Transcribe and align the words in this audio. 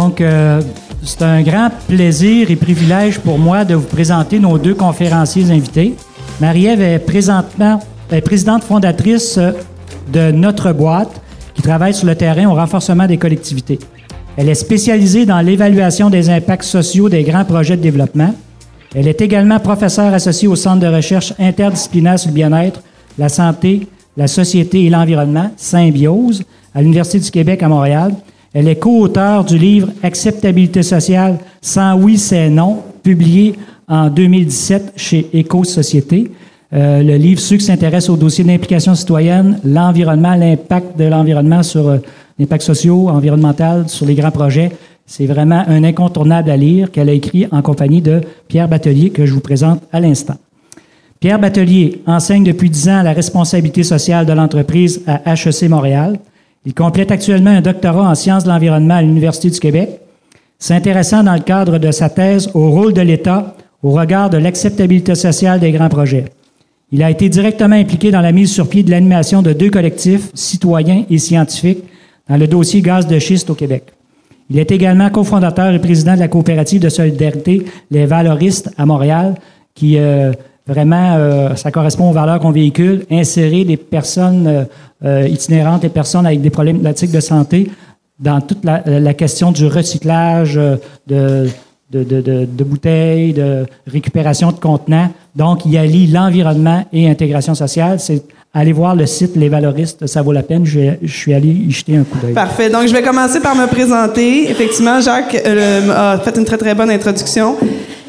Donc, 0.00 0.20
euh, 0.20 0.60
c'est 1.04 1.22
un 1.22 1.40
grand 1.42 1.68
plaisir 1.86 2.50
et 2.50 2.56
privilège 2.56 3.20
pour 3.20 3.38
moi 3.38 3.64
de 3.64 3.76
vous 3.76 3.86
présenter 3.86 4.40
nos 4.40 4.58
deux 4.58 4.74
conférenciers 4.74 5.52
invités. 5.52 5.94
Marie-Ève 6.40 6.82
est 6.82 6.98
présentement 6.98 7.80
est 8.10 8.20
présidente 8.20 8.64
fondatrice 8.64 9.38
de 10.12 10.32
Notre 10.32 10.72
Boîte, 10.72 11.20
qui 11.54 11.62
travaille 11.62 11.94
sur 11.94 12.08
le 12.08 12.16
terrain 12.16 12.46
au 12.46 12.54
renforcement 12.54 13.06
des 13.06 13.18
collectivités. 13.18 13.78
Elle 14.36 14.48
est 14.48 14.56
spécialisée 14.56 15.26
dans 15.26 15.40
l'évaluation 15.40 16.10
des 16.10 16.28
impacts 16.28 16.64
sociaux 16.64 17.08
des 17.08 17.22
grands 17.22 17.44
projets 17.44 17.76
de 17.76 17.82
développement. 17.82 18.34
Elle 18.96 19.06
est 19.06 19.20
également 19.20 19.60
professeure 19.60 20.12
associée 20.12 20.48
au 20.48 20.56
Centre 20.56 20.80
de 20.80 20.92
recherche 20.92 21.34
interdisciplinaire 21.38 22.18
sur 22.18 22.30
le 22.30 22.34
bien-être, 22.34 22.82
la 23.16 23.28
santé, 23.28 23.86
la 24.16 24.26
société 24.26 24.82
et 24.82 24.90
l'environnement, 24.90 25.52
Symbiose, 25.56 26.42
à 26.74 26.82
l'Université 26.82 27.20
du 27.20 27.30
Québec 27.30 27.62
à 27.62 27.68
Montréal. 27.68 28.12
Elle 28.54 28.68
est 28.68 28.76
co-auteure 28.76 29.44
du 29.44 29.58
livre 29.58 29.88
Acceptabilité 30.04 30.84
sociale 30.84 31.38
sans 31.60 31.96
oui, 31.96 32.16
c'est 32.18 32.48
non, 32.48 32.82
publié 33.02 33.56
en 33.88 34.08
2017 34.08 34.92
chez 34.94 35.28
Éco-Société. 35.32 36.30
Euh, 36.72 37.02
le 37.02 37.16
livre 37.16 37.40
Ceux 37.40 37.56
qui 37.56 37.68
au 38.08 38.16
dossier 38.16 38.44
d'implication 38.44 38.94
citoyenne, 38.94 39.58
l'environnement, 39.64 40.36
l'impact 40.36 40.96
de 40.96 41.04
l'environnement 41.04 41.64
sur 41.64 41.88
euh, 41.88 41.98
l'impact 42.38 42.62
social, 42.62 43.08
environnemental, 43.08 43.88
sur 43.88 44.06
les 44.06 44.14
grands 44.14 44.30
projets. 44.30 44.70
C'est 45.04 45.26
vraiment 45.26 45.64
un 45.66 45.82
incontournable 45.82 46.48
à 46.48 46.56
lire 46.56 46.92
qu'elle 46.92 47.08
a 47.08 47.12
écrit 47.12 47.48
en 47.50 47.60
compagnie 47.60 48.02
de 48.02 48.20
Pierre 48.46 48.68
Batelier 48.68 49.10
que 49.10 49.26
je 49.26 49.34
vous 49.34 49.40
présente 49.40 49.82
à 49.92 49.98
l'instant. 49.98 50.36
Pierre 51.18 51.40
Batelier 51.40 52.02
enseigne 52.06 52.44
depuis 52.44 52.70
dix 52.70 52.88
ans 52.88 53.02
la 53.02 53.12
responsabilité 53.12 53.82
sociale 53.82 54.26
de 54.26 54.32
l'entreprise 54.32 55.02
à 55.06 55.32
HEC 55.34 55.68
Montréal. 55.68 56.18
Il 56.66 56.74
complète 56.74 57.10
actuellement 57.10 57.50
un 57.50 57.60
doctorat 57.60 58.08
en 58.08 58.14
sciences 58.14 58.44
de 58.44 58.48
l'environnement 58.48 58.94
à 58.94 59.02
l'Université 59.02 59.50
du 59.50 59.60
Québec, 59.60 60.00
s'intéressant 60.58 61.22
dans 61.22 61.34
le 61.34 61.40
cadre 61.40 61.78
de 61.78 61.90
sa 61.90 62.08
thèse 62.08 62.50
au 62.54 62.70
rôle 62.70 62.94
de 62.94 63.02
l'État 63.02 63.54
au 63.82 63.90
regard 63.90 64.30
de 64.30 64.38
l'acceptabilité 64.38 65.14
sociale 65.14 65.60
des 65.60 65.72
grands 65.72 65.90
projets. 65.90 66.24
Il 66.90 67.02
a 67.02 67.10
été 67.10 67.28
directement 67.28 67.76
impliqué 67.76 68.10
dans 68.10 68.20
la 68.20 68.32
mise 68.32 68.52
sur 68.52 68.68
pied 68.68 68.82
de 68.82 68.90
l'animation 68.90 69.42
de 69.42 69.52
deux 69.52 69.70
collectifs, 69.70 70.30
citoyens 70.32 71.04
et 71.10 71.18
scientifiques, 71.18 71.84
dans 72.28 72.36
le 72.36 72.46
dossier 72.46 72.80
gaz 72.80 73.06
de 73.06 73.18
schiste 73.18 73.50
au 73.50 73.54
Québec. 73.54 73.84
Il 74.48 74.58
est 74.58 74.70
également 74.70 75.10
cofondateur 75.10 75.72
et 75.72 75.78
président 75.78 76.14
de 76.14 76.20
la 76.20 76.28
coopérative 76.28 76.80
de 76.80 76.88
solidarité 76.88 77.64
Les 77.90 78.06
Valoristes 78.06 78.70
à 78.78 78.86
Montréal, 78.86 79.34
qui 79.74 79.98
euh, 79.98 80.32
vraiment, 80.66 81.16
euh, 81.16 81.54
ça 81.56 81.70
correspond 81.70 82.10
aux 82.10 82.12
valeurs 82.12 82.40
qu'on 82.40 82.50
véhicule, 82.50 83.04
insérer 83.10 83.64
des 83.64 83.76
personnes 83.76 84.66
euh, 85.04 85.28
itinérantes, 85.28 85.82
des 85.82 85.88
personnes 85.88 86.26
avec 86.26 86.40
des 86.40 86.50
problématiques 86.50 87.12
de 87.12 87.20
santé 87.20 87.70
dans 88.18 88.40
toute 88.40 88.64
la, 88.64 88.82
la 88.86 89.14
question 89.14 89.50
du 89.50 89.66
recyclage, 89.66 90.58
de, 91.06 91.48
de, 91.90 92.64
bouteilles, 92.64 93.32
de 93.32 93.66
récupération 93.86 94.52
de 94.52 94.58
contenants. 94.58 95.10
Donc, 95.36 95.64
il 95.66 95.76
allie 95.76 96.06
l'environnement 96.06 96.84
et 96.92 97.06
l'intégration 97.06 97.54
sociale. 97.54 98.00
C'est 98.00 98.22
aller 98.52 98.72
voir 98.72 98.94
le 98.94 99.06
site 99.06 99.34
Les 99.36 99.48
Valoristes, 99.48 100.06
ça 100.06 100.22
vaut 100.22 100.32
la 100.32 100.42
peine. 100.42 100.64
Je, 100.64 100.94
suis 101.06 101.34
allé 101.34 101.48
y 101.48 101.70
jeter 101.70 101.96
un 101.96 102.04
coup 102.04 102.18
d'œil. 102.22 102.34
Parfait. 102.34 102.70
Donc, 102.70 102.86
je 102.86 102.92
vais 102.92 103.02
commencer 103.02 103.40
par 103.40 103.54
me 103.56 103.66
présenter. 103.66 104.50
Effectivement, 104.50 105.00
Jacques 105.00 105.36
euh, 105.46 106.14
a 106.14 106.18
fait 106.18 106.36
une 106.38 106.44
très, 106.44 106.56
très 106.56 106.74
bonne 106.74 106.90
introduction. 106.90 107.56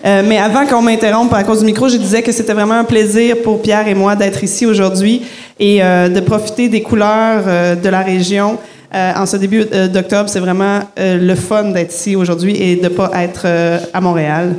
Euh, 0.06 0.22
mais 0.26 0.38
avant 0.38 0.68
qu'on 0.68 0.82
m'interrompe 0.82 1.34
à 1.34 1.44
cause 1.44 1.60
du 1.60 1.66
micro, 1.66 1.90
je 1.90 1.98
disais 1.98 2.22
que 2.22 2.32
c'était 2.32 2.54
vraiment 2.54 2.76
un 2.76 2.84
plaisir 2.84 3.38
pour 3.44 3.62
Pierre 3.62 3.88
et 3.88 3.96
moi 3.96 4.16
d'être 4.16 4.44
ici 4.44 4.66
aujourd'hui 4.66 5.24
et 5.60 5.84
euh, 5.84 6.10
de 6.10 6.20
profiter 6.20 6.70
des 6.70 6.82
couleurs 6.82 7.76
de 7.76 7.90
la 7.90 8.02
région. 8.02 8.60
Euh, 8.96 9.12
en 9.14 9.26
ce 9.26 9.36
début 9.36 9.66
euh, 9.74 9.88
d'octobre, 9.90 10.30
c'est 10.30 10.40
vraiment 10.40 10.80
euh, 10.98 11.18
le 11.18 11.36
fun 11.36 11.66
d'être 11.72 11.94
ici 11.94 12.16
aujourd'hui 12.16 12.56
et 12.56 12.78
de 12.78 12.84
ne 12.84 12.88
pas 12.88 13.12
être 13.16 13.46
à 13.94 14.00
Montréal 14.00 14.56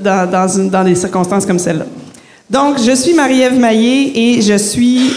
dans, 0.00 0.84
des 0.84 0.94
circonstances 0.94 1.44
comme 1.44 1.58
celle-là. 1.58 1.84
Donc, 2.50 2.78
je 2.78 2.92
suis 2.92 3.14
Marie-Ève 3.14 3.58
Maillé 3.58 4.12
et 4.14 4.42
je 4.42 4.56
suis 4.56 5.10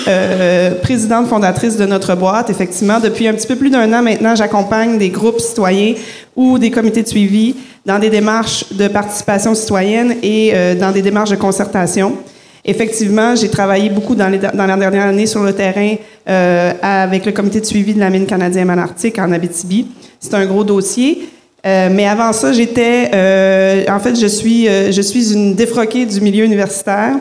présidente 0.82 1.28
fondatrice 1.28 1.78
de 1.78 1.86
notre 1.86 2.16
boîte. 2.16 2.50
Effectivement, 2.50 3.00
depuis 3.00 3.28
un 3.28 3.34
petit 3.34 3.48
peu 3.48 3.56
plus 3.56 3.70
d'un 3.70 3.92
an 3.94 4.02
maintenant, 4.02 4.36
j'accompagne 4.36 4.98
des 4.98 5.10
groupes 5.10 5.40
citoyens 5.40 5.94
ou 6.36 6.58
des 6.58 6.72
comités 6.72 7.04
de 7.04 7.08
suivi 7.08 7.56
dans 7.86 8.00
des 8.00 8.10
démarches 8.10 8.66
de 8.74 8.88
participation 8.88 9.56
citoyenne 9.56 10.18
et 10.22 10.76
dans 10.76 10.92
des 10.92 11.02
démarches 11.02 11.30
de 11.32 11.38
concertation. 11.38 12.18
Effectivement, 12.64 13.36
j'ai 13.36 13.50
travaillé 13.50 13.90
beaucoup 13.90 14.14
dans, 14.14 14.30
dans, 14.30 14.66
la 14.68 14.78
dernière 14.78 15.08
année 15.08 15.26
sur 15.26 15.42
le 15.42 15.54
terrain 15.54 15.96
euh, 16.30 16.74
avec 16.82 17.26
le 17.26 17.32
comité 17.32 17.60
de 17.60 17.66
suivi 17.66 17.94
de 17.94 18.00
la 18.00 18.10
mine 18.10 18.28
canadienne 18.28 18.68
Malartic 18.68 19.18
en 19.18 19.32
Abitibi. 19.32 19.88
C'est 20.20 20.36
un 20.36 20.46
gros 20.46 20.64
dossier. 20.64 21.28
Euh, 21.66 21.90
mais 21.92 22.08
avant 22.08 22.34
ça, 22.34 22.54
j'étais, 22.54 23.12
euh, 23.14 23.84
en 23.88 24.00
fait, 24.00 24.20
je 24.20 24.26
suis, 24.26 24.68
euh, 24.68 24.92
je 24.92 25.02
suis 25.02 25.34
une 25.34 25.54
défroquée 25.54 26.06
du 26.06 26.20
milieu 26.20 26.44
universitaire 26.44 27.18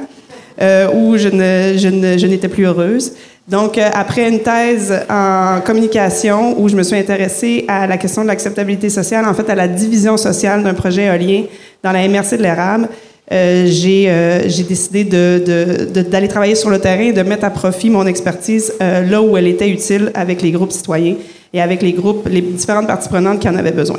euh, 0.61 0.89
où 0.95 1.17
je, 1.19 1.29
ne, 1.29 1.79
je, 1.79 1.89
ne, 1.89 2.17
je 2.17 2.27
n'étais 2.27 2.49
plus 2.49 2.67
heureuse. 2.67 3.13
Donc, 3.49 3.77
euh, 3.77 3.89
après 3.93 4.29
une 4.29 4.41
thèse 4.41 4.95
en 5.11 5.61
communication 5.65 6.61
où 6.61 6.69
je 6.69 6.77
me 6.77 6.83
suis 6.83 6.97
intéressée 6.97 7.65
à 7.69 7.87
la 7.87 7.99
question 7.99 8.23
de 8.23 8.29
l'acceptabilité 8.29 8.89
sociale, 8.89 9.27
en 9.27 9.35
fait, 9.35 9.49
à 9.51 9.55
la 9.55 9.69
division 9.69 10.17
sociale 10.17 10.63
d'un 10.63 10.75
projet 10.75 11.05
éolien 11.05 11.45
dans 11.83 11.93
la 11.93 12.07
MRC 12.09 12.37
de 12.37 12.43
l'érable, 12.43 12.89
euh, 13.33 13.67
j'ai 13.67 14.65
décidé 14.65 15.05
d'aller 15.05 15.41
de, 15.93 16.03
de, 16.03 16.27
travailler 16.27 16.57
sur 16.57 16.69
le 16.69 16.79
terrain 16.79 17.05
et 17.05 17.13
de 17.13 17.23
mettre 17.23 17.45
à 17.45 17.51
profit 17.51 17.89
mon 17.89 18.07
expertise 18.07 18.73
là 18.81 19.23
où 19.23 19.37
elle 19.37 19.47
était 19.47 19.69
utile 19.69 20.11
avec 20.15 20.43
les 20.43 20.51
groupes 20.51 20.73
citoyens 20.73 21.15
et 21.53 21.63
avec 21.63 21.81
les 21.81 21.93
groupes, 21.93 22.29
les 22.29 22.41
différentes 22.41 22.89
parties 22.89 23.09
prenantes 23.09 23.39
qui 23.39 23.49
en 23.49 23.55
avaient 23.55 23.71
besoin. 23.71 23.99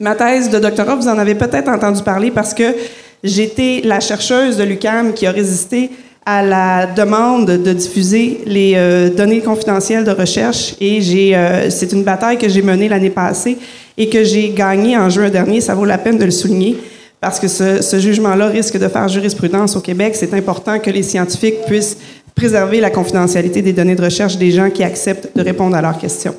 Ma 0.00 0.14
thèse 0.14 0.48
de 0.48 0.58
doctorat, 0.58 0.96
vous 0.96 1.08
en 1.08 1.18
avez 1.18 1.34
peut-être 1.34 1.68
entendu 1.68 2.02
parler 2.02 2.30
parce 2.30 2.54
que 2.54 2.74
j'étais 3.22 3.82
la 3.84 4.00
chercheuse 4.00 4.56
de 4.56 4.64
l'UCAM 4.64 5.12
qui 5.12 5.26
a 5.26 5.30
résisté 5.30 5.90
à 6.24 6.42
la 6.42 6.86
demande 6.86 7.46
de 7.46 7.72
diffuser 7.72 8.40
les 8.46 9.10
données 9.14 9.40
confidentielles 9.40 10.04
de 10.04 10.10
recherche 10.10 10.74
et 10.80 11.00
j'ai 11.02 11.36
c'est 11.70 11.92
une 11.92 12.02
bataille 12.02 12.38
que 12.38 12.48
j'ai 12.48 12.62
menée 12.62 12.88
l'année 12.88 13.10
passée 13.10 13.58
et 13.98 14.08
que 14.08 14.24
j'ai 14.24 14.48
gagnée 14.50 14.96
en 14.96 15.10
juin 15.10 15.28
dernier, 15.28 15.60
ça 15.60 15.74
vaut 15.74 15.84
la 15.84 15.98
peine 15.98 16.16
de 16.16 16.24
le 16.24 16.30
souligner 16.30 16.78
parce 17.20 17.38
que 17.38 17.48
ce, 17.48 17.98
jugement-là 17.98 18.46
risque 18.46 18.78
de 18.78 18.88
faire 18.88 19.06
jurisprudence 19.08 19.76
au 19.76 19.80
Québec. 19.80 20.14
C'est 20.16 20.32
important 20.32 20.78
que 20.78 20.90
les 20.90 21.02
scientifiques 21.02 21.66
puissent 21.66 21.98
préserver 22.34 22.80
la 22.80 22.88
confidentialité 22.88 23.60
des 23.60 23.74
données 23.74 23.94
de 23.94 24.02
recherche 24.02 24.38
des 24.38 24.50
gens 24.50 24.70
qui 24.70 24.82
acceptent 24.82 25.36
de 25.36 25.42
répondre 25.42 25.76
à 25.76 25.82
leurs 25.82 25.98
questions. 25.98 26.34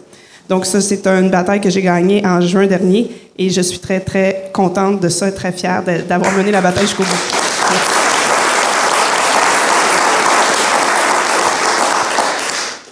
Donc 0.51 0.65
ça, 0.65 0.81
c'est 0.81 1.07
une 1.07 1.29
bataille 1.29 1.61
que 1.61 1.69
j'ai 1.69 1.81
gagnée 1.81 2.21
en 2.25 2.41
juin 2.41 2.67
dernier 2.67 3.09
et 3.37 3.49
je 3.49 3.61
suis 3.61 3.79
très, 3.79 4.01
très 4.01 4.49
contente 4.51 4.99
de 4.99 5.07
ça, 5.07 5.31
très 5.31 5.53
fière 5.53 5.81
d'avoir 5.81 6.29
mené 6.33 6.51
la 6.51 6.59
bataille 6.59 6.87
jusqu'au 6.87 7.03
bout. 7.03 7.09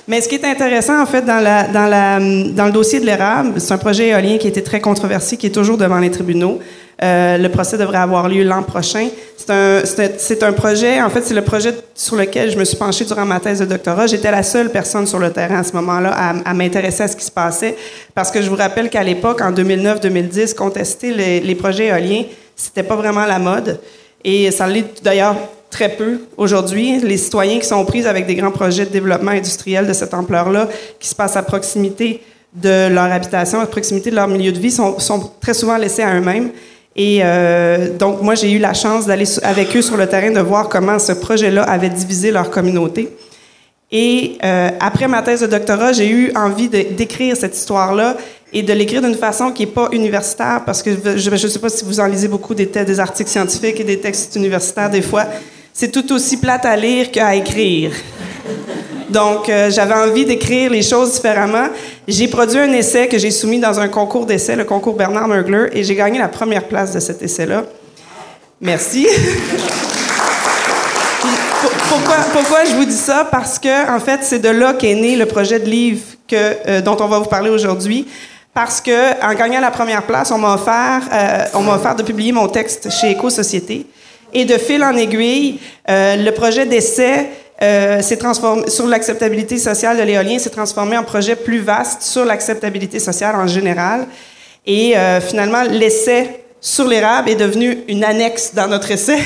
Mais 0.07 0.21
ce 0.21 0.29
qui 0.29 0.35
est 0.35 0.45
intéressant, 0.45 1.01
en 1.01 1.05
fait, 1.05 1.25
dans, 1.25 1.35
le 1.43 2.71
dossier 2.71 3.01
de 3.01 3.05
l'érable, 3.05 3.59
c'est 3.59 3.73
un 3.73 3.77
projet 3.77 4.07
éolien 4.07 4.37
qui 4.37 4.47
été 4.47 4.63
très 4.63 4.79
controversé, 4.79 5.35
qui 5.35 5.47
est 5.47 5.53
toujours 5.53 5.77
devant 5.77 5.99
les 5.99 6.11
tribunaux. 6.11 6.59
Euh, 7.01 7.37
le 7.37 7.49
procès 7.49 7.77
devrait 7.77 7.99
avoir 7.99 8.27
lieu 8.27 8.43
l'an 8.43 8.61
prochain. 8.61 9.07
C'est 9.37 9.49
un, 9.51 9.81
c'est 10.17 10.43
un 10.43 10.51
projet, 10.51 11.01
en 11.01 11.09
fait, 11.09 11.21
c'est 11.21 11.33
le 11.33 11.43
projet 11.43 11.73
sur 11.95 12.17
lequel 12.17 12.51
je 12.51 12.57
me 12.57 12.65
suis 12.65 12.75
penchée 12.75 13.05
durant 13.05 13.25
ma 13.25 13.39
thèse 13.39 13.59
de 13.59 13.65
doctorat. 13.65 14.07
J'étais 14.07 14.31
la 14.31 14.43
seule 14.43 14.69
personne 14.69 15.07
sur 15.07 15.17
le 15.17 15.31
terrain 15.31 15.59
à 15.59 15.63
ce 15.63 15.71
moment-là 15.73 16.11
à, 16.13 16.29
à 16.49 16.53
m'intéresser 16.53 17.03
à 17.03 17.07
ce 17.07 17.15
qui 17.15 17.23
se 17.23 17.31
passait, 17.31 17.75
parce 18.13 18.31
que 18.31 18.41
je 18.41 18.49
vous 18.49 18.57
rappelle 18.57 18.89
qu'à 18.89 19.03
l'époque, 19.03 19.41
en 19.41 19.51
2009-2010, 19.51 20.55
contester 20.55 21.13
les, 21.13 21.39
les 21.39 21.55
projets 21.55 21.87
éoliens, 21.87 22.25
c'était 22.55 22.83
pas 22.83 22.95
vraiment 22.95 23.25
la 23.25 23.39
mode. 23.39 23.79
Et 24.25 24.51
ça 24.51 24.67
l'est 24.67 25.01
d'ailleurs 25.01 25.37
très 25.69 25.89
peu 25.89 26.19
aujourd'hui. 26.35 26.99
Les 26.99 27.17
citoyens 27.17 27.59
qui 27.59 27.67
sont 27.67 27.83
pris 27.85 28.05
avec 28.05 28.25
des 28.25 28.35
grands 28.35 28.51
projets 28.51 28.85
de 28.85 28.91
développement 28.91 29.31
industriel 29.31 29.87
de 29.87 29.93
cette 29.93 30.13
ampleur-là, 30.13 30.67
qui 30.99 31.07
se 31.07 31.15
passent 31.15 31.37
à 31.37 31.43
proximité 31.43 32.21
de 32.53 32.89
leur 32.89 33.11
habitation, 33.11 33.61
à 33.61 33.65
proximité 33.67 34.09
de 34.09 34.15
leur 34.15 34.27
milieu 34.27 34.51
de 34.51 34.59
vie, 34.59 34.71
sont, 34.71 34.99
sont 34.99 35.31
très 35.39 35.53
souvent 35.53 35.77
laissés 35.77 36.01
à 36.01 36.13
eux-mêmes. 36.15 36.51
Et 37.01 37.21
euh, 37.23 37.97
donc, 37.97 38.21
moi, 38.21 38.35
j'ai 38.35 38.51
eu 38.51 38.59
la 38.59 38.73
chance 38.73 39.05
d'aller 39.05 39.23
avec 39.43 39.73
eux 39.73 39.81
sur 39.81 39.95
le 39.95 40.05
terrain, 40.05 40.31
de 40.31 40.41
voir 40.41 40.67
comment 40.67 40.99
ce 40.99 41.13
projet-là 41.13 41.63
avait 41.63 41.87
divisé 41.87 42.29
leur 42.29 42.49
communauté. 42.49 43.07
Et 43.89 44.37
euh, 44.43 44.69
après 44.81 45.07
ma 45.07 45.21
thèse 45.21 45.39
de 45.39 45.47
doctorat, 45.47 45.93
j'ai 45.93 46.09
eu 46.09 46.33
envie 46.35 46.67
d'écrire 46.67 47.37
cette 47.37 47.55
histoire-là 47.55 48.17
et 48.51 48.63
de 48.63 48.73
l'écrire 48.73 49.01
d'une 49.01 49.15
façon 49.15 49.51
qui 49.51 49.65
n'est 49.65 49.71
pas 49.71 49.87
universitaire, 49.93 50.63
parce 50.65 50.83
que 50.83 50.89
je 51.15 51.29
ne 51.29 51.37
sais 51.37 51.59
pas 51.59 51.69
si 51.69 51.85
vous 51.85 52.01
en 52.01 52.05
lisez 52.05 52.27
beaucoup 52.27 52.53
des, 52.53 52.65
des 52.65 52.99
articles 52.99 53.29
scientifiques 53.29 53.79
et 53.79 53.85
des 53.85 53.99
textes 53.99 54.35
universitaires, 54.35 54.89
des 54.89 55.01
fois, 55.01 55.23
c'est 55.71 55.93
tout 55.93 56.11
aussi 56.11 56.35
plate 56.35 56.65
à 56.65 56.75
lire 56.75 57.11
qu'à 57.11 57.33
écrire. 57.33 57.91
Donc, 59.09 59.49
euh, 59.49 59.71
j'avais 59.71 59.95
envie 59.95 60.25
d'écrire 60.25 60.69
les 60.69 60.83
choses 60.83 61.13
différemment. 61.13 61.67
J'ai 62.07 62.27
produit 62.27 62.59
un 62.59 62.71
essai 62.73 63.07
que 63.07 63.17
j'ai 63.17 63.31
soumis 63.31 63.59
dans 63.59 63.79
un 63.79 63.87
concours 63.87 64.25
d'essai, 64.25 64.55
le 64.55 64.65
concours 64.65 64.95
Bernard 64.95 65.27
Murgler, 65.27 65.67
et 65.73 65.83
j'ai 65.83 65.95
gagné 65.95 66.19
la 66.19 66.27
première 66.27 66.65
place 66.65 66.93
de 66.93 66.99
cet 66.99 67.21
essai-là. 67.21 67.63
Merci. 68.61 69.07
pourquoi, 71.89 72.17
pourquoi 72.33 72.65
je 72.65 72.75
vous 72.75 72.85
dis 72.85 72.91
ça? 72.91 73.27
Parce 73.31 73.57
que, 73.57 73.91
en 73.91 73.99
fait, 73.99 74.19
c'est 74.23 74.39
de 74.39 74.49
là 74.49 74.73
qu'est 74.73 74.95
né 74.95 75.15
le 75.15 75.25
projet 75.25 75.59
de 75.59 75.69
livre 75.69 76.03
que, 76.27 76.81
dont 76.81 76.97
on 76.99 77.07
va 77.07 77.19
vous 77.19 77.29
parler 77.29 77.49
aujourd'hui 77.49 78.07
parce 78.53 78.81
que 78.81 79.23
en 79.23 79.33
gagnant 79.35 79.61
la 79.61 79.71
première 79.71 80.03
place, 80.03 80.31
on 80.31 80.37
m'a 80.37 80.55
offert, 80.55 81.01
on 81.53 81.61
m'a 81.61 81.75
offert 81.75 81.95
de 81.95 82.03
publier 82.03 82.31
mon 82.31 82.47
texte 82.47 82.89
chez 82.91 83.11
Éco-Société. 83.11 83.85
Et 84.33 84.43
de 84.43 84.57
fil 84.57 84.83
en 84.83 84.97
aiguille, 84.97 85.59
le 85.87 86.29
projet 86.31 86.65
d'essai 86.65 87.29
euh, 87.61 88.01
transformé 88.17 88.69
sur 88.69 88.87
l'acceptabilité 88.87 89.57
sociale 89.57 89.97
de 89.97 90.03
l'éolien 90.03 90.39
s'est 90.39 90.49
transformé 90.49 90.97
en 90.97 91.03
projet 91.03 91.35
plus 91.35 91.59
vaste 91.59 92.01
sur 92.01 92.25
l'acceptabilité 92.25 92.99
sociale 92.99 93.35
en 93.35 93.47
général. 93.47 94.07
Et 94.65 94.97
euh, 94.97 95.19
finalement, 95.19 95.63
l'essai 95.63 96.45
sur 96.61 96.87
l'érable 96.87 97.29
est 97.29 97.35
devenu 97.35 97.79
une 97.87 98.03
annexe 98.03 98.53
dans 98.53 98.67
notre 98.67 98.91
essai. 98.91 99.19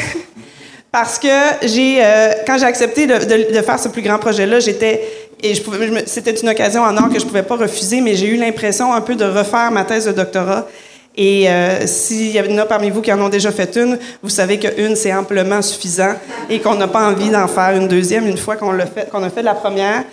Parce 0.92 1.18
que 1.18 1.28
j'ai, 1.64 2.04
euh, 2.04 2.34
quand 2.46 2.58
j'ai 2.58 2.66
accepté 2.66 3.08
de, 3.08 3.14
de, 3.14 3.56
de, 3.56 3.62
faire 3.62 3.80
ce 3.80 3.90
plus 3.90 4.04
grand 4.04 4.20
projet-là, 4.20 4.60
j'étais 4.60 5.02
et 5.42 5.56
je 5.56 5.62
pouvais, 5.62 6.06
c'était 6.06 6.32
une 6.32 6.50
occasion 6.50 6.82
en 6.82 6.96
or 6.96 7.10
que 7.10 7.20
je 7.20 7.26
pouvais 7.26 7.44
pas 7.44 7.58
refuser, 7.58 8.00
mais 8.00 8.16
j'ai 8.16 8.28
eu 8.28 8.38
l'impression 8.38 8.94
un 8.94 9.02
peu 9.02 9.16
de 9.16 9.26
refaire 9.26 9.72
ma 9.72 9.84
thèse 9.84 10.06
de 10.06 10.12
doctorat 10.14 10.68
et 11.16 11.48
euh, 11.48 11.86
s'il 11.86 12.32
y 12.32 12.40
en 12.40 12.58
a 12.58 12.66
parmi 12.66 12.90
vous 12.90 13.02
qui 13.02 13.14
en 13.14 13.22
ont 13.22 13.30
déjà 13.30 13.52
fait 13.52 13.76
une, 13.78 14.00
vous 14.24 14.30
savez 14.30 14.58
qu'une, 14.58 14.96
c'est 14.96 15.14
amplement 15.14 15.62
suffisant 15.62 16.14
et 16.50 16.60
qu'on 16.60 16.76
n'a 16.76 16.88
pas 16.88 17.08
envie 17.08 17.30
d'en 17.30 17.48
faire 17.48 17.76
une 17.76 17.88
deuxième 17.88 18.28
une 18.28 18.38
fois 18.38 18.56
qu'on 18.56 18.72
l'a 18.72 18.88
fait, 18.88 19.10
qu'on 19.10 19.22
a 19.22 19.30
fait 19.30 19.44
la 19.44 19.54
première. 19.54 20.04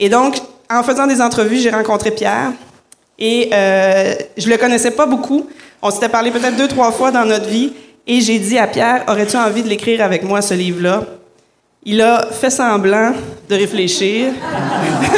Et 0.00 0.08
donc, 0.08 0.36
en 0.68 0.82
faisant 0.82 1.06
des 1.06 1.20
entrevues, 1.20 1.58
j'ai 1.58 1.70
rencontré 1.70 2.10
Pierre 2.10 2.52
et 3.18 3.50
euh, 3.52 4.14
je 4.36 4.48
le 4.48 4.56
connaissais 4.56 4.90
pas 4.90 5.06
beaucoup. 5.06 5.46
On 5.80 5.90
s'était 5.90 6.08
parlé 6.08 6.32
peut-être 6.32 6.56
deux, 6.56 6.68
trois 6.68 6.90
fois 6.90 7.12
dans 7.12 7.24
notre 7.24 7.48
vie 7.48 7.72
et 8.06 8.20
j'ai 8.20 8.40
dit 8.40 8.58
à 8.58 8.66
Pierre, 8.66 9.04
aurais-tu 9.06 9.36
envie 9.36 9.62
de 9.62 9.68
l'écrire 9.68 10.02
avec 10.02 10.24
moi, 10.24 10.42
ce 10.42 10.54
livre-là? 10.54 11.04
Il 11.84 12.02
a 12.02 12.26
fait 12.32 12.50
semblant 12.50 13.12
de 13.48 13.54
réfléchir 13.54 14.32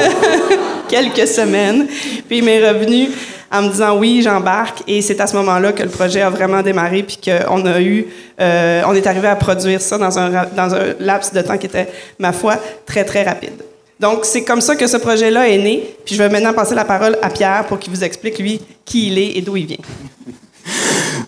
quelques 0.89 1.27
semaines, 1.27 1.87
puis 2.29 2.39
il 2.39 2.45
m'est 2.45 2.69
revenu 2.69 3.09
en 3.50 3.62
me 3.62 3.69
disant 3.69 3.99
oui, 3.99 4.23
j'embarque. 4.23 4.82
Et 4.87 5.02
c'est 5.02 5.20
à 5.20 5.26
ce 5.26 5.37
moment-là 5.37 5.73
que 5.73 5.82
le 5.82 5.88
projet 5.88 6.20
a 6.20 6.31
vraiment 6.31 6.62
démarré, 6.62 7.02
puis 7.02 7.19
qu'on 7.23 7.67
a 7.67 7.81
eu, 7.81 8.06
euh, 8.41 8.82
on 8.87 8.94
est 8.94 9.06
arrivé 9.06 9.29
à 9.29 9.37
produire 9.37 9.81
ça 9.81 9.99
dans 9.99 10.19
un, 10.19 10.31
dans 10.56 10.75
un 10.75 10.94
laps 11.00 11.32
de 11.32 11.43
temps 11.43 11.58
qui 11.58 11.67
était, 11.67 11.88
ma 12.19 12.32
foi, 12.32 12.56
très, 12.87 13.05
très 13.05 13.23
rapide. 13.23 13.62
Donc, 13.99 14.20
c'est 14.25 14.44
comme 14.44 14.62
ça 14.62 14.76
que 14.76 14.87
ce 14.87 14.97
projet-là 14.97 15.49
est 15.49 15.58
né. 15.58 15.94
Puis 16.06 16.14
je 16.14 16.23
vais 16.23 16.31
maintenant 16.31 16.55
passer 16.55 16.75
la 16.75 16.87
parole 16.87 17.19
à 17.20 17.29
Pierre 17.29 17.67
pour 17.67 17.79
qu'il 17.79 17.93
vous 17.93 18.02
explique, 18.02 18.38
lui, 18.38 18.61
qui 18.85 19.08
il 19.08 19.19
est 19.19 19.37
et 19.37 19.43
d'où 19.43 19.56
il 19.56 19.67
vient. 19.67 19.76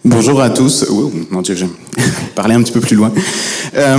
Bonjour 0.05 0.41
à 0.41 0.49
tous. 0.51 0.87
Oh, 0.91 1.13
mon 1.31 1.43
Dieu, 1.43 1.55
je 1.55 1.67
parler 2.35 2.55
un 2.55 2.63
petit 2.63 2.73
peu 2.73 2.81
plus 2.81 2.97
loin. 2.97 3.13
Euh, 3.77 3.99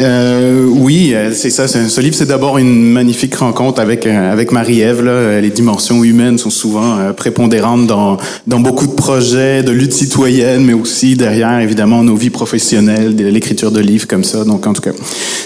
euh, 0.00 0.66
oui, 0.68 1.12
euh, 1.14 1.32
c'est 1.32 1.50
ça. 1.50 1.66
Ce 1.68 2.00
livre, 2.00 2.14
c'est 2.14 2.26
d'abord 2.26 2.58
une 2.58 2.92
magnifique 2.92 3.34
rencontre 3.36 3.80
avec 3.80 4.06
euh, 4.06 4.32
avec 4.32 4.52
Marie-Ève. 4.52 5.02
Les 5.40 5.50
dimensions 5.50 6.04
humaines 6.04 6.38
sont 6.38 6.50
souvent 6.50 7.12
prépondérantes 7.16 7.86
dans 7.86 8.18
dans 8.46 8.60
beaucoup 8.60 8.86
de 8.86 8.92
projets 8.92 9.62
de 9.62 9.70
lutte 9.70 9.92
citoyenne, 9.92 10.64
mais 10.64 10.74
aussi 10.74 11.16
derrière 11.16 11.60
évidemment 11.60 12.02
nos 12.02 12.16
vies 12.16 12.30
professionnelles, 12.30 13.16
l'écriture 13.16 13.70
de 13.70 13.80
livres 13.80 14.06
comme 14.06 14.24
ça. 14.24 14.44
Donc 14.44 14.66
en 14.66 14.72
tout 14.72 14.82
cas, 14.82 14.92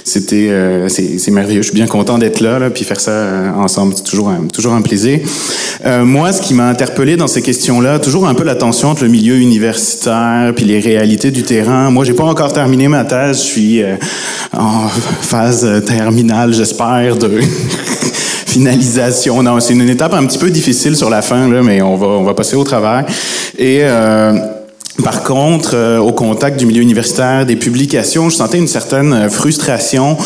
c'était 0.05 0.51
c'est 0.89 1.31
merveilleux. 1.31 1.63
Je 1.63 1.69
suis 1.69 1.77
bien 1.77 1.87
content 1.87 2.19
d'être 2.19 2.41
là, 2.41 2.59
là, 2.59 2.71
puis 2.71 2.85
faire 2.85 3.01
ça 3.01 3.55
ensemble, 3.57 3.95
c'est 3.97 4.05
toujours 4.05 4.31
un, 4.31 4.47
toujours 4.53 4.73
un 4.73 4.83
plaisir. 4.83 5.21
moi, 6.05 6.33
ce 6.33 6.43
qui 6.43 6.55
m'a 6.55 6.69
interpellé 6.69 7.17
dans 7.17 7.29
ces 7.29 7.43
questions-là, 7.43 7.99
toujours 7.99 8.27
un 8.27 8.35
peu 8.35 8.45
la 8.45 8.55
tension 8.55 8.89
entre 8.89 9.05
le 9.05 9.11
milieu 9.11 9.37
universitaire 9.37 10.53
puis 10.57 10.65
les 10.65 10.81
réalités 10.81 11.31
du 11.31 11.43
terrain. 11.43 11.91
Moi, 11.91 12.05
j'ai 12.05 12.15
pas 12.15 12.25
encore 12.25 12.53
terminé 12.53 12.89
ma 12.89 13.05
thèse. 13.05 13.39
Je 13.39 13.43
suis 13.43 13.83
en 14.53 14.89
phase 14.89 15.85
terminale, 15.85 16.53
j'espère, 16.53 17.17
de 17.17 17.41
finalisation. 18.47 19.43
Non, 19.43 19.61
c'est 19.61 19.75
une 19.75 19.89
étape 19.89 20.15
un 20.15 20.27
petit 20.27 20.39
peu 20.39 20.51
difficile 20.51 20.97
sur 20.97 21.11
la 21.11 21.23
fin, 21.23 21.49
là, 21.49 21.63
mais 21.63 21.83
on 21.83 21.97
va, 21.97 22.07
on 22.07 22.25
va 22.25 22.35
passer 22.35 22.57
au 22.57 22.65
travers. 22.65 23.05
Et 23.59 23.81
euh, 23.83 24.33
par 25.03 25.23
contre, 25.23 25.75
euh, 25.75 25.99
au 25.99 26.13
contact 26.13 26.59
du 26.59 26.67
milieu 26.67 26.83
universitaire, 26.83 27.47
des 27.47 27.57
publications, 27.57 28.31
je 28.31 28.37
sentais 28.37 28.59
une 28.59 28.69
certaine 28.69 29.13
euh, 29.13 29.29
frustration 29.29 30.17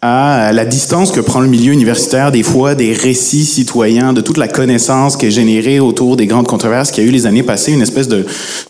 à 0.00 0.52
la 0.52 0.64
distance 0.64 1.12
que 1.12 1.20
prend 1.20 1.40
le 1.40 1.46
milieu 1.46 1.72
universitaire 1.72 2.32
des 2.32 2.42
fois 2.42 2.74
des 2.74 2.92
récits 2.92 3.44
citoyens, 3.44 4.12
de 4.12 4.20
toute 4.20 4.36
la 4.36 4.48
connaissance 4.48 5.16
qui 5.16 5.26
est 5.26 5.30
générée 5.30 5.78
autour 5.78 6.16
des 6.16 6.26
grandes 6.26 6.48
controverses 6.48 6.90
qu'il 6.90 7.04
y 7.04 7.06
a 7.06 7.08
eu 7.08 7.12
les 7.12 7.26
années 7.26 7.44
passées, 7.44 7.72
une 7.72 7.82
espèce 7.82 8.08
de, 8.08 8.26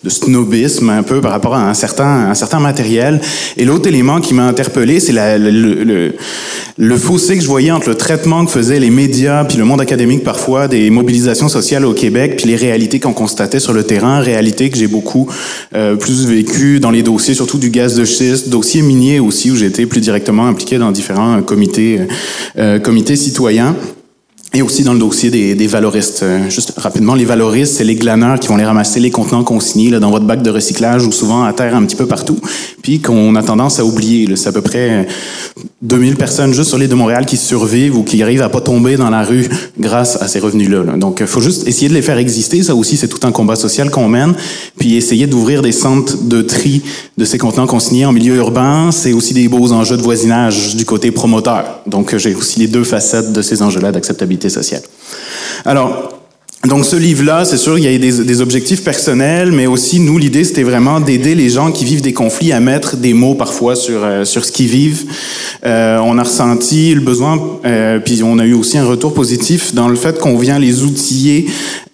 snobisme 0.07 0.91
un 0.91 1.03
peu 1.03 1.23
par 1.23 1.31
rapport 1.31 1.55
à 1.55 1.63
un 1.63 1.75
certain, 1.75 2.29
un 2.31 2.35
certain 2.35 2.61
matériel. 2.61 3.21
Et 3.57 3.65
l'autre 3.65 3.89
élément 3.89 4.21
qui 4.21 4.35
m'a 4.35 4.45
interpellé, 4.45 5.01
c'est 5.01 5.13
le, 5.13 5.51
le, 5.51 6.15
le, 6.77 6.97
fossé 6.99 7.37
que 7.37 7.43
je 7.43 7.49
voyais 7.49 7.71
entre 7.71 7.89
le 7.89 7.95
traitement 7.95 8.45
que 8.45 8.51
faisaient 8.51 8.79
les 8.79 8.91
médias 8.91 9.45
puis 9.45 9.57
le 9.57 9.65
monde 9.65 9.81
académique 9.81 10.25
parfois 10.25 10.69
des 10.69 10.91
mobilisations 10.91 11.49
sociales 11.49 11.87
au 11.87 11.95
Québec 11.95 12.35
puis 12.37 12.47
les 12.47 12.57
réalités 12.57 13.01
qu'on 13.01 13.15
constatait 13.15 13.61
sur 13.61 13.73
le 13.73 13.85
terrain, 13.85 14.21
réalités 14.21 14.69
que 14.69 14.77
j'ai 14.77 14.87
beaucoup 14.87 15.29
euh, 15.75 15.97
plus 15.97 16.27
vécues 16.27 16.81
dans 16.81 16.91
les 16.91 17.03
dossiers, 17.03 17.35
surtout 17.35 17.59
du 17.59 17.71
gaz 17.71 17.97
de 17.97 18.05
schiste, 18.05 18.49
dossiers 18.49 18.83
miniers 18.83 19.21
aussi 19.21 19.51
où 19.51 19.57
j'étais 19.57 19.87
plus 19.87 20.01
directement 20.01 20.47
impliqué 20.47 20.79
dans 20.79 20.93
différents 20.93 21.33
un 21.33 21.43
comité, 21.43 22.01
euh, 22.59 22.79
comité 22.79 23.17
citoyen. 23.17 23.77
Et 24.55 24.61
aussi 24.61 24.85
dans 24.85 24.93
le 24.93 24.99
dossier 24.99 25.31
des, 25.31 25.55
des 25.55 25.67
valoristes. 25.67 26.23
Euh, 26.23 26.51
juste 26.51 26.75
rapidement, 26.77 27.15
les 27.15 27.25
valoristes, 27.25 27.77
c'est 27.77 27.85
les 27.85 27.95
glaneurs 27.95 28.39
qui 28.39 28.49
vont 28.49 28.59
les 28.59 28.67
ramasser 28.67 29.01
les 29.01 29.11
contenants 29.11 29.45
consignés 29.45 29.89
là, 29.89 29.99
dans 29.99 30.11
votre 30.11 30.27
bac 30.27 30.43
de 30.43 30.51
recyclage 30.51 31.07
ou 31.07 31.13
souvent 31.13 31.45
à 31.45 31.55
terre 31.55 31.75
un 31.75 31.83
petit 31.85 31.97
peu 31.97 32.05
partout, 32.05 32.39
puis 32.83 33.01
qu'on 33.01 33.35
a 33.35 33.43
tendance 33.43 33.79
à 33.79 33.85
oublier. 33.85 34.29
C'est 34.37 34.49
à 34.49 34.53
peu 34.53 34.61
près 34.61 35.07
2000 35.81 36.17
personnes 36.17 36.53
juste 36.53 36.69
sur 36.69 36.77
l'île 36.77 36.91
de 36.91 36.95
Montréal 36.95 37.25
qui 37.25 37.39
survivent 37.39 37.97
ou 37.97 38.03
qui 38.03 38.23
arrivent 38.23 38.43
à 38.43 38.51
pas 38.51 38.61
tomber 38.61 38.97
dans 38.97 39.09
la 39.09 39.25
rue 39.25 39.49
grâce 39.81 40.21
à 40.21 40.29
ces 40.29 40.39
revenus-là. 40.39 40.85
Là. 40.85 40.97
Donc, 40.99 41.21
il 41.21 41.27
faut 41.27 41.41
juste 41.41 41.67
essayer 41.67 41.89
de 41.89 41.95
les 41.95 42.03
faire 42.03 42.19
exister. 42.19 42.63
Ça 42.63 42.75
aussi, 42.75 42.99
c'est 42.99 43.09
tout 43.09 43.27
un 43.27 43.33
combat 43.33 43.57
social 43.57 43.91
qu'on 43.91 44.09
mène. 44.09 44.35
Puis 44.79 44.97
essayer 44.97 45.27
d'ouvrir 45.27 45.63
des 45.63 45.73
centres 45.73 46.23
de 46.25 46.43
tri 46.43 46.83
de 47.17 47.25
ces 47.25 47.39
contenants 47.39 47.67
consignés 47.67 48.05
en 48.05 48.13
milieu 48.13 48.37
urbain, 48.37 48.91
c'est 48.93 49.15
aussi 49.15 49.33
des 49.33 49.49
beaux 49.49 49.73
enjeux 49.73 49.97
de 49.97 50.03
voisinage 50.03 50.77
du 50.77 50.85
côté 50.85 51.11
promoteur. 51.11 51.81
Donc, 51.87 52.15
j'ai 52.17 52.35
aussi 52.35 52.61
les 52.61 52.67
deux 52.67 52.85
facettes 52.85 53.33
de 53.33 53.41
ces 53.41 53.63
enjeux-là 53.63 53.93
d'acceptabilité 53.93 54.42
sociale. 54.49 54.83
Alors, 55.65 56.23
donc 56.69 56.85
ce 56.85 56.95
livre-là, 56.95 57.45
c'est 57.45 57.57
sûr, 57.57 57.77
il 57.77 57.83
y 57.83 57.93
a 57.93 57.99
des, 57.99 58.25
des, 58.25 58.41
objectifs 58.41 58.85
personnels, 58.85 59.51
mais 59.51 59.67
aussi 59.67 59.99
nous, 59.99 60.17
l'idée, 60.17 60.45
c'était 60.45 60.63
vraiment 60.63 61.01
d'aider 61.01 61.35
les 61.35 61.49
gens 61.49 61.73
qui 61.73 61.85
vivent 61.85 62.03
des 62.03 62.13
conflits 62.13 62.53
à 62.53 62.61
mettre 62.61 62.97
des 62.97 63.15
mots 63.15 63.35
parfois 63.35 63.75
sur 63.75 64.05
euh, 64.05 64.25
sur 64.25 64.45
ce 64.45 64.53
qu'ils 64.53 64.69
vivent. 64.69 65.07
Euh, 65.67 65.99
on 65.99 66.19
a 66.19 66.23
ressenti 66.23 66.95
le 66.95 67.01
besoin, 67.01 67.59
euh, 67.65 67.99
puis 67.99 68.23
on 68.23 68.39
a 68.39 68.47
eu 68.47 68.53
aussi 68.53 68.79
un 68.79 68.85
retour 68.85 69.13
positif 69.13 69.75
dans 69.75 69.89
le 69.89 69.97
fait 69.97 70.21
qu'on 70.21 70.39
vient 70.39 70.61
les 70.61 70.85
outiller. 70.85 71.47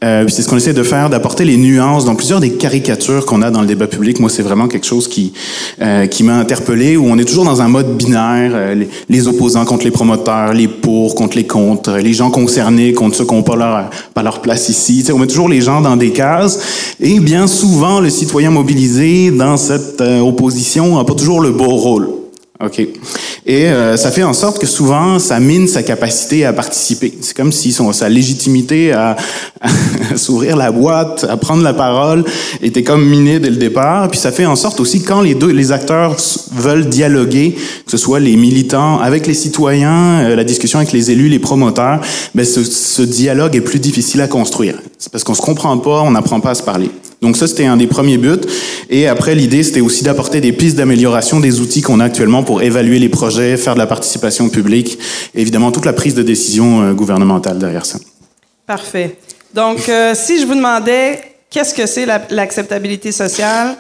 Euh, 0.05 0.27
c'est 0.29 0.43
ce 0.43 0.49
qu'on 0.49 0.57
essaie 0.57 0.73
de 0.73 0.83
faire, 0.85 1.11
d'apporter 1.11 1.45
les 1.45 1.57
nuances 1.57 2.05
dans 2.05 2.15
plusieurs 2.15 2.39
des 2.39 2.53
caricatures 2.53 3.27
qu'on 3.27 3.43
a 3.43 3.51
dans 3.51 3.63
le 3.63 3.67
débat 3.67 3.89
public. 3.89 4.21
Moi, 4.21 4.31
c'est 4.31 4.43
vraiment 4.43 4.69
quelque 4.69 4.87
chose 4.87 5.09
qui 5.09 5.33
euh, 5.83 6.07
qui 6.07 6.23
m'a 6.23 6.37
interpellé, 6.37 6.97
où 6.97 7.07
on 7.07 7.19
est 7.19 7.25
toujours 7.25 7.45
dans 7.45 7.63
un 7.63 7.69
mode 7.69 7.97
binaire, 7.97 8.77
les, 8.77 8.89
les, 9.09 9.29
opposants 9.29 9.65
contre 9.65 9.85
les 9.85 9.91
promoteurs, 9.91 10.53
les 10.53 10.69
pour 10.69 11.17
contre 11.17 11.37
les 11.37 11.47
contre, 11.47 11.97
les 11.97 12.13
gens 12.13 12.31
concernés 12.31 12.93
contre 12.93 13.17
ceux 13.17 13.25
qui 13.25 13.35
n'ont 13.35 13.43
pas 13.43 13.57
leur 13.57 13.91
pas 14.15 14.23
leur 14.23 14.41
place 14.41 14.69
ici. 14.69 15.05
on 15.13 15.19
met 15.19 15.27
toujours 15.27 15.49
les 15.49 15.61
gens 15.61 15.81
dans 15.81 15.97
des 15.97 16.11
cases 16.11 16.95
et 17.01 17.19
bien 17.21 17.47
souvent 17.47 18.01
le 18.01 18.11
citoyen 18.11 18.51
mobilisé 18.51 19.31
dans 19.31 19.57
cette 19.57 20.01
euh, 20.01 20.21
opposition 20.21 20.97
n'a 20.97 21.05
pas 21.05 21.15
toujours 21.15 21.41
le 21.41 21.51
beau 21.51 21.77
rôle. 21.77 22.09
OK. 22.65 22.81
Et 23.47 23.67
euh, 23.67 23.97
ça 23.97 24.11
fait 24.11 24.25
en 24.25 24.33
sorte 24.33 24.59
que 24.59 24.67
souvent, 24.67 25.21
ça 25.21 25.39
mine 25.39 25.69
sa 25.69 25.85
capacité 25.85 26.45
à 26.45 26.53
participer. 26.53 27.17
C'est 27.21 27.37
comme 27.37 27.53
si 27.53 27.71
son, 27.71 27.93
sa 27.93 28.09
légitimité 28.09 28.93
à, 28.93 29.17
s'ouvrir 30.19 30.57
la 30.57 30.71
boîte, 30.71 31.27
à 31.29 31.37
prendre 31.37 31.63
la 31.63 31.75
parole, 31.75 32.25
était 32.63 32.83
comme 32.83 33.05
minée 33.05 33.39
dès 33.39 33.51
le 33.51 33.57
départ. 33.57 34.09
Puis 34.09 34.19
ça 34.19 34.33
fait 34.33 34.47
en 34.47 34.57
sorte 34.57 34.81
aussi, 34.81 35.03
quand 35.03 35.21
les 35.21 35.35
deux, 35.35 35.51
les 35.51 35.73
acteurs 35.73 36.17
veulent 36.53 36.87
dialoguer, 36.89 37.55
que 37.85 37.91
ce 37.91 37.97
soit 37.97 38.21
les 38.21 38.37
militants 38.37 38.99
avec 38.99 39.27
les 39.27 39.35
citoyens, 39.35 40.21
euh, 40.21 40.37
la 40.37 40.45
discussion 40.45 40.79
avec 40.79 40.93
les 40.93 41.11
élus, 41.11 41.29
les 41.29 41.39
promoteurs, 41.39 42.01
ben 42.35 42.45
ce, 42.45 42.65
ce 42.65 43.03
dialogue 43.03 43.57
est 43.57 43.61
plus 43.61 43.81
difficile 43.81 44.21
à 44.21 44.29
construire. 44.29 44.75
C'est 44.99 45.11
parce 45.11 45.25
qu'on 45.25 45.35
se 45.35 45.43
comprend 45.43 45.79
pas, 45.79 46.03
on 46.03 46.11
n'apprend 46.11 46.41
pas 46.41 46.51
à 46.51 46.55
se 46.55 46.63
parler. 46.63 46.91
Donc 47.21 47.37
ça, 47.37 47.49
c'était 47.49 47.67
un 47.67 47.77
des 47.77 47.87
premiers 47.87 48.19
buts. 48.19 48.41
Et 48.91 49.09
après, 49.09 49.35
l'idée, 49.35 49.63
c'était 49.63 49.81
aussi 49.81 50.05
d'apporter 50.05 50.41
des 50.41 50.53
pistes 50.53 50.77
d'amélioration 50.77 51.41
des 51.41 51.61
outils 51.61 51.83
qu'on 51.83 52.01
a 52.01 52.05
actuellement 52.05 52.43
pour 52.43 52.63
évaluer 52.63 52.99
les 52.99 53.09
projets, 53.09 53.57
faire 53.57 53.75
de 53.75 53.79
la 53.79 53.87
participation 53.87 54.49
publique, 54.49 54.99
évidemment 55.35 55.73
toute 55.73 55.85
la 55.85 55.93
prise 55.93 56.15
de 56.15 56.23
décision 56.23 56.83
euh, 56.83 56.93
gouvernementale 56.93 57.59
derrière 57.59 57.87
ça. 57.87 57.99
Parfait. 58.67 59.19
Donc, 59.55 59.89
euh, 59.89 60.15
si 60.15 60.41
je 60.41 60.47
vous 60.47 60.55
demandais 60.55 61.37
qu'est-ce 61.51 61.75
que 61.75 61.87
c'est 61.87 62.07
l'acceptabilité 62.31 63.13
sociale, 63.13 63.77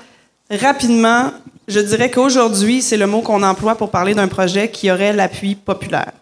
rapidement, 0.51 1.31
je 1.67 1.81
dirais 1.81 2.11
qu'aujourd'hui, 2.11 2.81
c'est 2.81 2.97
le 2.97 3.07
mot 3.07 3.21
qu'on 3.21 3.43
emploie 3.43 3.75
pour 3.75 3.91
parler 3.91 4.15
d'un 4.15 4.29
projet 4.29 4.71
qui 4.71 4.91
aurait 4.91 5.13
l'appui 5.13 5.55
populaire. 5.55 6.13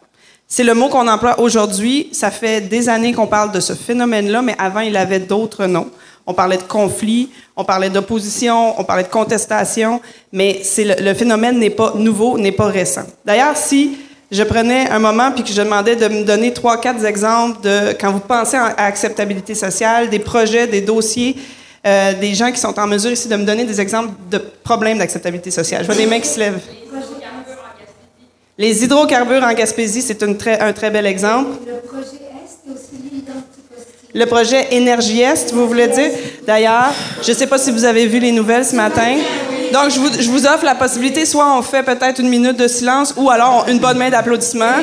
C'est 0.48 0.64
le 0.64 0.74
mot 0.74 0.88
qu'on 0.88 1.08
emploie 1.08 1.40
aujourd'hui. 1.40 2.08
Ça 2.12 2.30
fait 2.30 2.60
des 2.60 2.88
années 2.88 3.12
qu'on 3.12 3.26
parle 3.26 3.52
de 3.52 3.60
ce 3.60 3.72
phénomène-là, 3.72 4.42
mais 4.42 4.54
avant, 4.58 4.80
il 4.80 4.96
avait 4.96 5.20
d'autres 5.20 5.66
noms. 5.66 5.90
On 6.26 6.34
parlait 6.34 6.56
de 6.56 6.62
conflit, 6.62 7.30
on 7.56 7.64
parlait 7.64 7.90
d'opposition, 7.90 8.78
on 8.80 8.84
parlait 8.84 9.04
de 9.04 9.08
contestation, 9.08 10.00
mais 10.32 10.60
c'est 10.64 11.00
le, 11.00 11.14
phénomène 11.14 11.58
n'est 11.60 11.70
pas 11.70 11.92
nouveau, 11.94 12.36
n'est 12.36 12.52
pas 12.52 12.66
récent. 12.66 13.04
D'ailleurs, 13.24 13.56
si 13.56 13.96
je 14.30 14.42
prenais 14.42 14.88
un 14.90 14.98
moment 14.98 15.30
puis 15.32 15.44
que 15.44 15.50
je 15.50 15.62
demandais 15.62 15.96
de 15.96 16.08
me 16.08 16.24
donner 16.24 16.52
trois, 16.52 16.80
quatre 16.80 17.04
exemples 17.04 17.60
de 17.62 17.92
quand 18.00 18.12
vous 18.12 18.20
pensez 18.20 18.56
à 18.56 18.74
acceptabilité 18.84 19.54
sociale, 19.54 20.08
des 20.10 20.18
projets, 20.18 20.66
des 20.66 20.80
dossiers, 20.80 21.36
euh, 21.86 22.12
des 22.14 22.34
gens 22.34 22.50
qui 22.50 22.58
sont 22.58 22.78
en 22.78 22.86
mesure 22.86 23.12
ici 23.12 23.28
de 23.28 23.36
me 23.36 23.44
donner 23.44 23.64
des 23.64 23.80
exemples 23.80 24.10
de 24.30 24.38
problèmes 24.38 24.98
d'acceptabilité 24.98 25.50
sociale. 25.50 25.82
Je 25.82 25.86
vois 25.86 25.94
des 25.94 26.06
mains 26.06 26.20
qui 26.20 26.28
se 26.28 26.40
lèvent. 26.40 26.60
Les 28.58 28.82
hydrocarbures 28.82 29.44
en 29.44 29.52
Gaspésie, 29.52 30.02
c'est 30.02 30.22
un 30.22 30.72
très 30.72 30.90
bel 30.90 31.06
exemple. 31.06 31.50
Le 31.66 31.76
projet 31.86 32.16
Est 32.16 32.72
aussi 32.72 33.06
le 34.16 34.24
projet 34.24 34.68
Énergie 34.70 35.20
Est, 35.20 35.52
vous 35.52 35.68
voulez 35.68 35.88
dire? 35.88 36.10
D'ailleurs, 36.46 36.90
je 37.22 37.32
ne 37.32 37.36
sais 37.36 37.46
pas 37.46 37.58
si 37.58 37.70
vous 37.70 37.84
avez 37.84 38.06
vu 38.06 38.18
les 38.18 38.32
nouvelles 38.32 38.64
ce 38.64 38.74
matin. 38.74 39.14
Donc, 39.72 39.90
je 39.90 40.30
vous, 40.30 40.46
offre 40.46 40.64
la 40.64 40.74
possibilité, 40.74 41.24
soit 41.24 41.56
on 41.56 41.62
fait 41.62 41.82
peut-être 41.82 42.20
une 42.20 42.28
minute 42.28 42.56
de 42.56 42.68
silence 42.68 43.14
ou 43.16 43.30
alors 43.30 43.66
une 43.68 43.78
bonne 43.78 43.98
main 43.98 44.10
d'applaudissement. 44.10 44.74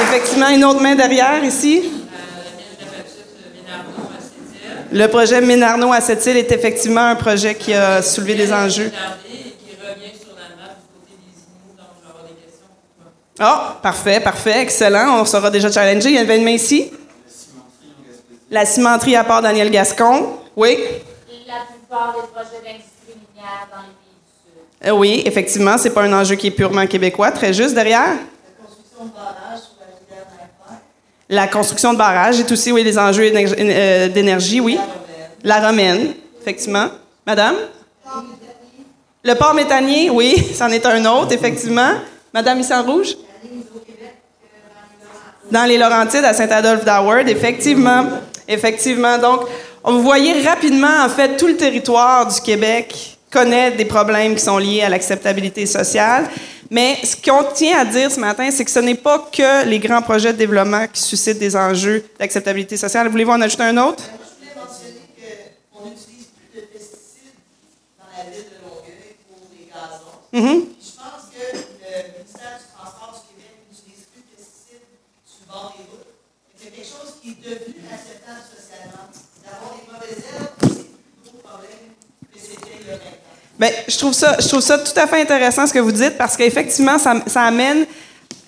Effectivement, 0.00 0.48
une 0.48 0.64
autre 0.64 0.80
main 0.80 0.94
derrière 0.94 1.42
ici. 1.44 1.90
Le 4.90 5.06
projet 5.06 5.40
Ménarno 5.40 5.92
à 5.92 6.00
cette 6.00 6.24
île 6.26 6.38
est 6.38 6.50
effectivement 6.50 7.08
un 7.08 7.14
projet 7.14 7.54
qui 7.54 7.74
a 7.74 8.00
soulevé 8.00 8.34
des 8.34 8.52
enjeux. 8.52 8.90
Oh, 13.40 13.58
parfait, 13.82 14.18
parfait, 14.18 14.62
excellent. 14.62 15.20
On 15.20 15.24
sera 15.24 15.50
déjà 15.50 15.70
challengé. 15.70 16.08
Il 16.08 16.16
y 16.16 16.18
avait 16.18 16.38
une 16.38 16.44
main 16.44 16.50
ici. 16.50 16.90
La 18.50 18.64
cimenterie 18.64 19.14
à 19.14 19.24
part 19.24 19.42
Daniel 19.42 19.70
Gascon. 19.70 20.38
Oui. 20.56 20.78
La 21.46 21.66
plupart 21.68 22.14
des 22.14 22.28
projets 22.32 22.62
d'industrie 22.64 23.14
minière 23.14 23.68
dans 23.70 23.82
les 23.82 23.92
pays 23.92 24.16
du 24.24 24.32
Sud. 24.32 24.88
Euh, 24.88 24.92
oui, 24.92 25.22
effectivement, 25.26 25.76
c'est 25.76 25.90
pas 25.90 26.02
un 26.02 26.12
enjeu 26.18 26.34
qui 26.34 26.46
est 26.46 26.52
purement 26.52 26.86
québécois. 26.86 27.30
Très 27.30 27.52
juste 27.52 27.74
derrière. 27.74 28.06
La 28.08 28.66
construction 28.66 29.04
de 29.04 29.10
barrages 29.10 29.60
sur 29.60 29.76
la 29.80 29.86
rivière 29.86 30.80
La 31.28 31.48
construction 31.48 31.92
de 31.92 31.98
barrages 31.98 32.40
est 32.40 32.50
aussi, 32.50 32.72
oui, 32.72 32.82
les 32.82 32.98
enjeux 32.98 33.30
euh, 33.34 34.08
d'énergie, 34.08 34.60
oui. 34.60 34.78
La 35.44 35.66
romaine, 35.66 36.14
effectivement. 36.40 36.86
Madame? 37.26 37.56
Le 39.24 39.34
port 39.34 39.52
méthanier, 39.52 40.08
oui, 40.08 40.48
c'en 40.54 40.68
est 40.68 40.86
un 40.86 41.04
autre, 41.04 41.32
effectivement. 41.32 41.92
Madame 42.32 42.60
Issan 42.60 42.82
Rouge? 42.82 43.14
Dans 45.50 45.64
les 45.64 45.76
Laurentides, 45.76 46.24
à 46.24 46.32
Saint-Adolphe 46.32 46.84
d'Howard, 46.84 47.28
effectivement. 47.28 48.04
Effectivement. 48.48 49.18
Donc, 49.18 49.42
vous 49.84 50.02
voyez 50.02 50.42
rapidement, 50.42 51.04
en 51.04 51.08
fait, 51.10 51.36
tout 51.36 51.46
le 51.46 51.56
territoire 51.56 52.26
du 52.26 52.40
Québec 52.40 53.18
connaît 53.30 53.72
des 53.72 53.84
problèmes 53.84 54.34
qui 54.34 54.42
sont 54.42 54.56
liés 54.56 54.80
à 54.80 54.88
l'acceptabilité 54.88 55.66
sociale. 55.66 56.26
Mais 56.70 56.96
ce 57.04 57.14
qu'on 57.14 57.44
tient 57.52 57.78
à 57.78 57.84
dire 57.84 58.10
ce 58.10 58.18
matin, 58.18 58.50
c'est 58.50 58.64
que 58.64 58.70
ce 58.70 58.78
n'est 58.78 58.94
pas 58.94 59.28
que 59.30 59.66
les 59.66 59.78
grands 59.78 60.02
projets 60.02 60.32
de 60.32 60.38
développement 60.38 60.86
qui 60.90 61.02
suscitent 61.02 61.38
des 61.38 61.54
enjeux 61.54 62.04
d'acceptabilité 62.18 62.76
sociale. 62.76 63.08
Voulez-vous 63.08 63.32
en 63.32 63.40
ajouter 63.40 63.64
un 63.64 63.76
autre? 63.78 64.04
Je 64.04 64.46
voulais 64.46 64.54
mentionner 64.56 65.00
qu'on 65.72 65.84
n'utilise 65.88 66.28
plus 66.50 66.60
de 66.60 66.66
pesticides 66.66 67.36
dans 67.98 68.06
la 68.16 68.24
ville 68.30 68.44
de 68.44 68.58
Longueuil 68.64 69.16
pour 69.28 69.40
les 69.52 70.40
gazons. 70.40 70.58
Mm 70.58 70.78
Bien, 83.58 83.70
je 83.88 83.98
trouve 83.98 84.12
ça, 84.12 84.36
je 84.38 84.46
trouve 84.46 84.60
ça 84.60 84.78
tout 84.78 84.98
à 84.98 85.06
fait 85.06 85.20
intéressant 85.20 85.66
ce 85.66 85.72
que 85.72 85.78
vous 85.80 85.92
dites 85.92 86.16
parce 86.16 86.36
qu'effectivement, 86.36 86.98
ça, 86.98 87.14
ça 87.26 87.42
amène 87.42 87.86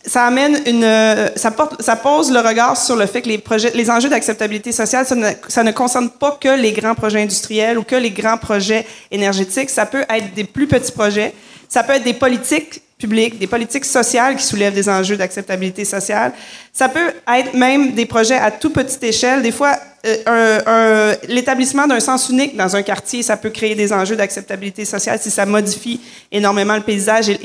ça 0.04 0.24
amène 0.24 0.58
une, 0.66 1.30
ça, 1.36 1.50
porte, 1.50 1.82
ça 1.82 1.94
pose 1.94 2.32
le 2.32 2.40
regard 2.40 2.76
sur 2.76 2.96
le 2.96 3.04
fait 3.06 3.20
que 3.20 3.28
les 3.28 3.38
projets, 3.38 3.70
les 3.74 3.90
enjeux 3.90 4.08
d'acceptabilité 4.08 4.72
sociale, 4.72 5.04
ça 5.04 5.14
ne, 5.14 5.28
ça 5.48 5.62
ne 5.62 5.72
concerne 5.72 6.08
pas 6.08 6.38
que 6.40 6.48
les 6.48 6.72
grands 6.72 6.94
projets 6.94 7.22
industriels 7.22 7.78
ou 7.78 7.82
que 7.82 7.96
les 7.96 8.10
grands 8.10 8.38
projets 8.38 8.86
énergétiques. 9.10 9.68
Ça 9.68 9.84
peut 9.84 10.04
être 10.08 10.32
des 10.34 10.44
plus 10.44 10.66
petits 10.66 10.92
projets. 10.92 11.34
Ça 11.68 11.82
peut 11.82 11.92
être 11.92 12.04
des 12.04 12.14
politiques 12.14 12.80
publiques, 12.96 13.38
des 13.38 13.46
politiques 13.46 13.84
sociales 13.84 14.36
qui 14.36 14.44
soulèvent 14.44 14.74
des 14.74 14.88
enjeux 14.88 15.16
d'acceptabilité 15.16 15.84
sociale. 15.84 16.32
Ça 16.72 16.88
peut 16.88 17.12
être 17.36 17.54
même 17.54 17.92
des 17.92 18.06
projets 18.06 18.38
à 18.38 18.50
toute 18.50 18.72
petite 18.72 19.02
échelle. 19.04 19.42
Des 19.42 19.52
fois, 19.52 19.76
euh, 20.06 21.14
l'établissement 21.28 21.86
d'un 21.86 22.00
sens 22.00 22.30
unique 22.30 22.56
dans 22.56 22.74
un 22.74 22.82
quartier, 22.82 23.22
ça 23.22 23.36
peut 23.36 23.50
créer 23.50 23.74
des 23.74 23.92
enjeux 23.92 24.16
d'acceptabilité 24.16 24.84
sociale 24.84 25.18
si 25.20 25.30
ça 25.30 25.44
modifie 25.44 26.00
énormément 26.32 26.74
le 26.74 26.82
paysage 26.82 27.28
et, 27.28 27.38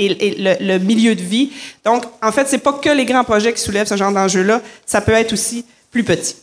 le, 0.60 0.78
milieu 0.78 1.16
de 1.16 1.22
vie. 1.22 1.52
Donc, 1.84 2.04
en 2.22 2.32
fait, 2.32 2.48
c'est 2.48 2.60
pas 2.60 2.74
que 2.74 2.90
les 2.90 3.06
grands 3.06 3.26
projets 3.26 3.52
qui 3.54 3.62
soulèvent 3.62 3.88
ce 3.88 3.98
genre 3.98 4.12
d'enjeux-là. 4.12 4.62
Ça 4.86 5.02
peut 5.02 5.12
être 5.12 5.34
aussi 5.34 5.66
plus 5.92 6.04
petit. 6.04 6.36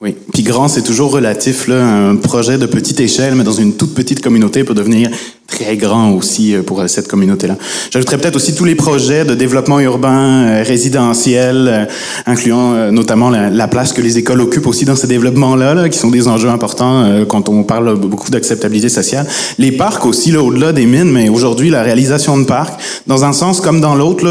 Oui, 0.00 0.16
puis 0.32 0.42
grand, 0.42 0.66
c'est 0.66 0.82
toujours 0.82 1.12
relatif. 1.12 1.68
Un 1.68 2.16
projet 2.16 2.56
de 2.56 2.66
petite 2.66 2.98
échelle, 3.00 3.34
mais 3.34 3.44
dans 3.44 3.52
une 3.52 3.76
toute 3.76 3.94
petite 3.94 4.22
communauté, 4.22 4.64
peut 4.64 4.74
devenir 4.74 5.10
très 5.50 5.76
grand 5.76 6.12
aussi 6.12 6.54
euh, 6.54 6.62
pour 6.62 6.80
euh, 6.80 6.86
cette 6.86 7.08
communauté-là. 7.08 7.56
J'ajouterais 7.90 8.18
peut-être 8.18 8.36
aussi 8.36 8.54
tous 8.54 8.64
les 8.64 8.74
projets 8.74 9.24
de 9.24 9.34
développement 9.34 9.80
urbain, 9.80 10.44
euh, 10.46 10.64
résidentiel, 10.66 11.88
incluant 12.26 12.90
notamment 12.92 13.30
la, 13.30 13.68
place 13.68 13.92
que 13.92 14.00
les 14.00 14.18
écoles 14.18 14.40
occupent 14.40 14.66
aussi 14.66 14.84
dans 14.84 14.96
ces 14.96 15.06
développements-là, 15.06 15.74
là, 15.74 15.88
qui 15.88 15.98
sont 15.98 16.10
des 16.10 16.28
enjeux 16.28 16.48
importants 16.48 17.24
quand 17.28 17.48
on 17.48 17.62
parle 17.62 17.96
beaucoup 17.96 18.30
d'acceptabilité 18.30 18.88
sociale. 18.88 19.26
Les 19.58 19.72
parcs 19.72 20.04
aussi, 20.06 20.32
là, 20.32 20.42
au-delà 20.42 20.72
des 20.72 20.86
mines, 20.86 21.10
mais 21.10 21.28
aujourd'hui, 21.28 21.70
la 21.70 21.82
réalisation 21.82 22.36
de 22.38 22.44
parcs, 22.44 22.80
dans 23.06 23.24
un 23.24 23.32
sens 23.32 23.60
comme 23.60 23.80
dans 23.80 23.94
l'autre, 23.94 24.26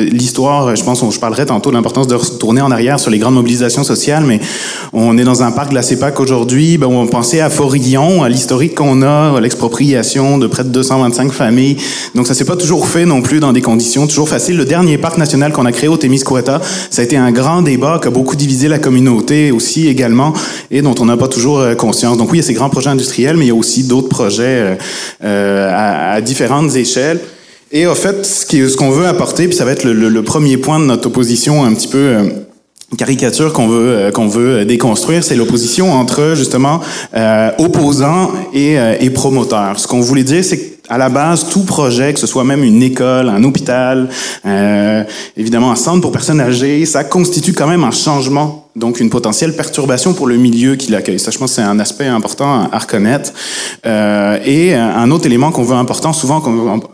l'histoire, 0.00 0.76
je 0.76 0.84
pense, 0.84 1.02
je 1.10 1.18
parlerai 1.18 1.46
tantôt 1.46 1.70
de 1.70 1.74
l'importance 1.74 2.06
de 2.06 2.14
retourner 2.14 2.60
en 2.60 2.70
arrière 2.70 3.00
sur 3.00 3.10
les 3.10 3.18
grandes 3.18 3.34
mobilisations 3.34 3.84
sociales, 3.84 4.24
mais 4.24 4.40
on 4.92 5.16
est 5.16 5.24
dans 5.24 5.42
un 5.42 5.50
parc 5.50 5.70
de 5.70 5.74
la 5.74 5.82
CEPAC 5.82 6.20
aujourd'hui, 6.20 6.76
ben, 6.76 6.86
on 6.86 7.06
pensait 7.06 7.40
à 7.40 7.50
Forillon, 7.50 8.22
à 8.22 8.28
l'historique 8.28 8.74
qu'on 8.74 9.02
a, 9.02 9.36
à 9.36 9.40
l'expropriation 9.40 10.38
de 10.38 10.46
près 10.54 10.62
de 10.62 10.68
225 10.68 11.32
familles. 11.32 11.76
Donc 12.14 12.28
ça 12.28 12.34
s'est 12.34 12.44
pas 12.44 12.54
toujours 12.54 12.86
fait 12.86 13.04
non 13.06 13.22
plus 13.22 13.40
dans 13.40 13.52
des 13.52 13.60
conditions 13.60 14.06
toujours 14.06 14.28
faciles. 14.28 14.56
Le 14.56 14.64
dernier 14.64 14.98
parc 14.98 15.18
national 15.18 15.52
qu'on 15.52 15.66
a 15.66 15.72
créé 15.72 15.88
au 15.88 15.96
Témiscouata, 15.96 16.60
ça 16.90 17.02
a 17.02 17.04
été 17.04 17.16
un 17.16 17.32
grand 17.32 17.60
débat 17.62 17.98
qui 18.00 18.06
a 18.06 18.10
beaucoup 18.12 18.36
divisé 18.36 18.68
la 18.68 18.78
communauté 18.78 19.50
aussi 19.50 19.88
également 19.88 20.32
et 20.70 20.80
dont 20.80 20.94
on 21.00 21.06
n'a 21.06 21.16
pas 21.16 21.26
toujours 21.26 21.58
euh, 21.58 21.74
conscience. 21.74 22.16
Donc 22.16 22.30
oui, 22.30 22.38
il 22.38 22.40
y 22.42 22.44
a 22.44 22.46
ces 22.46 22.54
grands 22.54 22.70
projets 22.70 22.90
industriels, 22.90 23.36
mais 23.36 23.46
il 23.46 23.48
y 23.48 23.50
a 23.50 23.54
aussi 23.56 23.82
d'autres 23.82 24.08
projets 24.08 24.44
euh, 24.44 24.74
euh 25.24 25.70
à, 25.72 26.12
à, 26.12 26.20
différentes 26.20 26.76
échelles. 26.76 27.18
Et 27.72 27.88
en 27.88 27.96
fait, 27.96 28.24
ce 28.24 28.76
qu'on 28.76 28.90
veut 28.90 29.06
apporter, 29.06 29.48
puis 29.48 29.56
ça 29.56 29.64
va 29.64 29.72
être 29.72 29.82
le, 29.82 29.92
le, 29.92 30.22
premier 30.22 30.56
point 30.56 30.78
de 30.78 30.84
notre 30.84 31.08
opposition 31.08 31.64
un 31.64 31.74
petit 31.74 31.88
peu 31.88 31.98
euh, 31.98 32.22
caricature 32.96 33.52
qu'on 33.52 33.68
veut 33.68 33.88
euh, 33.88 34.10
qu'on 34.10 34.28
veut 34.28 34.64
déconstruire, 34.64 35.24
c'est 35.24 35.36
l'opposition 35.36 35.92
entre 35.92 36.34
justement 36.34 36.80
euh, 37.14 37.50
opposants 37.58 38.30
et, 38.52 38.78
euh, 38.78 38.96
et 39.00 39.10
promoteurs. 39.10 39.78
Ce 39.78 39.86
qu'on 39.86 40.00
voulait 40.00 40.24
dire, 40.24 40.44
c'est 40.44 40.74
à 40.88 40.98
la 40.98 41.08
base, 41.08 41.48
tout 41.48 41.64
projet, 41.64 42.12
que 42.12 42.20
ce 42.20 42.26
soit 42.26 42.44
même 42.44 42.62
une 42.62 42.82
école, 42.82 43.28
un 43.28 43.42
hôpital, 43.42 44.08
euh, 44.44 45.02
évidemment 45.36 45.72
un 45.72 45.76
centre 45.76 46.00
pour 46.00 46.12
personnes 46.12 46.40
âgées, 46.40 46.84
ça 46.84 47.04
constitue 47.04 47.54
quand 47.54 47.66
même 47.66 47.84
un 47.84 47.90
changement 47.90 48.63
donc 48.76 48.98
une 48.98 49.08
potentielle 49.08 49.54
perturbation 49.54 50.14
pour 50.14 50.26
le 50.26 50.36
milieu 50.36 50.74
qui 50.74 50.90
l'accueille. 50.90 51.20
Ça, 51.20 51.30
je 51.30 51.38
pense, 51.38 51.52
c'est 51.52 51.62
un 51.62 51.78
aspect 51.78 52.06
important 52.06 52.68
à 52.72 52.78
reconnaître. 52.78 53.32
Euh, 53.86 54.38
et 54.44 54.74
un 54.74 55.10
autre 55.12 55.26
élément 55.26 55.52
qu'on 55.52 55.62
veut 55.62 55.76
important, 55.76 56.12
souvent, 56.12 56.42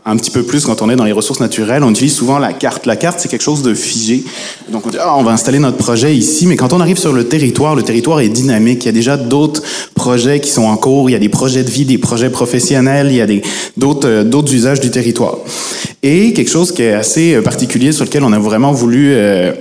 un 0.04 0.16
petit 0.16 0.30
peu 0.30 0.42
plus 0.42 0.66
quand 0.66 0.82
on 0.82 0.90
est 0.90 0.96
dans 0.96 1.04
les 1.04 1.12
ressources 1.12 1.40
naturelles, 1.40 1.82
on 1.82 1.90
utilise 1.90 2.14
souvent 2.14 2.38
la 2.38 2.52
carte. 2.52 2.84
La 2.84 2.96
carte, 2.96 3.20
c'est 3.20 3.28
quelque 3.28 3.42
chose 3.42 3.62
de 3.62 3.72
figé. 3.72 4.24
Donc 4.70 4.86
on 4.86 4.90
dit, 4.90 4.98
ah, 5.00 5.16
on 5.16 5.22
va 5.22 5.32
installer 5.32 5.58
notre 5.58 5.78
projet 5.78 6.14
ici, 6.14 6.46
mais 6.46 6.56
quand 6.56 6.74
on 6.74 6.80
arrive 6.80 6.98
sur 6.98 7.14
le 7.14 7.24
territoire, 7.24 7.74
le 7.74 7.82
territoire 7.82 8.20
est 8.20 8.28
dynamique. 8.28 8.84
Il 8.84 8.86
y 8.86 8.90
a 8.90 8.92
déjà 8.92 9.16
d'autres 9.16 9.62
projets 9.94 10.40
qui 10.40 10.50
sont 10.50 10.64
en 10.64 10.76
cours. 10.76 11.08
Il 11.08 11.14
y 11.14 11.16
a 11.16 11.18
des 11.18 11.28
projets 11.30 11.64
de 11.64 11.70
vie, 11.70 11.86
des 11.86 11.98
projets 11.98 12.30
professionnels. 12.30 13.08
Il 13.10 13.16
y 13.16 13.20
a 13.22 13.26
des 13.26 13.42
d'autres 13.76 14.08
euh, 14.08 14.24
d'autres 14.24 14.52
usages 14.52 14.80
du 14.80 14.90
territoire. 14.90 15.36
Et 16.02 16.32
quelque 16.32 16.50
chose 16.50 16.72
qui 16.72 16.82
est 16.82 16.92
assez 16.92 17.34
euh, 17.34 17.42
particulier 17.42 17.92
sur 17.92 18.04
lequel 18.04 18.24
on 18.24 18.32
a 18.32 18.38
vraiment 18.38 18.72
voulu 18.72 19.12
euh, 19.12 19.52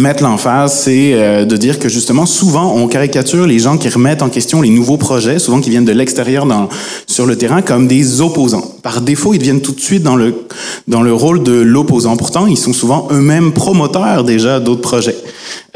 mettre 0.00 0.22
l'emphase, 0.22 0.72
c'est 0.72 1.12
euh, 1.14 1.44
de 1.44 1.56
dire 1.56 1.78
que 1.78 1.88
justement, 1.88 2.26
souvent, 2.26 2.74
on 2.76 2.88
caricature 2.88 3.46
les 3.46 3.58
gens 3.58 3.78
qui 3.78 3.88
remettent 3.88 4.22
en 4.22 4.28
question 4.28 4.62
les 4.62 4.70
nouveaux 4.70 4.96
projets, 4.96 5.38
souvent 5.38 5.60
qui 5.60 5.70
viennent 5.70 5.84
de 5.84 5.92
l'extérieur 5.92 6.46
sur 7.06 7.26
le 7.26 7.36
terrain, 7.36 7.62
comme 7.62 7.88
des 7.88 8.20
opposants. 8.20 8.64
Par 8.82 9.00
défaut, 9.00 9.34
ils 9.34 9.38
deviennent 9.38 9.60
tout 9.60 9.72
de 9.72 9.80
suite 9.80 10.02
dans 10.02 10.16
le, 10.16 10.46
dans 10.86 11.02
le 11.02 11.12
rôle 11.12 11.42
de 11.42 11.52
l'opposant. 11.52 12.16
Pourtant, 12.16 12.46
ils 12.46 12.56
sont 12.56 12.72
souvent 12.72 13.08
eux-mêmes 13.10 13.52
promoteurs 13.52 14.24
déjà 14.24 14.60
d'autres 14.60 14.82
projets. 14.82 15.16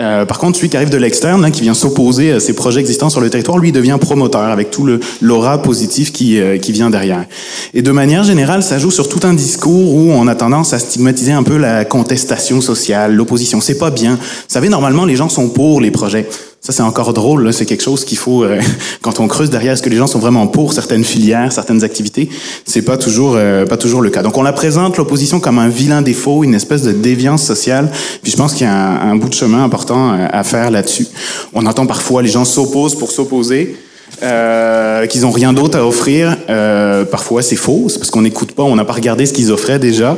Euh, 0.01 0.25
par 0.25 0.39
contre, 0.39 0.57
celui 0.57 0.71
qui 0.71 0.77
arrive 0.77 0.89
de 0.89 0.97
l'externe, 0.97 1.45
hein, 1.45 1.51
qui 1.51 1.61
vient 1.61 1.75
s'opposer 1.75 2.33
à 2.33 2.41
ces 2.41 2.55
projets 2.55 2.81
existants 2.81 3.11
sur 3.11 3.21
le 3.21 3.29
territoire, 3.29 3.59
lui 3.59 3.73
devient 3.73 3.99
promoteur 4.01 4.43
avec 4.43 4.71
tout 4.71 4.85
le 4.85 5.01
l'aura 5.21 5.61
positif 5.61 6.13
qui, 6.13 6.41
euh, 6.41 6.57
qui 6.59 6.73
vient 6.73 6.89
derrière. 6.89 7.27
Et 7.75 7.83
de 7.83 7.91
manière 7.91 8.25
générale, 8.25 8.63
ça 8.63 8.79
joue 8.79 8.91
sur 8.91 9.09
tout 9.09 9.21
un 9.25 9.35
discours 9.35 9.95
où 9.95 10.11
on 10.13 10.27
a 10.29 10.35
tendance 10.35 10.73
à 10.73 10.79
stigmatiser 10.79 11.33
un 11.33 11.43
peu 11.43 11.59
la 11.59 11.85
contestation 11.85 12.61
sociale, 12.63 13.15
l'opposition. 13.15 13.61
C'est 13.61 13.79
pas 13.79 13.91
bien. 13.91 14.15
Vous 14.15 14.49
savez, 14.49 14.71
normalement, 14.71 15.05
les 15.05 15.17
gens 15.17 15.29
sont 15.29 15.51
pour 15.51 15.81
les 15.81 15.91
projets. 15.91 16.27
Ça, 16.65 16.71
c'est 16.73 16.83
encore 16.83 17.13
drôle. 17.13 17.53
C'est 17.53 17.67
quelque 17.67 17.83
chose 17.83 18.05
qu'il 18.05 18.19
faut, 18.19 18.45
euh, 18.45 18.61
quand 19.03 19.19
on 19.19 19.27
creuse 19.27 19.51
derrière, 19.51 19.73
est-ce 19.73 19.83
que 19.83 19.91
les 19.91 19.97
gens 19.97 20.07
sont 20.07 20.21
vraiment 20.21 20.47
pour 20.47 20.73
certaines 20.73 21.03
filières, 21.03 21.51
certaines 21.51 21.83
activités? 21.83 22.29
C'est 22.65 22.83
pas 22.83 22.97
toujours, 22.97 23.35
euh, 23.37 23.67
pas 23.67 23.77
toujours 23.77 24.01
le 24.01 24.11
cas. 24.11 24.23
Donc, 24.23 24.39
on 24.39 24.43
la 24.43 24.53
présente 24.53 24.97
l'opposition 24.97 25.41
comme 25.41 25.59
un 25.59 25.69
vilain 25.69 26.03
défaut, 26.03 26.45
une 26.45 26.55
espèce 26.55 26.83
de 26.83 26.93
déviance 26.93 27.43
sociale. 27.43 27.91
Puis, 28.23 28.31
je 28.31 28.37
pense 28.37 28.53
qu'il 28.55 28.65
y 28.65 28.71
a 28.71 28.75
un, 28.75 29.11
un 29.11 29.17
bout 29.17 29.29
de 29.29 29.35
chemin 29.35 29.65
important 29.65 30.13
euh, 30.13 30.29
à 30.31 30.45
faire 30.45 30.71
là-dessus. 30.71 31.09
On 31.53 31.67
entend 31.67 31.85
parfois 31.87 32.23
les 32.23 32.29
gens 32.29 32.45
s'opposent 32.45 32.95
pour 32.95 33.11
s'opposer 33.11 33.77
euh, 34.23 35.07
qu'ils 35.09 35.27
ont 35.27 35.33
rien 35.33 35.53
d'autre 35.53 35.77
à 35.77 35.85
offrir. 35.85 36.37
Euh, 36.49 37.05
parfois, 37.05 37.43
c'est 37.43 37.57
faux, 37.57 37.87
c'est 37.89 37.99
parce 37.99 38.11
qu'on 38.11 38.23
n'écoute 38.23 38.53
pas, 38.53 38.63
on 38.63 38.77
n'a 38.77 38.85
pas 38.85 38.93
regardé 38.93 39.27
ce 39.27 39.33
qu'ils 39.33 39.51
offraient 39.53 39.79
déjà. 39.79 40.17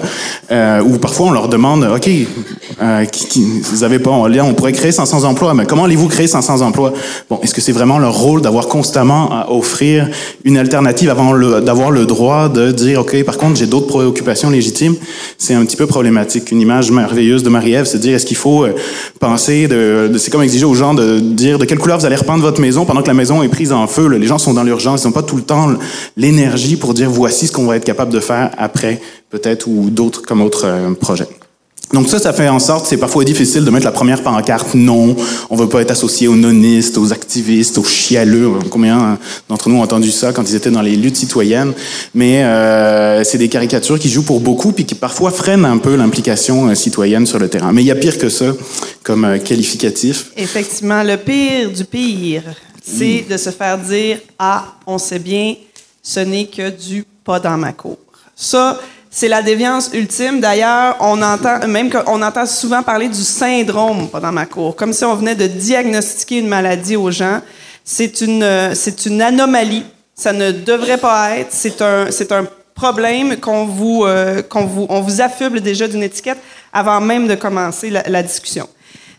Euh, 0.50 0.81
ou 0.83 0.99
parfois, 0.99 1.26
on 1.26 1.31
leur 1.31 1.49
demande, 1.49 1.85
OK, 1.95 2.09
euh, 2.83 3.04
qui, 3.07 3.26
qui- 3.26 3.61
vous 3.62 3.85
avez 3.85 3.99
pas, 3.99 4.28
là, 4.28 4.45
on 4.45 4.54
pourrait 4.54 4.73
créer 4.73 4.93
500 4.93 5.25
emplois, 5.25 5.54
mais 5.54 5.64
comment 5.66 5.85
allez-vous 5.85 6.09
créer 6.09 6.26
500 6.26 6.61
emplois? 6.61 6.93
Bon, 7.31 7.38
est-ce 7.43 7.54
que 7.54 7.61
c'est 7.61 7.73
vraiment 7.73 7.99
leur 7.99 8.14
rôle 8.14 8.40
d'avoir 8.43 8.69
constamment 8.69 9.31
à 9.33 9.50
offrir 9.50 10.09
une 10.45 10.57
alternative 10.59 11.11
avant 11.11 11.37
d'avoir 11.61 11.90
le 11.90 12.07
droit 12.07 12.49
de 12.49 12.71
dire, 12.73 13.00
OK, 13.00 13.23
par 13.25 13.38
contre, 13.38 13.57
j'ai 13.57 13.66
d'autres 13.66 13.87
préoccupations 13.88 14.50
légitimes? 14.50 14.95
C'est 15.38 15.54
un 15.54 15.64
petit 15.64 15.76
peu 15.76 15.87
problématique. 15.87 16.50
Une 16.50 16.61
image 16.61 16.90
merveilleuse 16.90 17.43
de 17.43 17.49
Marie-Ève, 17.49 17.87
c'est 17.87 17.99
de 17.99 18.02
dire, 18.02 18.14
est-ce 18.16 18.26
qu'il 18.26 18.37
faut 18.37 18.64
euh, 18.64 18.75
penser 19.21 19.69
de, 19.69 20.09
de- 20.12 20.19
c'est 20.19 20.31
comme 20.31 20.43
exiger 20.43 20.64
aux 20.64 20.75
gens 20.75 20.95
de 20.95 21.19
dire 21.21 21.59
de 21.59 21.64
quelle 21.64 21.78
couleur 21.78 21.99
vous 21.99 22.07
allez 22.07 22.16
repeindre 22.16 22.43
votre 22.43 22.61
maison 22.61 22.85
pendant 22.85 23.02
que 23.02 23.09
la 23.09 23.14
maison 23.14 23.43
est 23.43 23.49
prise 23.49 23.73
en 23.73 23.87
feu. 23.87 24.09
là. 24.09 24.19
Les 24.19 24.26
gens 24.26 24.38
sont 24.38 24.54
dans 24.54 24.62
l'urgence, 24.62 25.02
ils 25.02 25.07
n'ont 25.07 25.12
pas 25.12 25.23
tout 25.23 25.37
le 25.37 25.43
temps 25.43 25.69
l'énergie 26.16 26.76
pour 26.76 26.94
dire 26.94 27.11
voici 27.11 27.47
ce 27.47 27.52
qu'on 27.52 27.66
va 27.66 27.76
être 27.76 27.85
capable 27.85 28.12
de 28.12 28.21
faire 28.21 28.50
après, 28.59 29.00
peut-être, 29.30 29.66
ou 29.66 29.90
d'autres 29.90 30.23
comme 30.23 30.42
autres 30.42 30.66
euh, 30.66 30.94
projets. 30.94 31.28
Donc 31.92 32.09
ça, 32.09 32.18
ça 32.18 32.33
fait 32.33 32.49
en 32.49 32.59
sorte, 32.59 32.87
c'est 32.87 32.97
parfois 32.97 33.25
difficile 33.25 33.64
de 33.64 33.71
mettre 33.71 33.85
la 33.85 33.92
première 33.92 34.23
pancarte 34.23 34.75
non, 34.75 35.14
on 35.50 35.56
veut 35.56 35.68
pas 35.68 35.80
être 35.80 35.92
associé 35.92 36.26
aux 36.26 36.35
nonistes, 36.35 36.99
aux 36.99 37.12
activistes, 37.12 37.78
aux 37.78 37.85
chialeux. 37.85 38.50
Combien 38.71 39.18
d'entre 39.49 39.68
nous 39.68 39.76
ont 39.76 39.83
entendu 39.83 40.11
ça 40.11 40.33
quand 40.33 40.42
ils 40.49 40.56
étaient 40.56 40.71
dans 40.71 40.83
les 40.83 40.97
luttes 40.97 41.16
citoyennes? 41.16 41.73
Mais 42.14 42.42
euh, 42.42 43.23
c'est 43.23 43.38
des 43.38 43.49
caricatures 43.49 43.99
qui 43.99 44.09
jouent 44.09 44.25
pour 44.25 44.40
beaucoup 44.40 44.73
puis 44.73 44.85
qui 44.85 44.94
parfois 44.94 45.30
freinent 45.30 45.64
un 45.64 45.78
peu 45.78 45.94
l'implication 45.94 46.68
euh, 46.68 46.75
citoyenne 46.75 47.26
sur 47.26 47.38
le 47.38 47.49
terrain. 47.49 47.73
Mais 47.73 47.83
il 47.83 47.87
y 47.87 47.92
a 47.92 47.97
pire 47.97 48.18
que 48.18 48.28
ça 48.28 48.47
comme 49.02 49.25
euh, 49.25 49.38
qualificatif. 49.38 50.33
Effectivement, 50.37 51.02
le 51.02 51.16
pire 51.16 51.71
du 51.71 51.85
pire, 51.85 52.42
c'est 52.83 53.25
de 53.30 53.37
se 53.37 53.50
faire 53.50 53.78
dire 53.78 54.18
Ah, 54.38 54.75
on 54.87 54.99
sait 54.99 55.21
bien, 55.21 55.54
ce 56.04 56.20
n'est 56.20 56.46
que 56.46 56.70
du 56.70 57.04
pas 57.25 57.40
dans 57.40 57.56
ma 57.56 57.73
cour. 57.73 57.99
Ça, 58.37 58.78
c'est 59.11 59.28
la 59.28 59.42
déviance 59.42 59.90
ultime. 59.94 60.40
D'ailleurs, 60.40 60.96
on 61.00 61.20
entend 61.23 61.66
même 61.66 61.90
qu'on 61.90 62.20
entend 62.23 62.46
souvent 62.46 62.82
parler 62.82 63.08
du 63.08 63.23
syndrome 63.23 64.08
pas 64.08 64.20
dans 64.20 64.32
ma 64.32 64.44
cour, 64.46 64.76
comme 64.76 64.92
si 64.92 65.04
on 65.04 65.14
venait 65.16 65.34
de 65.34 65.46
diagnostiquer 65.46 66.38
une 66.38 66.49
maladie 66.49 66.96
aux 66.96 67.11
gens. 67.11 67.40
C'est 67.84 68.20
une, 68.20 68.42
euh, 68.42 68.75
c'est 68.75 69.06
une 69.06 69.20
anomalie. 69.23 69.84
Ça 70.14 70.32
ne 70.32 70.50
devrait 70.52 70.99
pas 70.99 71.38
être. 71.38 71.50
C'est 71.52 71.80
un, 71.82 72.11
c'est 72.11 72.30
un 72.32 72.46
problème 72.75 73.38
qu'on 73.40 73.64
vous, 73.66 74.04
euh, 74.04 74.42
qu'on 74.42 74.64
vous, 74.66 74.87
on 74.88 75.00
vous 75.00 75.20
affuble 75.20 75.61
déjà 75.61 75.87
d'une 75.88 76.02
étiquette 76.02 76.38
avant 76.73 77.00
même 77.00 77.26
de 77.28 77.34
commencer 77.37 77.88
la- 77.90 78.02
la 78.08 78.23
discussion. 78.23 78.68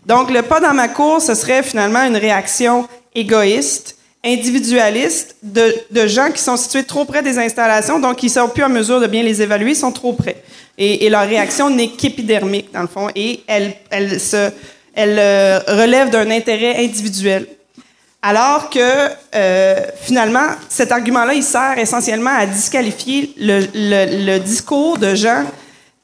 Donc, 0.05 0.29
le 0.29 0.41
pas 0.41 0.59
dans 0.59 0.73
ma 0.73 0.87
cour, 0.89 1.21
ce 1.21 1.33
serait 1.33 1.63
finalement 1.63 2.03
une 2.03 2.17
réaction 2.17 2.87
égoïste, 3.15 3.94
individualiste 4.25 5.35
de, 5.43 6.07
gens 6.07 6.31
qui 6.31 6.41
sont 6.41 6.57
situés 6.57 6.83
trop 6.83 7.05
près 7.05 7.21
des 7.21 7.37
installations, 7.37 7.99
donc 7.99 8.23
ils 8.23 8.29
sont 8.29 8.47
plus 8.49 8.63
en 8.63 8.69
mesure 8.69 8.99
de 8.99 9.07
bien 9.07 9.21
les 9.21 9.41
évaluer, 9.41 9.71
ils 9.71 9.75
sont 9.75 9.91
trop 9.91 10.13
près. 10.13 10.37
Et, 10.77 11.07
leur 11.09 11.27
réaction 11.27 11.69
n'est 11.69 11.89
qu'épidermique, 11.89 12.73
dans 12.73 12.81
le 12.81 12.87
fond, 12.87 13.07
et 13.15 13.41
elle, 13.47 13.75
euh, 14.97 15.59
relève 15.67 16.09
d'un 16.09 16.29
intérêt 16.31 16.83
individuel. 16.83 17.47
Alors 18.21 18.71
que, 18.71 18.79
euh, 19.35 19.75
finalement, 20.01 20.47
cet 20.67 20.91
argument-là, 20.91 21.35
il 21.35 21.43
sert 21.43 21.77
essentiellement 21.77 22.35
à 22.35 22.47
disqualifier 22.47 23.31
le, 23.37 24.37
discours 24.39 24.97
de 24.97 25.13
gens 25.13 25.45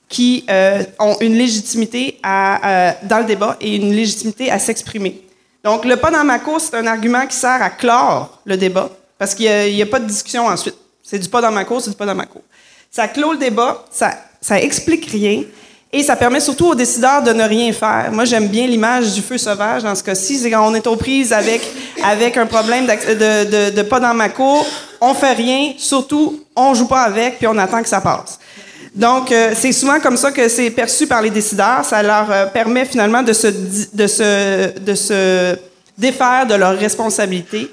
qui 0.08 0.46
euh, 0.50 0.84
ont 1.00 1.18
une 1.22 1.36
légitimité 1.36 2.20
dans 2.22 3.20
le 3.20 3.26
débat 3.26 3.58
et 3.60 3.76
une 3.78 3.96
légitimité 3.96 4.52
à 4.52 4.60
s'exprimer. 4.60 5.22
Donc, 5.64 5.86
le 5.86 5.96
pas 5.98 6.10
dans 6.10 6.24
ma 6.24 6.40
cour, 6.40 6.60
c'est 6.60 6.76
un 6.76 6.88
argument 6.88 7.26
qui 7.28 7.36
sert 7.36 7.62
à 7.62 7.70
clore 7.70 8.40
le 8.46 8.58
débat, 8.58 8.90
parce 9.18 9.36
qu'il 9.36 9.74
n'y 9.74 9.82
a, 9.82 9.86
pas 9.86 10.00
de 10.00 10.06
discussion 10.06 10.48
ensuite. 10.48 10.76
C'est 11.04 11.20
du 11.20 11.30
pas 11.30 11.42
dans 11.42 11.52
ma 11.52 11.66
cour, 11.66 11.82
c'est 11.82 11.92
du 11.92 11.96
pas 11.96 12.06
dans 12.06 12.16
ma 12.16 12.26
cour. 12.26 12.42
Ça 12.90 13.08
clôt 13.08 13.34
le 13.34 13.38
débat, 13.38 13.86
ça, 13.92 14.60
explique 14.60 15.06
rien, 15.06 15.44
et 15.94 16.04
ça 16.04 16.16
permet 16.16 16.40
surtout 16.40 16.68
aux 16.68 16.76
décideurs 16.76 17.22
de 17.22 17.32
ne 17.32 17.44
rien 17.44 17.72
faire. 17.74 18.10
Moi, 18.12 18.26
j'aime 18.26 18.48
bien 18.48 18.66
l'image 18.66 19.14
du 19.14 19.22
feu 19.22 19.38
sauvage 19.38 19.84
dans 19.84 19.94
ce 19.94 20.04
cas-ci. 20.04 20.50
Quand 20.50 20.68
on 20.68 20.74
est 20.74 20.88
aux 20.88 20.96
prises 20.96 21.32
avec, 21.32 21.62
un 22.38 22.46
problème 22.46 22.88
de, 22.88 23.70
de, 23.70 23.76
de 23.76 23.82
pas 23.84 24.00
dans 24.00 24.14
ma 24.14 24.30
cour, 24.30 24.66
on 25.00 25.14
fait 25.14 25.34
rien, 25.34 25.74
surtout, 25.78 26.44
on 26.56 26.74
joue 26.74 26.88
pas 26.88 27.02
avec, 27.02 27.38
puis 27.38 27.48
on 27.48 27.58
attend 27.58 27.82
que 27.82 27.90
ça 27.90 28.02
passe. 28.02 28.40
Donc, 28.94 29.32
euh, 29.32 29.54
c'est 29.56 29.72
souvent 29.72 30.00
comme 30.00 30.18
ça 30.18 30.32
que 30.32 30.50
c'est 30.50 30.70
perçu 30.70 31.08
par 31.08 31.22
les 31.22 31.30
décideurs. 31.30 31.86
Ça 31.86 32.04
leur 32.04 32.30
euh, 32.30 32.46
permet 32.48 32.86
finalement 32.86 33.24
de 33.24 33.32
se, 33.34 33.48
de, 33.94 34.08
se, 34.08 34.80
de 34.80 34.96
se 34.96 35.58
défaire 35.98 36.46
de 36.46 36.56
leurs 36.56 36.78
responsabilités. 36.78 37.70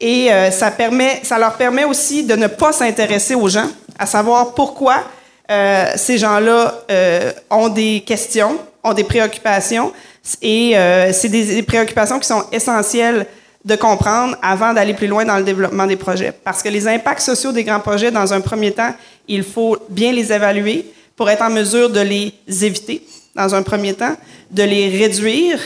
Et 0.00 0.32
euh, 0.32 0.50
ça, 0.50 0.70
permet, 0.70 1.20
ça 1.22 1.38
leur 1.38 1.54
permet 1.54 1.84
aussi 1.84 2.24
de 2.24 2.34
ne 2.34 2.46
pas 2.46 2.72
s'intéresser 2.72 3.34
aux 3.34 3.48
gens, 3.48 3.68
à 3.98 4.06
savoir 4.06 4.54
pourquoi 4.54 5.04
euh, 5.50 5.84
ces 5.96 6.16
gens-là 6.16 6.74
euh, 6.90 7.32
ont 7.50 7.68
des 7.68 8.02
questions, 8.06 8.58
ont 8.82 8.94
des 8.94 9.04
préoccupations. 9.04 9.92
Et 10.40 10.74
c'est 11.12 11.30
des 11.30 11.62
préoccupations 11.62 12.18
qui 12.18 12.28
sont 12.28 12.44
essentielles 12.52 13.26
de 13.64 13.76
comprendre 13.76 14.36
avant 14.40 14.72
d'aller 14.72 14.94
plus 14.94 15.06
loin 15.06 15.24
dans 15.24 15.36
le 15.36 15.44
développement 15.44 15.86
des 15.86 15.96
projets. 15.96 16.32
Parce 16.32 16.62
que 16.62 16.68
les 16.68 16.88
impacts 16.88 17.20
sociaux 17.20 17.52
des 17.52 17.64
grands 17.64 17.80
projets, 17.80 18.10
dans 18.10 18.32
un 18.32 18.40
premier 18.40 18.72
temps, 18.72 18.94
il 19.28 19.42
faut 19.42 19.76
bien 19.88 20.12
les 20.12 20.32
évaluer 20.32 20.86
pour 21.14 21.28
être 21.28 21.42
en 21.42 21.50
mesure 21.50 21.90
de 21.90 22.00
les 22.00 22.32
éviter, 22.48 23.06
dans 23.34 23.54
un 23.54 23.62
premier 23.62 23.92
temps, 23.94 24.16
de 24.50 24.62
les 24.62 24.88
réduire 24.88 25.60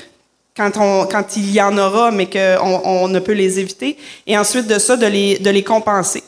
quand, 0.57 0.77
on, 0.77 1.07
quand 1.07 1.37
il 1.37 1.51
y 1.53 1.63
en 1.63 1.77
aura, 1.79 2.11
mais 2.11 2.27
qu'on 2.27 2.81
on 2.85 3.09
ne 3.09 3.21
peut 3.21 3.33
les 3.33 3.59
éviter, 3.61 3.97
et 4.27 4.37
ensuite 4.37 4.67
de 4.67 4.79
ça, 4.79 4.97
de 4.97 5.07
les, 5.07 5.39
de 5.39 5.51
les 5.51 5.63
compenser. 5.63 6.23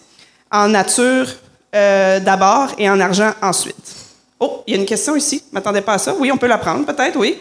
En 0.51 0.69
nature 0.69 1.27
euh, 1.75 2.21
d'abord 2.21 2.69
et 2.79 2.89
en 2.89 3.01
argent 3.01 3.33
ensuite. 3.43 3.97
Oh, 4.39 4.63
il 4.67 4.75
y 4.75 4.77
a 4.77 4.81
une 4.81 4.87
question 4.87 5.17
ici. 5.17 5.43
Je 5.49 5.55
m'attendais 5.55 5.81
pas 5.81 5.95
à 5.95 5.99
ça. 5.99 6.15
Oui, 6.19 6.31
on 6.31 6.37
peut 6.37 6.47
la 6.47 6.59
prendre, 6.59 6.87
peut-être. 6.87 7.19
Oui. 7.19 7.39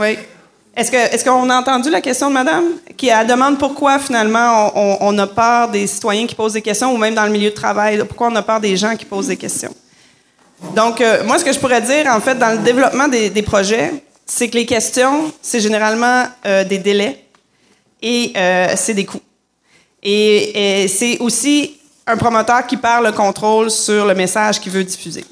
Oui. 0.00 0.16
Est-ce 0.74 1.24
qu'on 1.24 1.50
a 1.50 1.58
entendu 1.58 1.90
la 1.90 2.00
question 2.00 2.28
de 2.28 2.32
madame 2.32 2.64
qui 2.96 3.08
elle 3.08 3.26
demande 3.26 3.58
pourquoi 3.58 3.98
finalement 3.98 4.72
on, 5.02 5.18
a 5.18 5.26
peur 5.26 5.68
des 5.68 5.86
citoyens 5.86 6.26
qui 6.26 6.34
posent 6.34 6.54
des 6.54 6.62
questions 6.62 6.94
ou 6.94 6.96
même 6.96 7.14
dans 7.14 7.24
le 7.24 7.30
milieu 7.30 7.50
de 7.50 7.54
travail, 7.54 7.98
pourquoi 8.06 8.28
on 8.28 8.36
a 8.36 8.42
peur 8.42 8.60
des 8.60 8.78
gens 8.78 8.96
qui 8.96 9.04
posent 9.04 9.26
des 9.26 9.36
questions? 9.36 9.74
Donc 10.74 11.02
euh, 11.02 11.22
moi 11.24 11.38
ce 11.38 11.44
que 11.44 11.52
je 11.52 11.58
pourrais 11.58 11.82
dire 11.82 12.06
en 12.06 12.20
fait 12.20 12.38
dans 12.38 12.52
le 12.52 12.58
développement 12.64 13.08
des, 13.08 13.28
des 13.28 13.42
projets, 13.42 13.92
c'est 14.24 14.48
que 14.48 14.56
les 14.56 14.64
questions 14.64 15.30
c'est 15.42 15.60
généralement 15.60 16.24
euh, 16.46 16.64
des 16.64 16.78
délais 16.78 17.24
et 18.00 18.32
euh, 18.36 18.68
c'est 18.76 18.94
des 18.94 19.04
coûts. 19.04 19.20
Et, 20.02 20.84
et 20.84 20.88
c'est 20.88 21.18
aussi 21.18 21.78
un 22.06 22.16
promoteur 22.16 22.66
qui 22.66 22.78
perd 22.78 23.04
le 23.04 23.12
contrôle 23.12 23.70
sur 23.70 24.06
le 24.06 24.14
message 24.14 24.60
qu'il 24.60 24.72
veut 24.72 24.84
diffuser. 24.84 25.24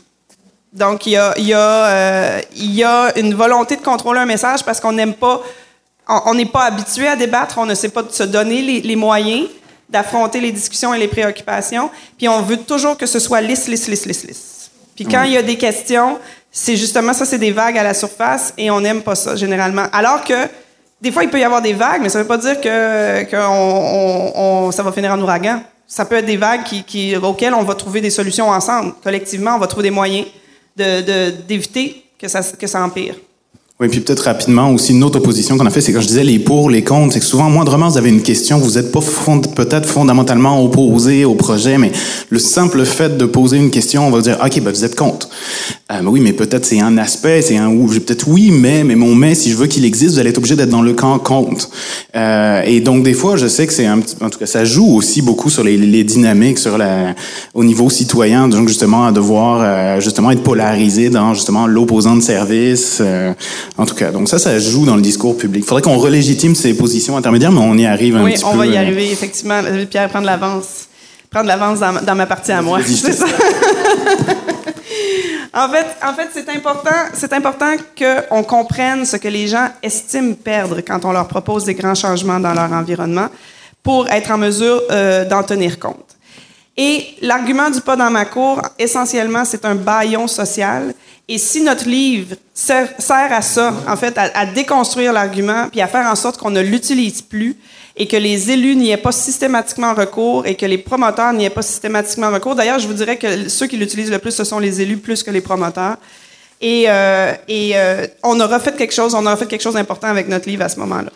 Donc, 0.72 1.06
il 1.06 1.12
y 1.12 1.16
a, 1.16 1.34
y, 1.38 1.52
a, 1.54 1.58
euh, 1.86 2.40
y 2.54 2.82
a 2.84 3.18
une 3.18 3.34
volonté 3.34 3.76
de 3.76 3.82
contrôler 3.82 4.20
un 4.20 4.26
message 4.26 4.62
parce 4.64 4.80
qu'on 4.80 4.92
n'aime 4.92 5.14
pas, 5.14 5.40
on 6.08 6.34
n'est 6.34 6.44
pas 6.46 6.64
habitué 6.64 7.08
à 7.08 7.16
débattre, 7.16 7.56
on 7.58 7.66
ne 7.66 7.74
sait 7.74 7.88
pas 7.88 8.02
de 8.02 8.12
se 8.12 8.22
donner 8.22 8.60
les, 8.62 8.80
les 8.82 8.96
moyens 8.96 9.46
d'affronter 9.88 10.40
les 10.40 10.52
discussions 10.52 10.92
et 10.92 10.98
les 10.98 11.08
préoccupations, 11.08 11.90
puis 12.18 12.28
on 12.28 12.42
veut 12.42 12.58
toujours 12.58 12.98
que 12.98 13.06
ce 13.06 13.18
soit 13.18 13.40
lisse, 13.40 13.68
lisse, 13.68 13.88
lisse, 13.88 14.04
lisse, 14.04 14.24
lisse. 14.24 14.70
Puis 14.94 15.06
quand 15.06 15.22
il 15.22 15.32
y 15.32 15.36
a 15.38 15.42
des 15.42 15.56
questions, 15.56 16.18
c'est 16.52 16.76
justement 16.76 17.14
ça, 17.14 17.24
c'est 17.24 17.38
des 17.38 17.52
vagues 17.52 17.78
à 17.78 17.82
la 17.82 17.94
surface 17.94 18.52
et 18.58 18.70
on 18.70 18.82
n'aime 18.82 19.00
pas 19.00 19.14
ça 19.14 19.34
généralement. 19.36 19.86
Alors 19.92 20.22
que 20.24 20.34
des 21.00 21.10
fois, 21.10 21.24
il 21.24 21.30
peut 21.30 21.38
y 21.40 21.44
avoir 21.44 21.62
des 21.62 21.72
vagues, 21.72 22.02
mais 22.02 22.10
ça 22.10 22.18
ne 22.18 22.24
veut 22.24 22.28
pas 22.28 22.36
dire 22.36 22.60
que, 22.60 23.22
que 23.24 23.36
on- 23.36 24.32
on- 24.34 24.66
on- 24.66 24.72
ça 24.72 24.82
va 24.82 24.92
finir 24.92 25.12
en 25.12 25.20
ouragan. 25.20 25.62
Ça 25.86 26.04
peut 26.04 26.16
être 26.16 26.26
des 26.26 26.36
vagues 26.36 26.64
qui, 26.64 26.82
qui- 26.84 27.16
auxquelles 27.16 27.54
on 27.54 27.62
va 27.62 27.74
trouver 27.74 28.02
des 28.02 28.10
solutions 28.10 28.50
ensemble. 28.50 28.92
Collectivement, 29.02 29.52
on 29.54 29.58
va 29.58 29.68
trouver 29.68 29.84
des 29.84 29.90
moyens 29.94 30.26
de- 30.78 31.00
de- 31.02 31.30
d'éviter 31.48 32.04
que, 32.18 32.28
ça, 32.28 32.42
que 32.42 32.66
ça 32.66 32.84
empire. 32.84 33.16
Oui, 33.80 33.86
puis 33.86 34.00
peut-être 34.00 34.24
rapidement 34.24 34.72
aussi 34.72 34.90
une 34.90 35.04
autre 35.04 35.20
opposition 35.20 35.56
qu'on 35.56 35.64
a 35.64 35.70
fait, 35.70 35.80
c'est 35.80 35.92
quand 35.92 36.00
je 36.00 36.08
disais 36.08 36.24
les 36.24 36.40
pour, 36.40 36.68
les 36.68 36.82
contre, 36.82 37.12
c'est 37.12 37.20
que 37.20 37.24
souvent, 37.24 37.48
moindrement, 37.48 37.88
vous 37.88 37.96
avez 37.96 38.08
une 38.08 38.22
question, 38.22 38.58
vous 38.58 38.72
n'êtes 38.72 38.90
pas 38.90 38.98
peut-être 39.54 39.88
fondamentalement 39.88 40.60
opposé 40.64 41.24
au 41.24 41.36
projet, 41.36 41.78
mais 41.78 41.92
le 42.28 42.40
simple 42.40 42.84
fait 42.84 43.16
de 43.16 43.24
poser 43.24 43.56
une 43.56 43.70
question, 43.70 44.08
on 44.08 44.10
va 44.10 44.20
dire, 44.20 44.36
OK, 44.44 44.60
ben 44.62 44.72
vous 44.72 44.84
êtes 44.84 44.96
contre. 44.96 45.28
Euh, 45.92 46.00
oui, 46.04 46.18
mais 46.18 46.32
peut-être 46.32 46.66
c'est 46.66 46.80
un 46.80 46.98
aspect, 46.98 47.40
c'est 47.40 47.56
un 47.56 47.68
ou, 47.68 47.86
peut-être 47.86 48.26
oui, 48.26 48.50
mais, 48.50 48.82
mais 48.82 48.96
mon 48.96 49.14
mais, 49.14 49.36
si 49.36 49.48
je 49.48 49.56
veux 49.56 49.68
qu'il 49.68 49.84
existe, 49.84 50.14
vous 50.14 50.18
allez 50.18 50.30
être 50.30 50.38
obligé 50.38 50.56
d'être 50.56 50.70
dans 50.70 50.82
le 50.82 50.94
camp 50.94 51.16
contre. 51.20 51.70
Euh, 52.16 52.62
et 52.66 52.80
donc, 52.80 53.04
des 53.04 53.14
fois, 53.14 53.36
je 53.36 53.46
sais 53.46 53.68
que 53.68 53.72
c'est 53.72 53.86
un 53.86 54.00
petit, 54.00 54.16
en 54.20 54.28
tout 54.28 54.40
cas, 54.40 54.46
ça 54.46 54.64
joue 54.64 54.96
aussi 54.96 55.22
beaucoup 55.22 55.50
sur 55.50 55.62
les, 55.62 55.76
les 55.76 56.02
dynamiques, 56.02 56.58
sur 56.58 56.78
la, 56.78 57.14
au 57.54 57.62
niveau 57.62 57.88
citoyen, 57.90 58.48
donc 58.48 58.66
justement, 58.66 59.06
à 59.06 59.12
devoir, 59.12 59.60
euh, 59.62 60.00
justement, 60.00 60.32
être 60.32 60.42
polarisé 60.42 61.10
dans, 61.10 61.32
justement, 61.32 61.68
l'opposant 61.68 62.16
de 62.16 62.22
service, 62.22 62.98
euh, 63.00 63.32
en 63.76 63.86
tout 63.86 63.94
cas, 63.94 64.10
donc 64.10 64.28
ça, 64.28 64.38
ça 64.38 64.58
joue 64.58 64.86
dans 64.86 64.96
le 64.96 65.02
discours 65.02 65.36
public. 65.36 65.64
Il 65.64 65.68
faudrait 65.68 65.82
qu'on 65.82 65.98
relégitime 65.98 66.54
ces 66.54 66.74
positions 66.74 67.16
intermédiaires, 67.16 67.52
mais 67.52 67.60
on 67.60 67.76
y 67.76 67.86
arrive 67.86 68.16
un 68.16 68.24
Oui, 68.24 68.34
petit 68.34 68.44
on 68.44 68.52
peu. 68.52 68.58
va 68.58 68.66
y 68.66 68.76
euh, 68.76 68.80
arriver, 68.80 69.10
effectivement. 69.12 69.60
Pierre, 69.90 70.08
prendre 70.08 70.26
l'avance. 70.26 70.86
Prendre 71.30 71.46
l'avance 71.46 71.80
dans, 71.80 72.00
dans 72.02 72.14
ma 72.14 72.26
partie 72.26 72.52
à 72.52 72.62
moi. 72.62 72.78
C'est 72.84 73.12
ça. 73.12 73.26
en 75.54 75.68
fait, 75.68 75.86
en 76.06 76.14
fait 76.14 76.28
c'est 76.32 76.48
important, 76.48 76.90
c'est 77.12 77.32
important 77.32 77.72
qu'on 77.98 78.42
comprenne 78.42 79.04
ce 79.04 79.16
que 79.16 79.28
les 79.28 79.46
gens 79.46 79.68
estiment 79.82 80.34
perdre 80.34 80.80
quand 80.80 81.04
on 81.04 81.12
leur 81.12 81.28
propose 81.28 81.64
des 81.64 81.74
grands 81.74 81.94
changements 81.94 82.40
dans 82.40 82.54
leur 82.54 82.72
environnement 82.72 83.28
pour 83.82 84.08
être 84.08 84.30
en 84.30 84.38
mesure 84.38 84.82
euh, 84.90 85.24
d'en 85.26 85.42
tenir 85.42 85.78
compte. 85.78 86.16
Et 86.80 87.16
l'argument 87.22 87.70
du 87.70 87.80
pas 87.80 87.96
dans 87.96 88.08
ma 88.08 88.24
cour, 88.24 88.62
essentiellement, 88.78 89.44
c'est 89.44 89.64
un 89.64 89.74
baillon 89.74 90.28
social. 90.28 90.94
Et 91.26 91.36
si 91.36 91.60
notre 91.60 91.88
livre 91.88 92.36
sert, 92.54 92.94
à 93.10 93.42
ça, 93.42 93.74
en 93.88 93.96
fait, 93.96 94.16
à, 94.16 94.30
à 94.32 94.46
déconstruire 94.46 95.12
l'argument, 95.12 95.68
puis 95.68 95.80
à 95.80 95.88
faire 95.88 96.06
en 96.06 96.14
sorte 96.14 96.38
qu'on 96.38 96.50
ne 96.50 96.60
l'utilise 96.60 97.20
plus, 97.20 97.56
et 97.96 98.06
que 98.06 98.16
les 98.16 98.52
élus 98.52 98.76
n'y 98.76 98.92
aient 98.92 98.96
pas 98.96 99.10
systématiquement 99.10 99.92
recours, 99.92 100.46
et 100.46 100.54
que 100.54 100.66
les 100.66 100.78
promoteurs 100.78 101.32
n'y 101.32 101.44
aient 101.46 101.50
pas 101.50 101.62
systématiquement 101.62 102.30
recours. 102.30 102.54
D'ailleurs, 102.54 102.78
je 102.78 102.86
vous 102.86 102.94
dirais 102.94 103.16
que 103.16 103.48
ceux 103.48 103.66
qui 103.66 103.76
l'utilisent 103.76 104.12
le 104.12 104.20
plus, 104.20 104.30
ce 104.30 104.44
sont 104.44 104.60
les 104.60 104.80
élus 104.80 104.98
plus 104.98 105.24
que 105.24 105.32
les 105.32 105.40
promoteurs. 105.40 105.96
Et, 106.60 106.84
euh, 106.86 107.32
et 107.48 107.72
euh, 107.74 108.06
on 108.22 108.38
aura 108.38 108.60
fait 108.60 108.76
quelque 108.76 108.94
chose, 108.94 109.16
on 109.16 109.26
aura 109.26 109.36
fait 109.36 109.46
quelque 109.46 109.62
chose 109.62 109.74
d'important 109.74 110.08
avec 110.08 110.28
notre 110.28 110.48
livre 110.48 110.62
à 110.62 110.68
ce 110.68 110.78
moment-là. 110.78 111.10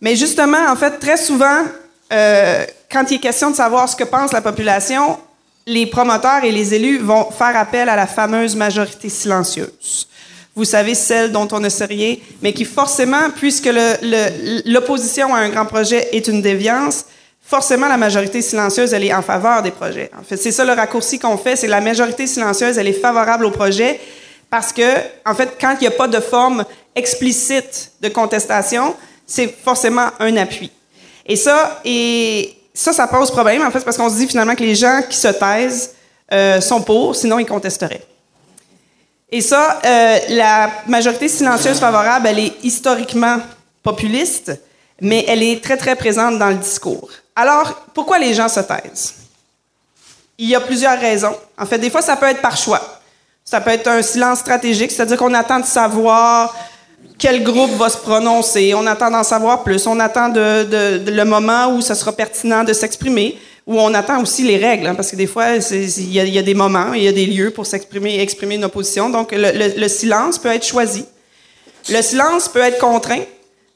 Mais 0.00 0.16
justement, 0.16 0.70
en 0.70 0.76
fait, 0.76 0.98
très 0.98 1.18
souvent, 1.18 1.64
euh, 2.12 2.64
quand 2.90 3.10
il 3.10 3.16
est 3.16 3.20
question 3.20 3.50
de 3.50 3.56
savoir 3.56 3.88
ce 3.88 3.96
que 3.96 4.04
pense 4.04 4.32
la 4.32 4.40
population, 4.40 5.18
les 5.66 5.86
promoteurs 5.86 6.44
et 6.44 6.50
les 6.50 6.74
élus 6.74 6.98
vont 6.98 7.30
faire 7.30 7.56
appel 7.56 7.88
à 7.88 7.96
la 7.96 8.06
fameuse 8.06 8.56
majorité 8.56 9.08
silencieuse. 9.08 10.08
Vous 10.56 10.64
savez, 10.64 10.94
celle 10.94 11.30
dont 11.30 11.46
on 11.52 11.60
ne 11.60 11.68
sait 11.68 11.84
rien, 11.84 12.16
mais 12.42 12.52
qui 12.52 12.64
forcément, 12.64 13.30
puisque 13.36 13.70
l'opposition 14.66 15.34
à 15.34 15.38
un 15.38 15.48
grand 15.48 15.66
projet 15.66 16.08
est 16.12 16.26
une 16.26 16.42
déviance, 16.42 17.04
forcément 17.40 17.88
la 17.88 17.96
majorité 17.96 18.42
silencieuse, 18.42 18.92
elle 18.92 19.04
est 19.04 19.14
en 19.14 19.22
faveur 19.22 19.62
des 19.62 19.70
projets. 19.70 20.10
En 20.18 20.24
fait, 20.24 20.36
c'est 20.36 20.52
ça 20.52 20.64
le 20.64 20.72
raccourci 20.72 21.18
qu'on 21.18 21.36
fait, 21.36 21.56
c'est 21.56 21.68
la 21.68 21.80
majorité 21.80 22.26
silencieuse, 22.26 22.78
elle 22.78 22.88
est 22.88 22.92
favorable 22.92 23.44
au 23.44 23.50
projet 23.50 24.00
parce 24.50 24.72
que, 24.72 24.96
en 25.24 25.34
fait, 25.34 25.56
quand 25.60 25.76
il 25.80 25.82
n'y 25.82 25.86
a 25.86 25.92
pas 25.92 26.08
de 26.08 26.18
forme 26.18 26.64
explicite 26.96 27.92
de 28.00 28.08
contestation, 28.08 28.96
c'est 29.24 29.54
forcément 29.62 30.08
un 30.18 30.36
appui. 30.36 30.72
Et 31.24 31.36
ça, 31.36 31.80
et 31.84 32.59
ça, 32.72 32.92
ça 32.92 33.06
pose 33.06 33.30
problème, 33.30 33.62
en 33.62 33.70
fait, 33.70 33.80
parce 33.80 33.96
qu'on 33.96 34.08
se 34.08 34.16
dit 34.16 34.26
finalement 34.26 34.54
que 34.54 34.62
les 34.62 34.74
gens 34.74 35.02
qui 35.08 35.16
se 35.16 35.28
taisent 35.28 35.94
euh, 36.32 36.60
sont 36.60 36.82
pour, 36.82 37.16
sinon 37.16 37.38
ils 37.38 37.46
contesteraient. 37.46 38.04
Et 39.32 39.40
ça, 39.40 39.80
euh, 39.84 40.18
la 40.30 40.70
majorité 40.86 41.28
silencieuse 41.28 41.78
favorable, 41.78 42.26
elle 42.26 42.38
est 42.38 42.52
historiquement 42.64 43.38
populiste, 43.82 44.52
mais 45.00 45.24
elle 45.28 45.42
est 45.42 45.62
très, 45.62 45.76
très 45.76 45.94
présente 45.96 46.38
dans 46.38 46.48
le 46.48 46.56
discours. 46.56 47.08
Alors, 47.36 47.86
pourquoi 47.94 48.18
les 48.18 48.34
gens 48.34 48.48
se 48.48 48.60
taisent? 48.60 49.14
Il 50.36 50.48
y 50.48 50.54
a 50.54 50.60
plusieurs 50.60 50.98
raisons. 50.98 51.36
En 51.56 51.66
fait, 51.66 51.78
des 51.78 51.90
fois, 51.90 52.02
ça 52.02 52.16
peut 52.16 52.26
être 52.26 52.40
par 52.40 52.56
choix. 52.56 52.80
Ça 53.44 53.60
peut 53.60 53.70
être 53.70 53.88
un 53.88 54.02
silence 54.02 54.40
stratégique, 54.40 54.90
c'est-à-dire 54.90 55.16
qu'on 55.16 55.34
attend 55.34 55.60
de 55.60 55.66
savoir 55.66 56.54
quel 57.18 57.42
groupe 57.42 57.72
va 57.72 57.88
se 57.88 57.98
prononcer, 57.98 58.72
on 58.74 58.86
attend 58.86 59.10
d'en 59.10 59.22
savoir 59.22 59.62
plus, 59.62 59.86
on 59.86 60.00
attend 60.00 60.28
de, 60.30 60.64
de- 60.64 60.98
de 60.98 61.10
le 61.10 61.24
moment 61.24 61.68
où 61.74 61.80
ça 61.82 61.94
sera 61.94 62.12
pertinent 62.12 62.64
de 62.64 62.72
s'exprimer, 62.72 63.38
ou 63.66 63.78
on 63.78 63.92
attend 63.94 64.20
aussi 64.22 64.42
les 64.42 64.56
règles, 64.56 64.86
hein, 64.86 64.94
parce 64.94 65.10
que 65.10 65.16
des 65.16 65.26
fois, 65.26 65.56
il 65.70 66.12
y, 66.12 66.38
a- 66.38 66.42
des 66.42 66.54
moments, 66.54 66.94
il 66.94 67.02
y 67.02 67.08
a 67.08 67.12
des 67.12 67.26
lieux 67.26 67.50
pour 67.50 67.66
s'exprimer, 67.66 68.20
exprimer 68.20 68.54
une 68.54 68.64
opposition. 68.64 69.10
Donc, 69.10 69.32
le, 69.32 69.50
le- 69.52 69.80
le 69.80 69.88
silence 69.88 70.38
peut 70.38 70.48
être 70.48 70.64
choisi. 70.66 71.04
Le 71.90 72.00
silence 72.02 72.48
peut 72.48 72.60
être 72.60 72.78
contraint. 72.78 73.22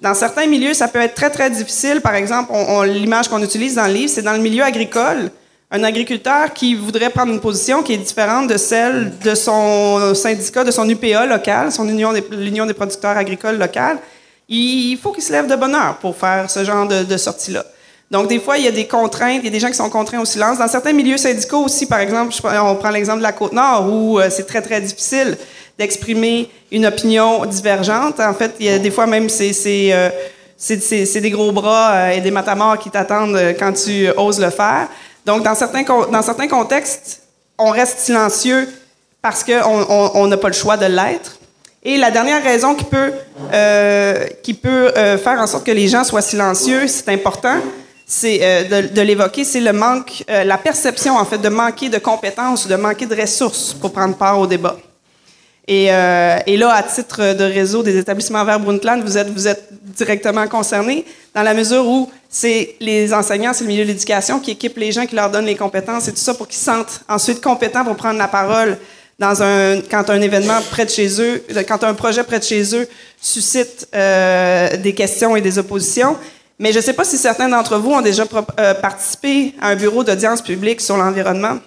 Dans 0.00 0.14
certains 0.14 0.46
milieux, 0.46 0.74
ça 0.74 0.88
peut 0.88 1.00
être 1.00 1.14
très, 1.14 1.30
très 1.30 1.50
difficile. 1.50 2.00
Par 2.00 2.14
exemple, 2.14 2.50
on- 2.52 2.78
on- 2.78 2.82
l'image 2.82 3.28
qu'on 3.28 3.42
utilise 3.42 3.74
dans 3.76 3.86
le 3.86 3.92
livre, 3.92 4.10
c'est 4.12 4.22
dans 4.22 4.32
le 4.32 4.38
milieu 4.40 4.64
agricole. 4.64 5.30
Un 5.76 5.82
agriculteur 5.82 6.52
qui 6.54 6.76
voudrait 6.76 7.10
prendre 7.10 7.32
une 7.32 7.40
position 7.40 7.82
qui 7.82 7.94
est 7.94 7.96
différente 7.98 8.46
de 8.46 8.56
celle 8.56 9.12
de 9.18 9.34
son 9.34 10.14
syndicat, 10.14 10.62
de 10.62 10.70
son 10.70 10.88
UPA 10.88 11.26
local, 11.26 11.72
son 11.72 11.88
union 11.88 12.12
des, 12.12 12.22
l'Union 12.30 12.64
des 12.64 12.74
producteurs 12.74 13.16
agricoles 13.16 13.58
locales, 13.58 13.98
il 14.48 14.96
faut 15.02 15.10
qu'il 15.10 15.24
se 15.24 15.32
lève 15.32 15.48
de 15.48 15.56
bonne 15.56 15.74
heure 15.74 15.96
pour 16.00 16.16
faire 16.16 16.48
ce 16.48 16.62
genre 16.64 16.86
de, 16.86 17.02
de 17.02 17.16
sortie-là. 17.16 17.64
Donc, 18.08 18.28
des 18.28 18.38
fois, 18.38 18.56
il 18.56 18.64
y 18.64 18.68
a 18.68 18.70
des 18.70 18.86
contraintes, 18.86 19.40
il 19.40 19.46
y 19.46 19.48
a 19.48 19.50
des 19.50 19.58
gens 19.58 19.66
qui 19.68 19.74
sont 19.74 19.90
contraints 19.90 20.20
au 20.20 20.24
silence. 20.24 20.58
Dans 20.58 20.68
certains 20.68 20.92
milieux 20.92 21.16
syndicaux 21.16 21.64
aussi, 21.64 21.86
par 21.86 21.98
exemple, 21.98 22.32
on 22.44 22.74
prend 22.76 22.90
l'exemple 22.90 23.18
de 23.18 23.24
la 23.24 23.32
Côte-Nord, 23.32 23.88
où 23.92 24.20
euh, 24.20 24.28
c'est 24.30 24.46
très, 24.46 24.62
très 24.62 24.80
difficile 24.80 25.36
d'exprimer 25.76 26.48
une 26.70 26.86
opinion 26.86 27.44
divergente. 27.46 28.20
En 28.20 28.34
fait, 28.34 28.52
il 28.60 28.66
y 28.66 28.68
a 28.68 28.78
des 28.78 28.92
fois 28.92 29.06
même, 29.08 29.28
c'est, 29.28 29.52
c'est, 29.52 29.92
euh, 29.92 30.10
c'est, 30.56 30.80
c'est- 30.80 31.06
c'est 31.06 31.20
des 31.20 31.30
gros 31.30 31.50
bras 31.50 31.92
euh, 31.94 32.10
et 32.10 32.20
des 32.20 32.30
matamors 32.30 32.78
qui 32.78 32.90
t'attendent 32.90 33.40
quand 33.58 33.72
tu 33.72 34.06
oses 34.16 34.38
le 34.38 34.50
faire. 34.50 34.86
Donc, 35.26 35.42
dans 35.42 35.54
certains, 35.54 36.48
contextes, 36.48 37.22
on 37.58 37.70
reste 37.70 37.98
silencieux 38.00 38.68
parce 39.22 39.42
qu'on 39.42 39.52
on- 39.88 40.10
on 40.14 40.26
n'a 40.26 40.36
pas 40.36 40.48
le 40.48 40.54
choix 40.54 40.76
de 40.76 40.86
l'être. 40.86 41.38
Et 41.86 41.98
la 41.98 42.10
dernière 42.10 42.42
raison 42.42 42.74
qui 42.74 42.84
peut, 42.84 43.12
euh, 43.52 44.26
qui 44.42 44.54
peut 44.54 44.90
euh, 44.96 45.18
faire 45.18 45.38
en 45.38 45.46
sorte 45.46 45.66
que 45.66 45.70
les 45.70 45.86
gens 45.86 46.02
soient 46.02 46.22
silencieux, 46.22 46.86
c'est 46.88 47.10
important, 47.10 47.56
c'est 48.06 48.38
euh, 48.42 48.80
de, 48.88 49.00
l'évoquer, 49.02 49.44
c'est 49.44 49.60
le 49.60 49.72
manque, 49.74 50.24
la 50.28 50.56
perception 50.56 51.14
en 51.16 51.26
fait 51.26 51.36
de 51.38 51.50
manquer 51.50 51.90
de 51.90 51.98
compétences, 51.98 52.66
de 52.66 52.76
manquer 52.76 53.04
de 53.04 53.14
ressources 53.14 53.74
pour 53.74 53.92
prendre 53.92 54.16
part 54.16 54.38
au 54.38 54.46
débat. 54.46 54.76
Et, 55.68 55.86
là, 55.86 56.72
à 56.74 56.82
titre 56.82 57.34
de 57.34 57.44
réseau 57.44 57.82
des 57.82 57.98
établissements 57.98 58.44
vers 58.44 58.60
Brundtland, 58.60 59.02
vous 59.02 59.18
êtes, 59.18 59.28
vous 59.28 59.48
êtes 59.48 59.68
directement 59.94 60.46
concernés 60.46 61.04
dans 61.34 61.42
la 61.42 61.52
mesure 61.54 61.86
où 61.86 62.10
c'est 62.34 62.74
les 62.80 63.14
enseignants, 63.14 63.52
c'est 63.52 63.62
le 63.62 63.68
milieu 63.68 63.84
de 63.84 63.88
l'éducation 63.90 64.40
qui 64.40 64.50
équipe 64.50 64.76
les 64.76 64.90
gens, 64.90 65.06
qui 65.06 65.14
leur 65.14 65.30
donnent 65.30 65.46
les 65.46 65.54
compétences 65.54 66.08
et 66.08 66.10
tout 66.10 66.18
ça 66.18 66.34
pour 66.34 66.48
qu'ils 66.48 66.58
se 66.58 66.64
sentent 66.64 67.02
ensuite 67.08 67.40
compétents 67.40 67.84
pour 67.84 67.94
prendre 67.94 68.18
la 68.18 68.26
parole 68.26 68.76
dans 69.20 69.40
un, 69.40 69.80
quand 69.88 70.10
un 70.10 70.20
événement 70.20 70.60
près 70.68 70.84
de 70.84 70.90
chez 70.90 71.20
eux, 71.20 71.44
quand 71.68 71.84
un 71.84 71.94
projet 71.94 72.24
près 72.24 72.40
de 72.40 72.44
chez 72.44 72.74
eux 72.74 72.88
suscite 73.20 73.86
euh, 73.94 74.76
des 74.78 74.94
questions 74.94 75.36
et 75.36 75.40
des 75.40 75.60
oppositions. 75.60 76.16
Mais 76.58 76.72
je 76.72 76.78
ne 76.78 76.82
sais 76.82 76.94
pas 76.94 77.04
si 77.04 77.18
certains 77.18 77.48
d'entre 77.48 77.78
vous 77.78 77.92
ont 77.92 78.00
déjà 78.00 78.24
euh, 78.58 78.74
participé 78.74 79.54
à 79.60 79.68
un 79.68 79.76
bureau 79.76 80.02
d'audience 80.02 80.42
publique 80.42 80.80
sur 80.80 80.96
l'environnement. 80.96 81.60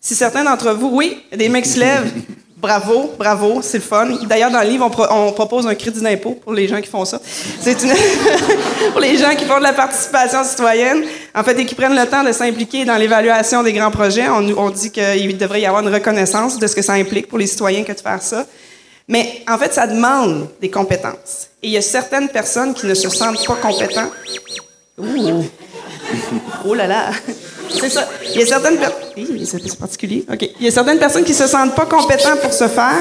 Si 0.00 0.14
certains 0.14 0.44
d'entre 0.44 0.72
vous, 0.72 0.88
oui, 0.94 1.22
des 1.36 1.50
qui 1.60 1.68
se 1.68 1.78
lèvent, 1.78 2.10
bravo, 2.56 3.12
bravo, 3.18 3.60
c'est 3.62 3.78
le 3.78 3.82
fun. 3.82 4.08
D'ailleurs, 4.28 4.50
dans 4.50 4.60
le 4.62 4.68
livre, 4.68 4.84
on, 4.86 4.90
pro- 4.90 5.06
on 5.10 5.32
propose 5.32 5.66
un 5.66 5.74
crédit 5.74 6.00
d'impôt 6.00 6.32
pour 6.42 6.52
les 6.52 6.66
gens 6.68 6.80
qui 6.80 6.88
font 6.88 7.04
ça. 7.04 7.20
C'est 7.60 7.82
une... 7.82 7.92
pour 8.92 9.00
les 9.00 9.16
gens 9.18 9.34
qui 9.36 9.44
font 9.44 9.58
de 9.58 9.62
la 9.62 9.72
participation 9.72 10.42
citoyenne, 10.44 11.04
en 11.34 11.44
fait, 11.44 11.58
et 11.58 11.66
qui 11.66 11.74
prennent 11.74 11.94
le 11.94 12.06
temps 12.06 12.24
de 12.24 12.32
s'impliquer 12.32 12.84
dans 12.84 12.96
l'évaluation 12.96 13.62
des 13.62 13.72
grands 13.72 13.90
projets. 13.90 14.28
On, 14.28 14.46
on 14.58 14.70
dit 14.70 14.90
qu'il 14.90 15.36
devrait 15.38 15.60
y 15.60 15.66
avoir 15.66 15.82
une 15.86 15.92
reconnaissance 15.92 16.58
de 16.58 16.66
ce 16.66 16.74
que 16.74 16.82
ça 16.82 16.94
implique 16.94 17.28
pour 17.28 17.38
les 17.38 17.46
citoyens 17.46 17.84
que 17.84 17.92
de 17.92 18.00
faire 18.00 18.22
ça. 18.22 18.44
Mais 19.08 19.42
en 19.48 19.56
fait, 19.58 19.72
ça 19.72 19.86
demande 19.86 20.48
des 20.60 20.70
compétences. 20.70 21.48
Et 21.62 21.68
il 21.68 21.72
y 21.72 21.76
a 21.76 21.82
certaines 21.82 22.28
personnes 22.28 22.74
qui 22.74 22.86
ne 22.86 22.94
se 22.94 23.08
sentent 23.08 23.46
pas 23.46 23.54
compétentes. 23.56 24.10
Ouh. 24.98 25.44
Oh 26.66 26.74
là 26.74 26.86
là! 26.86 27.10
C'est 27.70 27.88
ça. 27.90 28.08
Il 28.34 28.40
y 28.40 28.42
a 28.42 28.46
certaines 28.46 28.76
personnes. 28.78 28.96
C'est 29.44 29.78
particulier. 29.78 30.24
OK. 30.32 30.48
Il 30.60 30.64
y 30.64 30.68
a 30.68 30.70
certaines 30.70 30.98
personnes 30.98 31.24
qui 31.24 31.34
se 31.34 31.46
sentent 31.46 31.74
pas 31.74 31.86
compétentes 31.86 32.40
pour 32.40 32.52
se 32.52 32.68
faire. 32.68 33.00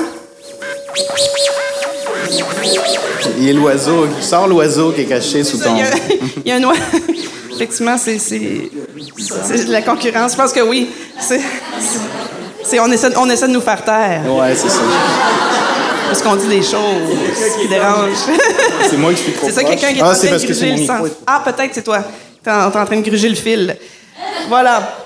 Il 3.37 3.43
y 3.43 3.49
a 3.49 3.53
l'oiseau, 3.53 4.07
sort 4.21 4.47
l'oiseau 4.47 4.91
qui 4.91 5.01
est 5.01 5.05
caché 5.05 5.43
sous 5.43 5.57
ton. 5.57 5.75
Il 5.75 5.79
y 5.79 5.83
a, 5.83 5.87
il 6.45 6.47
y 6.49 6.51
a 6.51 6.55
un 6.55 6.63
oiseau. 6.63 6.81
Effectivement, 7.53 7.97
c'est 7.97 8.17
de 8.17 9.71
la 9.71 9.81
concurrence. 9.81 10.33
Je 10.33 10.37
pense 10.37 10.51
que 10.51 10.59
oui. 10.61 10.89
C'est- 11.19 11.39
on, 12.79 12.91
essaie, 12.91 13.15
on 13.15 13.29
essaie 13.29 13.47
de 13.47 13.53
nous 13.53 13.61
faire 13.61 13.83
taire. 13.83 14.21
Ouais, 14.27 14.53
c'est 14.55 14.69
ça. 14.69 14.79
Parce 16.07 16.21
qu'on 16.21 16.35
dit 16.35 16.47
des 16.47 16.61
choses 16.61 17.57
qui 17.61 17.67
dérangent. 17.67 18.11
C'est 18.89 18.97
moi 18.97 19.11
qui 19.13 19.23
suis 19.23 19.31
trop 19.33 19.47
C'est 19.47 19.53
ça, 19.53 19.63
quelqu'un 19.63 19.93
qui 19.93 19.99
est 19.99 20.01
Ah, 20.01 20.11
en 20.11 20.15
train 20.15 20.27
parce 20.29 20.43
de 20.43 20.47
le 20.47 20.85
sens. 20.85 21.07
Ah, 21.25 21.41
peut-être 21.45 21.71
c'est 21.73 21.83
toi. 21.83 21.99
T'es 22.45 22.51
en, 22.51 22.67
en 22.67 22.71
train 22.71 22.85
de 22.85 23.01
gruger 23.01 23.27
le 23.27 23.35
fil. 23.35 23.75
Voilà. 24.47 25.05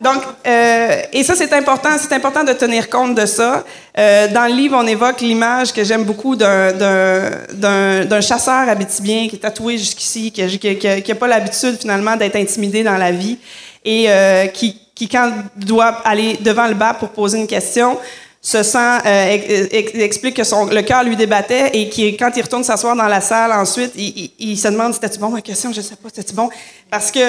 Donc, 0.00 0.22
euh, 0.46 1.02
et 1.12 1.24
ça, 1.24 1.34
c'est 1.34 1.52
important. 1.52 1.88
C'est 1.98 2.12
important 2.14 2.44
de 2.44 2.52
tenir 2.52 2.88
compte 2.88 3.14
de 3.14 3.26
ça. 3.26 3.64
Euh, 3.98 4.28
dans 4.28 4.46
le 4.46 4.54
livre, 4.54 4.76
on 4.78 4.86
évoque 4.86 5.20
l'image 5.20 5.72
que 5.72 5.82
j'aime 5.82 6.04
beaucoup 6.04 6.36
d'un, 6.36 8.20
chasseur 8.20 8.68
habitibien 8.68 9.26
qui 9.28 9.36
est 9.36 9.40
tatoué 9.40 9.78
jusqu'ici, 9.78 10.30
qui 10.30 10.42
n'a 10.42 10.48
qui, 10.48 10.78
qui, 10.78 11.02
qui 11.02 11.14
pas 11.14 11.26
l'habitude 11.26 11.78
finalement 11.80 12.16
d'être 12.16 12.36
intimidé 12.36 12.84
dans 12.84 12.98
la 12.98 13.10
vie 13.10 13.38
et 13.84 14.04
euh, 14.08 14.46
qui, 14.46 14.78
qui, 14.94 15.08
quand 15.08 15.32
doit 15.56 16.02
aller 16.04 16.38
devant 16.40 16.68
le 16.68 16.74
bas 16.74 16.94
pour 16.94 17.08
poser 17.08 17.38
une 17.38 17.46
question, 17.48 17.98
se 18.46 18.62
sent 18.62 18.98
euh, 19.06 19.38
ex- 19.72 19.94
explique 19.94 20.36
que 20.36 20.44
son 20.44 20.66
le 20.66 20.82
cœur 20.82 21.02
lui 21.02 21.16
débattait 21.16 21.70
et 21.72 21.88
qui 21.88 22.14
quand 22.18 22.30
il 22.36 22.42
retourne 22.42 22.62
s'asseoir 22.62 22.94
dans 22.94 23.08
la 23.08 23.22
salle 23.22 23.50
ensuite 23.52 23.92
il, 23.96 24.30
il, 24.38 24.58
se 24.58 24.68
demande 24.68 24.92
c'était 24.92 25.16
bon 25.18 25.30
ma 25.30 25.40
question? 25.40 25.72
Je 25.72 25.80
sais 25.80 25.96
pas 25.96 26.10
c'était 26.14 26.34
bon? 26.34 26.50
Parce 26.90 27.10
que 27.10 27.20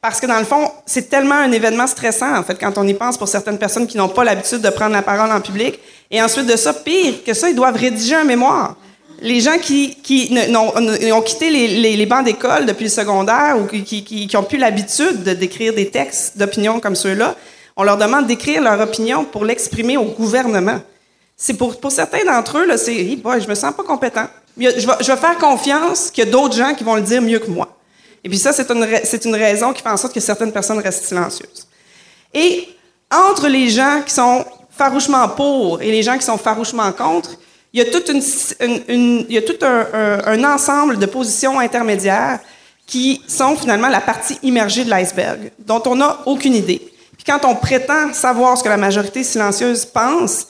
parce 0.00 0.18
que 0.18 0.26
dans 0.26 0.38
le 0.38 0.46
fond 0.46 0.70
c'est 0.86 1.10
tellement 1.10 1.34
un 1.34 1.52
événement 1.52 1.86
stressant 1.86 2.34
en 2.34 2.42
fait 2.42 2.58
quand 2.58 2.78
on 2.78 2.86
y 2.88 2.94
pense 2.94 3.18
pour 3.18 3.28
certaines 3.28 3.58
personnes 3.58 3.86
qui 3.86 3.98
n'ont 3.98 4.08
pas 4.08 4.24
l'habitude 4.24 4.62
de 4.62 4.70
prendre 4.70 4.92
la 4.92 5.02
parole 5.02 5.30
en 5.30 5.42
public. 5.42 5.78
Et 6.10 6.22
ensuite 6.22 6.46
de 6.46 6.56
ça 6.56 6.72
pire 6.72 7.22
que 7.26 7.34
ça 7.34 7.50
ils 7.50 7.54
doivent 7.54 7.76
rédiger 7.76 8.14
un 8.14 8.24
mémoire. 8.24 8.76
Les 9.20 9.40
gens 9.40 9.58
qui, 9.58 9.94
qui 10.02 10.32
ne- 10.32 11.12
ont 11.12 11.22
quitté 11.22 11.50
les, 11.50 11.68
les, 11.68 11.96
les 11.96 12.06
bancs 12.06 12.24
d'école 12.24 12.64
depuis 12.64 12.84
le 12.84 12.90
secondaire 12.90 13.56
ou 13.60 13.66
qui, 13.66 13.84
qui, 13.84 14.26
qui, 14.26 14.36
ont 14.36 14.42
plus 14.42 14.58
l'habitude 14.58 15.22
de 15.22 15.34
d'écrire 15.34 15.74
des 15.74 15.90
textes 15.90 16.38
d'opinion 16.38 16.80
comme 16.80 16.96
ceux-là, 16.96 17.36
on 17.76 17.82
leur 17.82 17.96
demande 17.96 18.26
d'écrire 18.26 18.62
leur 18.62 18.80
opinion 18.80 19.24
pour 19.24 19.44
l'exprimer 19.44 19.96
au 19.96 20.04
gouvernement. 20.04 20.80
C'est 21.36 21.54
pour, 21.54 21.76
certains 21.90 22.24
d'entre 22.24 22.58
eux, 22.58 22.76
c'est 22.76 22.94
hey 22.94 23.20
je 23.40 23.48
me 23.48 23.54
sens 23.54 23.74
pas 23.74 23.82
compétent. 23.82 24.26
Je 24.56 24.86
vais, 24.86 25.16
faire 25.16 25.38
confiance 25.38 26.10
qu'il 26.10 26.24
y 26.24 26.28
a 26.28 26.30
d'autres 26.30 26.54
gens 26.54 26.74
qui 26.74 26.84
vont 26.84 26.94
le 26.96 27.02
dire 27.02 27.22
mieux 27.22 27.38
que 27.38 27.50
moi. 27.50 27.68
Et 28.22 28.28
puis 28.28 28.38
ça, 28.38 28.52
c'est 28.52 28.70
une, 28.70 29.34
raison 29.34 29.72
qui 29.72 29.82
fait 29.82 29.88
en 29.88 29.96
sorte 29.96 30.14
que 30.14 30.20
certaines 30.20 30.52
personnes 30.52 30.78
restent 30.78 31.04
silencieuses. 31.04 31.66
Et 32.34 32.68
entre 33.10 33.48
les 33.48 33.68
gens 33.70 34.02
qui 34.06 34.14
sont 34.14 34.44
farouchement 34.70 35.28
pour 35.28 35.82
et 35.82 35.90
les 35.90 36.02
gens 36.02 36.16
qui 36.16 36.24
sont 36.24 36.38
farouchement 36.38 36.92
contre, 36.92 37.30
il 37.72 37.82
y 37.82 37.82
a, 37.82 37.90
tout 39.42 39.56
un, 39.64 39.86
un- 39.92 40.20
un 40.26 40.44
ensemble 40.44 40.98
de 40.98 41.06
positions 41.06 41.58
intermédiaires 41.58 42.38
qui 42.86 43.22
sont 43.26 43.56
finalement 43.56 43.88
la 43.88 44.02
partie 44.02 44.38
immergée 44.42 44.84
de 44.84 44.90
l'iceberg, 44.90 45.50
dont 45.58 45.82
on 45.86 45.96
n'a 45.96 46.18
aucune 46.26 46.54
idée. 46.54 46.91
Quand 47.26 47.44
on 47.44 47.54
prétend 47.54 48.12
savoir 48.12 48.58
ce 48.58 48.64
que 48.64 48.68
la 48.68 48.76
majorité 48.76 49.22
silencieuse 49.22 49.84
pense, 49.84 50.46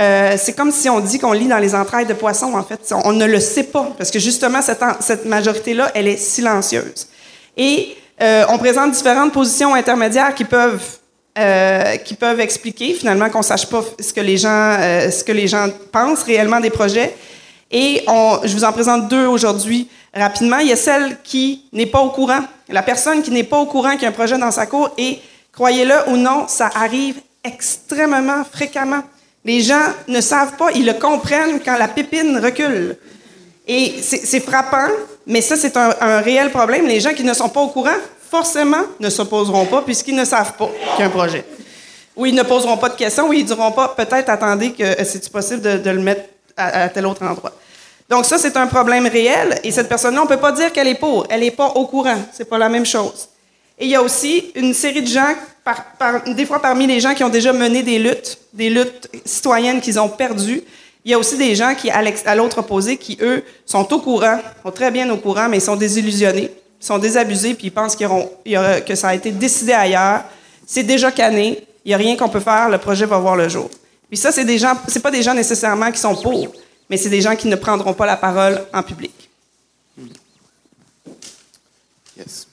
euh, 0.00 0.36
c'est 0.38 0.54
comme 0.54 0.72
si 0.72 0.88
on 0.88 1.00
dit 1.00 1.18
qu'on 1.18 1.32
lit 1.32 1.46
dans 1.46 1.58
les 1.58 1.74
entrailles 1.74 2.06
de 2.06 2.14
poisson, 2.14 2.54
en 2.54 2.62
fait. 2.62 2.92
On, 3.04 3.12
ne 3.12 3.26
le 3.26 3.40
sait 3.40 3.64
pas, 3.64 3.92
parce 3.96 4.10
que 4.10 4.18
justement, 4.18 4.62
cette, 4.62 4.82
cette 5.00 5.24
majorité-là, 5.26 5.90
elle 5.94 6.08
est 6.08 6.16
silencieuse. 6.16 7.06
Et 7.56 7.96
euh, 8.22 8.44
on 8.48 8.58
présente 8.58 8.92
différentes 8.92 9.32
positions 9.32 9.74
intermédiaires 9.74 10.34
qui 10.34 10.44
peuvent, 10.44 10.82
euh, 11.38 11.96
qui 11.98 12.14
peuvent 12.14 12.40
expliquer 12.40 12.94
finalement 12.94 13.28
qu'on 13.28 13.42
sache 13.42 13.66
pas 13.66 13.84
ce 14.00 14.12
que 14.12 14.20
les 14.20 14.36
gens, 14.36 14.76
ce 15.10 15.22
que 15.22 15.32
les 15.32 15.46
gens 15.46 15.68
pensent 15.92 16.22
réellement 16.22 16.60
des 16.60 16.70
projets. 16.70 17.14
Et 17.70 18.04
je 18.06 18.52
vous 18.52 18.64
en 18.64 18.72
présente 18.72 19.08
deux 19.08 19.26
aujourd'hui 19.26 19.88
rapidement. 20.14 20.58
Il 20.58 20.68
y 20.68 20.72
a 20.72 20.76
celle 20.76 21.18
qui 21.22 21.64
n'est 21.72 21.86
pas 21.86 22.00
au 22.00 22.10
courant, 22.10 22.40
la 22.68 22.82
personne 22.82 23.22
qui 23.22 23.30
n'est 23.30 23.44
pas 23.44 23.58
au 23.58 23.66
courant 23.66 23.92
qu'il 23.92 24.02
y 24.02 24.06
a 24.06 24.08
un 24.08 24.12
projet 24.12 24.38
dans 24.38 24.50
sa 24.50 24.66
cour. 24.66 24.90
Et 24.96 25.18
croyez-le 25.54 25.94
ou 26.08 26.16
non, 26.16 26.46
ça 26.48 26.70
arrive 26.74 27.20
extrêmement 27.42 28.44
fréquemment. 28.44 29.02
Les 29.44 29.60
gens 29.60 29.82
ne 30.08 30.20
savent 30.20 30.56
pas, 30.56 30.70
ils 30.74 30.86
le 30.86 30.94
comprennent 30.94 31.60
quand 31.60 31.76
la 31.76 31.88
pépine 31.88 32.38
recule. 32.38 32.96
Et 33.66 33.94
c'est 34.02 34.24
c'est 34.24 34.40
frappant, 34.40 34.88
mais 35.26 35.40
ça, 35.40 35.56
c'est 35.56 35.76
un, 35.76 36.20
réel 36.20 36.50
problème. 36.50 36.86
Les 36.86 37.00
gens 37.00 37.12
qui 37.12 37.24
ne 37.24 37.34
sont 37.34 37.48
pas 37.48 37.60
au 37.60 37.68
courant, 37.68 37.96
forcément, 38.30 38.82
ne 39.00 39.10
s'opposeront 39.10 39.66
pas 39.66 39.82
puisqu'ils 39.82 40.16
ne 40.16 40.24
savent 40.24 40.54
pas 40.54 40.68
qu'il 40.68 41.00
y 41.00 41.02
a 41.02 41.06
un 41.06 41.10
projet. 41.10 41.44
Ou 42.16 42.26
ils 42.26 42.34
ne 42.34 42.42
poseront 42.42 42.76
pas 42.76 42.90
de 42.90 42.96
questions, 42.96 43.28
ou 43.28 43.32
ils 43.32 43.44
diront 43.44 43.72
pas, 43.72 43.88
peut-être, 43.88 44.28
attendez, 44.28 44.72
que 44.72 44.84
euh, 44.84 45.04
c'est-tu 45.04 45.30
possible 45.30 45.60
de, 45.82 45.90
le 45.90 46.00
mettre 46.00 46.22
à, 46.56 46.88
tel 46.88 47.06
autre 47.06 47.24
endroit. 47.24 47.52
Donc 48.08 48.24
ça, 48.24 48.38
c'est 48.38 48.56
un 48.56 48.68
problème 48.68 49.06
réel, 49.06 49.58
et 49.64 49.72
cette 49.72 49.88
personne-là, 49.88 50.22
on 50.22 50.26
peut 50.26 50.36
pas 50.36 50.52
dire 50.52 50.72
qu'elle 50.72 50.86
est 50.86 50.94
pour. 50.94 51.26
Elle 51.28 51.42
est 51.42 51.50
pas 51.50 51.68
au 51.68 51.86
courant. 51.86 52.18
C'est 52.32 52.44
pas 52.44 52.58
la 52.58 52.68
même 52.68 52.86
chose. 52.86 53.28
Et 53.78 53.86
il 53.86 53.90
y 53.90 53.96
a 53.96 54.02
aussi 54.02 54.52
une 54.54 54.72
série 54.72 55.02
de 55.02 55.08
gens, 55.08 55.34
des 56.26 56.46
fois 56.46 56.60
parmi 56.60 56.86
les 56.86 57.00
gens 57.00 57.14
qui 57.14 57.24
ont 57.24 57.28
déjà 57.28 57.52
mené 57.52 57.82
des 57.82 57.98
luttes, 57.98 58.38
des 58.52 58.70
luttes 58.70 59.08
citoyennes 59.24 59.80
qu'ils 59.80 59.98
ont 59.98 60.08
perdues, 60.08 60.62
il 61.04 61.10
y 61.10 61.14
a 61.14 61.18
aussi 61.18 61.36
des 61.36 61.54
gens 61.54 61.74
qui, 61.74 61.90
à 61.90 62.34
l'autre 62.34 62.58
opposé, 62.58 62.96
qui, 62.96 63.18
eux, 63.20 63.42
sont 63.66 63.92
au 63.92 64.00
courant, 64.00 64.38
sont 64.62 64.70
très 64.70 64.90
bien 64.90 65.10
au 65.10 65.18
courant, 65.18 65.48
mais 65.48 65.58
ils 65.58 65.62
sont 65.62 65.76
désillusionnés, 65.76 66.50
sont 66.80 66.98
désabusés, 66.98 67.54
puis 67.54 67.66
ils 67.66 67.72
pensent 67.72 67.96
que 67.96 68.94
ça 68.94 69.08
a 69.08 69.14
été 69.14 69.30
décidé 69.30 69.72
ailleurs. 69.72 70.24
C'est 70.66 70.82
déjà 70.82 71.10
canné, 71.10 71.62
il 71.84 71.88
n'y 71.88 71.94
a 71.94 71.98
rien 71.98 72.16
qu'on 72.16 72.30
peut 72.30 72.40
faire, 72.40 72.70
le 72.70 72.78
projet 72.78 73.04
va 73.04 73.18
voir 73.18 73.36
le 73.36 73.50
jour. 73.50 73.68
Puis 74.08 74.16
ça, 74.16 74.32
c'est 74.32 74.44
des 74.44 74.56
gens, 74.56 74.74
c'est 74.88 75.02
pas 75.02 75.10
des 75.10 75.22
gens 75.22 75.34
nécessairement 75.34 75.90
qui 75.90 75.98
sont 75.98 76.14
pour, 76.14 76.54
mais 76.88 76.96
c'est 76.96 77.10
des 77.10 77.20
gens 77.20 77.36
qui 77.36 77.48
ne 77.48 77.56
prendront 77.56 77.92
pas 77.92 78.06
la 78.06 78.16
parole 78.16 78.64
en 78.72 78.82
public. 78.82 79.12
Yes. 82.16 82.46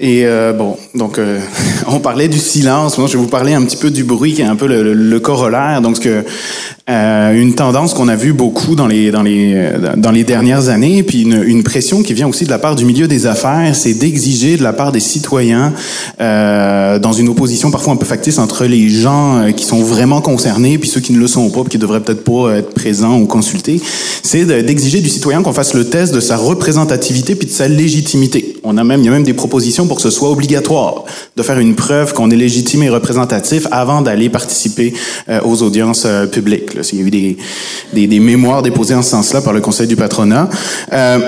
Et 0.00 0.22
euh, 0.26 0.52
bon, 0.52 0.76
donc 0.96 1.18
euh, 1.18 1.38
on 1.86 2.00
parlait 2.00 2.26
du 2.26 2.38
silence. 2.38 2.98
Moi, 2.98 3.06
je 3.06 3.12
vais 3.12 3.22
vous 3.22 3.28
parler 3.28 3.54
un 3.54 3.62
petit 3.62 3.76
peu 3.76 3.90
du 3.90 4.02
bruit, 4.02 4.34
qui 4.34 4.42
est 4.42 4.44
un 4.44 4.56
peu 4.56 4.66
le, 4.66 5.20
corollaire. 5.20 5.80
Donc, 5.82 6.04
euh, 6.06 7.32
une 7.32 7.54
tendance 7.54 7.94
qu'on 7.94 8.08
a 8.08 8.16
vue 8.16 8.32
beaucoup 8.32 8.74
dans 8.74 8.88
les 8.88 9.12
dans 9.12 9.22
les 9.22 9.70
dans 9.96 10.10
les 10.10 10.24
dernières 10.24 10.68
années, 10.68 11.04
puis 11.04 11.22
une, 11.22 11.62
pression 11.62 12.02
qui 12.02 12.12
vient 12.12 12.26
aussi 12.26 12.44
de 12.44 12.50
la 12.50 12.58
part 12.58 12.74
du 12.74 12.84
milieu 12.84 13.06
des 13.06 13.26
affaires, 13.26 13.74
c'est 13.74 13.94
d'exiger 13.94 14.56
de 14.56 14.64
la 14.64 14.72
part 14.72 14.90
des 14.90 15.00
citoyens, 15.00 15.72
dans 16.18 17.12
une 17.16 17.28
opposition 17.28 17.70
parfois 17.70 17.94
un 17.94 17.96
peu 17.96 18.04
factice 18.04 18.38
entre 18.38 18.66
les 18.66 18.88
gens 18.88 19.46
qui 19.56 19.64
sont 19.64 19.82
vraiment 19.82 20.20
concernés, 20.20 20.76
puis 20.76 20.90
ceux 20.90 21.00
qui 21.00 21.12
ne 21.12 21.18
le 21.18 21.26
sont 21.28 21.48
pas, 21.50 21.62
qui 21.70 21.78
devraient 21.78 22.00
peut-être 22.00 22.24
pas 22.24 22.56
être 22.56 22.74
présents 22.74 23.18
ou 23.18 23.26
consultés, 23.26 23.80
c'est 24.22 24.44
de- 24.44 24.60
d'exiger 24.60 25.00
du 25.00 25.08
citoyen 25.08 25.42
qu'on 25.42 25.52
fasse 25.54 25.72
le 25.72 25.88
test 25.88 26.14
de 26.14 26.20
sa 26.20 26.36
représentativité 26.36 27.34
puis 27.34 27.46
de 27.46 27.52
sa 27.52 27.68
légitimité. 27.68 28.56
On 28.62 28.76
a 28.76 28.84
même 28.84 29.00
il 29.00 29.06
y 29.06 29.08
a 29.08 29.12
même 29.12 29.24
des 29.24 29.32
propositions 29.32 29.83
pour 29.86 29.96
que 29.96 30.02
ce 30.02 30.10
soit 30.10 30.30
obligatoire 30.30 31.04
de 31.36 31.42
faire 31.42 31.58
une 31.58 31.74
preuve 31.74 32.12
qu'on 32.12 32.30
est 32.30 32.36
légitime 32.36 32.82
et 32.82 32.88
représentatif 32.88 33.66
avant 33.70 34.02
d'aller 34.02 34.28
participer 34.28 34.94
euh, 35.28 35.40
aux 35.44 35.62
audiences 35.62 36.04
euh, 36.06 36.26
publiques. 36.26 36.70
Il 36.92 36.98
y 36.98 37.02
a 37.02 37.06
eu 37.06 38.08
des, 38.08 38.20
mémoires 38.20 38.62
déposées 38.62 38.94
en 38.94 39.02
ce 39.02 39.10
sens-là 39.10 39.40
par 39.40 39.52
le 39.52 39.60
Conseil 39.60 39.86
du 39.86 39.96
patronat. 39.96 40.48
Euh, 40.92 41.18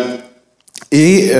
et 0.93 1.33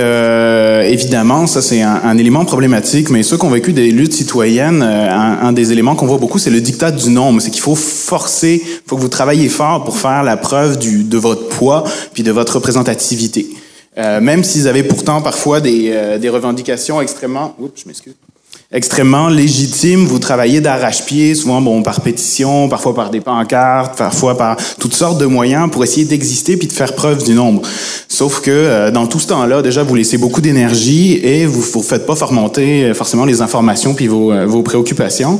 évidemment, 0.91 1.47
ça 1.47 1.61
c'est 1.61 1.81
un, 1.81 2.17
élément 2.17 2.43
problématique, 2.43 3.09
mais 3.09 3.23
ceux 3.23 3.37
qui 3.37 3.45
ont 3.45 3.49
vécu 3.49 3.71
des 3.71 3.91
luttes 3.91 4.13
citoyennes, 4.13 4.83
un, 4.83 5.53
des 5.53 5.71
éléments 5.71 5.95
qu'on 5.95 6.05
voit 6.05 6.17
beaucoup, 6.17 6.37
c'est 6.37 6.49
le 6.49 6.59
dictat 6.59 6.91
du 6.91 7.09
nombre. 7.09 7.41
C'est 7.41 7.49
qu'il 7.49 7.61
faut 7.61 7.73
forcer, 7.75 8.61
il 8.61 8.81
faut 8.85 8.97
que 8.97 9.01
vous 9.01 9.07
travaillez 9.07 9.47
fort 9.47 9.85
pour 9.85 9.97
faire 9.97 10.21
la 10.23 10.35
preuve 10.35 10.77
de 10.77 11.17
votre 11.17 11.47
poids 11.47 11.85
puis 12.13 12.23
de 12.23 12.31
votre 12.31 12.55
représentativité. 12.55 13.47
Euh, 13.97 14.21
même 14.21 14.43
s'ils 14.43 14.67
avaient 14.67 14.83
pourtant 14.83 15.21
parfois 15.21 15.59
des, 15.59 15.91
euh, 15.93 16.17
des 16.17 16.29
revendications 16.29 17.01
extrêmement... 17.01 17.55
Oups, 17.59 17.81
je 17.81 17.87
m'excuse 17.87 18.13
extrêmement 18.71 19.29
légitime. 19.29 20.05
Vous 20.05 20.19
travaillez 20.19 20.59
d'arrache-pied, 20.59 21.35
souvent 21.35 21.61
bon 21.61 21.83
par 21.83 22.01
pétition, 22.01 22.67
parfois 22.67 22.93
par 22.93 23.09
des 23.09 23.21
pancartes, 23.21 23.97
parfois 23.97 24.37
par 24.37 24.57
toutes 24.79 24.93
sortes 24.93 25.19
de 25.19 25.25
moyens 25.25 25.71
pour 25.71 25.83
essayer 25.83 26.05
d'exister 26.05 26.57
puis 26.57 26.67
de 26.67 26.73
faire 26.73 26.93
preuve 26.93 27.23
du 27.23 27.33
nombre. 27.33 27.61
Sauf 28.09 28.41
que 28.41 28.51
euh, 28.51 28.91
dans 28.91 29.07
tout 29.07 29.19
ce 29.19 29.27
temps-là, 29.27 29.61
déjà 29.61 29.83
vous 29.83 29.95
laissez 29.95 30.17
beaucoup 30.17 30.41
d'énergie 30.41 31.19
et 31.23 31.45
vous 31.45 31.61
vous 31.61 31.81
faites 31.81 32.05
pas 32.05 32.15
faire 32.15 32.33
monter 32.33 32.85
euh, 32.85 32.93
forcément 32.93 33.25
les 33.25 33.41
informations 33.41 33.93
puis 33.93 34.07
vos, 34.07 34.33
euh, 34.33 34.45
vos 34.45 34.63
préoccupations. 34.63 35.39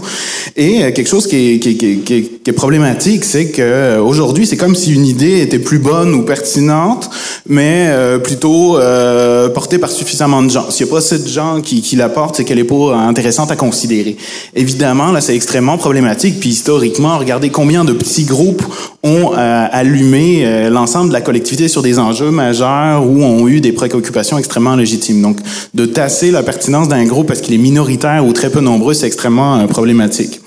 Et 0.56 0.94
quelque 0.94 1.10
chose 1.10 1.28
qui 1.28 1.60
qui 1.60 1.78
qui 1.78 2.00
qui 2.00 2.32
qui 2.48 2.52
est 2.52 2.54
problématique, 2.54 3.26
c'est 3.26 3.48
que 3.48 3.62
euh, 3.62 4.02
aujourd'hui 4.02 4.48
c'est 4.48 4.56
comme 4.56 4.74
si 4.74 4.94
une 4.94 5.06
idée 5.06 5.42
était 5.42 5.60
plus 5.60 5.80
bonne 5.80 6.14
ou 6.14 6.22
pertinente, 6.22 7.10
mais 7.46 7.88
euh, 7.90 8.20
plutôt 8.20 8.78
euh, 8.78 9.50
portée 9.50 9.78
par 9.80 9.92
suffisamment 9.92 10.42
de 10.42 10.50
gens. 10.50 10.72
S'il 10.72 10.86
n'y 10.86 10.90
a 10.90 10.94
pas 10.94 11.00
assez 11.00 11.20
de 11.20 11.28
gens 11.28 11.60
qui, 11.60 11.82
qui 11.82 11.98
la 11.98 12.08
portent, 12.08 12.38
c'est 12.38 12.46
qu'elle 12.46 12.60
est 12.60 12.64
pas 12.64 12.96
intéressante 12.96 13.52
à 13.52 13.58
considérer. 13.58 14.16
Évidemment, 14.56 15.12
là, 15.12 15.20
c'est 15.20 15.36
extrêmement 15.36 15.78
problématique. 15.78 16.40
Puis 16.40 16.52
historiquement, 16.52 17.18
regardez 17.18 17.50
combien 17.50 17.84
de 17.84 17.92
petits 17.92 18.24
groupes 18.24 18.64
ont 19.04 19.34
euh, 19.38 19.68
allumé 19.70 20.44
euh, 20.46 20.70
l'ensemble 20.70 21.10
de 21.10 21.14
la 21.14 21.22
collectivité 21.22 21.68
sur 21.68 21.82
des 21.82 22.00
enjeux 22.00 22.32
majeurs 22.32 23.06
ou 23.06 23.24
ont 23.24 23.48
eu 23.48 23.60
des 23.60 23.74
préoccupations 23.74 24.38
extrêmement 24.38 24.78
légitimes. 24.78 25.22
Donc, 25.22 25.38
de 25.74 25.86
tasser 25.86 26.32
la 26.32 26.44
pertinence 26.44 26.88
d'un 26.88 27.06
groupe 27.06 27.28
parce 27.28 27.42
qu'il 27.42 27.54
est 27.54 27.60
minoritaire 27.60 28.26
ou 28.26 28.32
très 28.32 28.50
peu 28.50 28.62
nombreux, 28.62 28.94
c'est 28.94 29.08
extrêmement 29.08 29.60
euh, 29.60 29.68
problématique. 29.68 30.40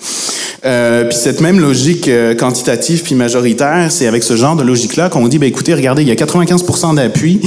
Euh, 0.65 1.05
puis 1.05 1.17
cette 1.17 1.41
même 1.41 1.59
logique 1.59 2.09
euh, 2.09 2.35
quantitative 2.35 3.03
puis 3.03 3.15
majoritaire, 3.15 3.87
c'est 3.91 4.07
avec 4.07 4.23
ce 4.23 4.37
genre 4.37 4.57
de 4.57 4.63
logique-là 4.63 5.09
qu'on 5.09 5.27
dit, 5.29 5.39
ben 5.39 5.47
écoutez, 5.47 5.75
regardez, 5.75 6.03
il 6.03 6.09
y 6.09 6.13
a 6.13 6.15
95% 6.15 6.97
d'appui. 6.97 7.41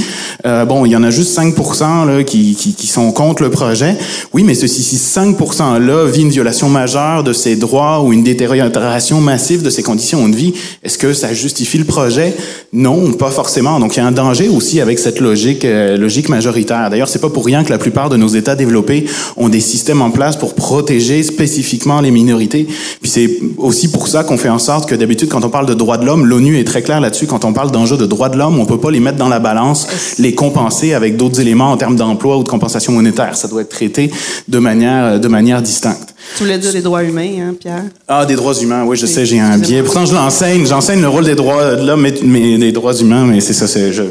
Euh, 0.46 0.64
bon, 0.64 0.84
il 0.84 0.92
y 0.92 0.96
en 0.96 1.02
a 1.02 1.10
juste 1.10 1.38
5% 1.38 2.06
là, 2.06 2.24
qui, 2.24 2.54
qui, 2.54 2.74
qui 2.74 2.86
sont 2.86 3.12
contre 3.12 3.42
le 3.42 3.50
projet. 3.50 3.96
Oui, 4.32 4.42
mais 4.42 4.54
ceci, 4.54 4.82
si 4.82 4.96
5%-là 4.96 6.06
vit 6.06 6.22
une 6.22 6.30
violation 6.30 6.68
majeure 6.68 7.22
de 7.22 7.32
ses 7.32 7.56
droits 7.56 8.02
ou 8.02 8.12
une 8.12 8.24
détérioration 8.24 9.20
massive 9.20 9.62
de 9.62 9.70
ses 9.70 9.82
conditions 9.82 10.28
de 10.28 10.34
vie, 10.34 10.54
est-ce 10.82 10.98
que 10.98 11.12
ça 11.12 11.32
justifie 11.32 11.78
le 11.78 11.84
projet? 11.84 12.34
Non, 12.72 13.12
pas 13.12 13.30
forcément. 13.30 13.78
Donc 13.78 13.96
il 13.96 14.00
y 14.00 14.02
a 14.02 14.06
un 14.06 14.12
danger 14.12 14.48
aussi 14.48 14.80
avec 14.80 14.98
cette 14.98 15.20
logique, 15.20 15.64
euh, 15.64 15.96
logique 15.96 16.28
majoritaire. 16.28 16.90
D'ailleurs, 16.90 17.08
c'est 17.08 17.20
pas 17.20 17.30
pour 17.30 17.46
rien 17.46 17.62
que 17.62 17.70
la 17.70 17.78
plupart 17.78 18.08
de 18.08 18.16
nos 18.16 18.28
États 18.28 18.56
développés 18.56 19.04
ont 19.36 19.48
des 19.48 19.60
systèmes 19.60 20.02
en 20.02 20.10
place 20.10 20.36
pour 20.36 20.54
protéger 20.54 21.22
spécifiquement 21.22 22.00
les 22.00 22.10
minorités. 22.10 22.66
Puis 23.04 23.10
c'est 23.10 23.38
aussi 23.58 23.88
pour 23.88 24.08
ça 24.08 24.24
qu'on 24.24 24.38
fait 24.38 24.48
en 24.48 24.58
sorte 24.58 24.88
que 24.88 24.94
d'habitude, 24.94 25.28
quand 25.28 25.44
on 25.44 25.50
parle 25.50 25.66
de 25.66 25.74
droits 25.74 25.98
de 25.98 26.06
l'homme, 26.06 26.24
l'ONU 26.24 26.58
est 26.58 26.64
très 26.64 26.80
claire 26.80 27.02
là-dessus. 27.02 27.26
Quand 27.26 27.44
on 27.44 27.52
parle 27.52 27.70
d'enjeux 27.70 27.98
de 27.98 28.06
droits 28.06 28.30
de 28.30 28.38
l'homme, 28.38 28.58
on 28.58 28.64
peut 28.64 28.78
pas 28.80 28.90
les 28.90 28.98
mettre 28.98 29.18
dans 29.18 29.28
la 29.28 29.40
balance, 29.40 29.86
les 30.18 30.34
compenser 30.34 30.94
avec 30.94 31.18
d'autres 31.18 31.38
éléments 31.38 31.70
en 31.70 31.76
termes 31.76 31.96
d'emploi 31.96 32.38
ou 32.38 32.42
de 32.44 32.48
compensation 32.48 32.92
monétaire. 32.94 33.36
Ça 33.36 33.46
doit 33.46 33.60
être 33.60 33.68
traité 33.68 34.10
de 34.48 34.58
manière, 34.58 35.20
de 35.20 35.28
manière 35.28 35.60
distincte. 35.60 36.14
Tu 36.38 36.44
voulais 36.44 36.56
dire 36.56 36.72
des 36.72 36.80
droits 36.80 37.04
humains, 37.04 37.28
hein, 37.50 37.54
Pierre? 37.60 37.84
Ah, 38.08 38.24
des 38.24 38.36
droits 38.36 38.54
humains, 38.54 38.84
oui, 38.86 38.96
je 38.96 39.04
sais, 39.04 39.26
j'ai 39.26 39.38
un 39.38 39.58
biais. 39.58 39.82
Pourtant, 39.82 40.06
je 40.06 40.14
l'enseigne. 40.14 40.64
J'enseigne 40.66 41.02
le 41.02 41.08
rôle 41.08 41.26
des 41.26 41.34
droits 41.34 41.76
de 41.76 41.86
l'homme, 41.86 42.00
mais, 42.00 42.14
mais 42.22 42.56
des 42.56 42.72
droits 42.72 42.94
humains, 42.96 43.26
mais 43.26 43.42
c'est 43.42 43.52
ça, 43.52 43.66
c'est... 43.66 43.92
Je... 43.92 44.04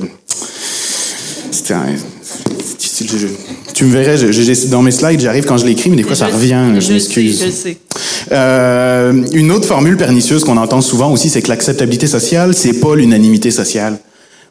C'était 1.50 1.74
un... 1.74 1.86
Tu 3.74 3.86
me 3.86 3.92
verrais, 3.92 4.18
je- 4.18 4.32
je- 4.32 4.68
dans 4.68 4.84
mes 4.84 4.92
slides, 4.92 5.20
j'arrive 5.20 5.46
quand 5.46 5.58
je 5.58 5.66
l'écris, 5.66 5.90
mais 5.90 5.96
des 5.96 6.04
fois, 6.04 6.16
ça 6.16 6.28
revient. 6.28 6.64
Je, 6.80 6.94
m'excuse. 6.94 7.44
je 7.44 7.50
sais. 7.50 7.78
Euh, 8.32 9.24
une 9.34 9.52
autre 9.52 9.66
formule 9.66 9.98
pernicieuse 9.98 10.44
qu'on 10.44 10.58
entend 10.58 10.82
souvent 10.82 11.12
aussi, 11.12 11.30
c'est 11.30 11.42
que 11.42 11.50
l'acceptabilité 11.50 12.08
sociale, 12.08 12.54
c'est 12.54 12.80
pas 12.80 12.96
l'unanimité 12.96 13.52
sociale. 13.52 14.00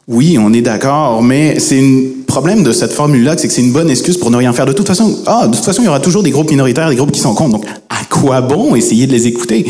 Oui, 0.08 0.36
on 0.38 0.52
est 0.52 0.62
d'accord, 0.62 1.22
mais 1.22 1.60
c'est 1.60 1.78
un 1.78 2.24
problème 2.26 2.64
de 2.64 2.72
cette 2.72 2.92
formule-là, 2.92 3.36
c'est 3.38 3.46
que 3.46 3.54
c'est 3.54 3.62
une 3.62 3.72
bonne 3.72 3.88
excuse 3.88 4.16
pour 4.16 4.32
ne 4.32 4.36
rien 4.36 4.52
faire. 4.52 4.66
De 4.66 4.72
toute 4.72 4.88
façon, 4.88 5.16
ah, 5.26 5.46
de 5.46 5.54
toute 5.54 5.64
façon, 5.64 5.80
il 5.82 5.84
y 5.84 5.88
aura 5.88 6.00
toujours 6.00 6.24
des 6.24 6.30
groupes 6.30 6.50
minoritaires, 6.50 6.88
des 6.88 6.96
groupes 6.96 7.12
qui 7.12 7.20
sont 7.20 7.34
contre. 7.34 7.52
Donc, 7.52 7.66
à 7.88 8.04
quoi 8.10 8.40
bon 8.40 8.74
essayer 8.74 9.06
de 9.06 9.12
les 9.12 9.28
écouter? 9.28 9.64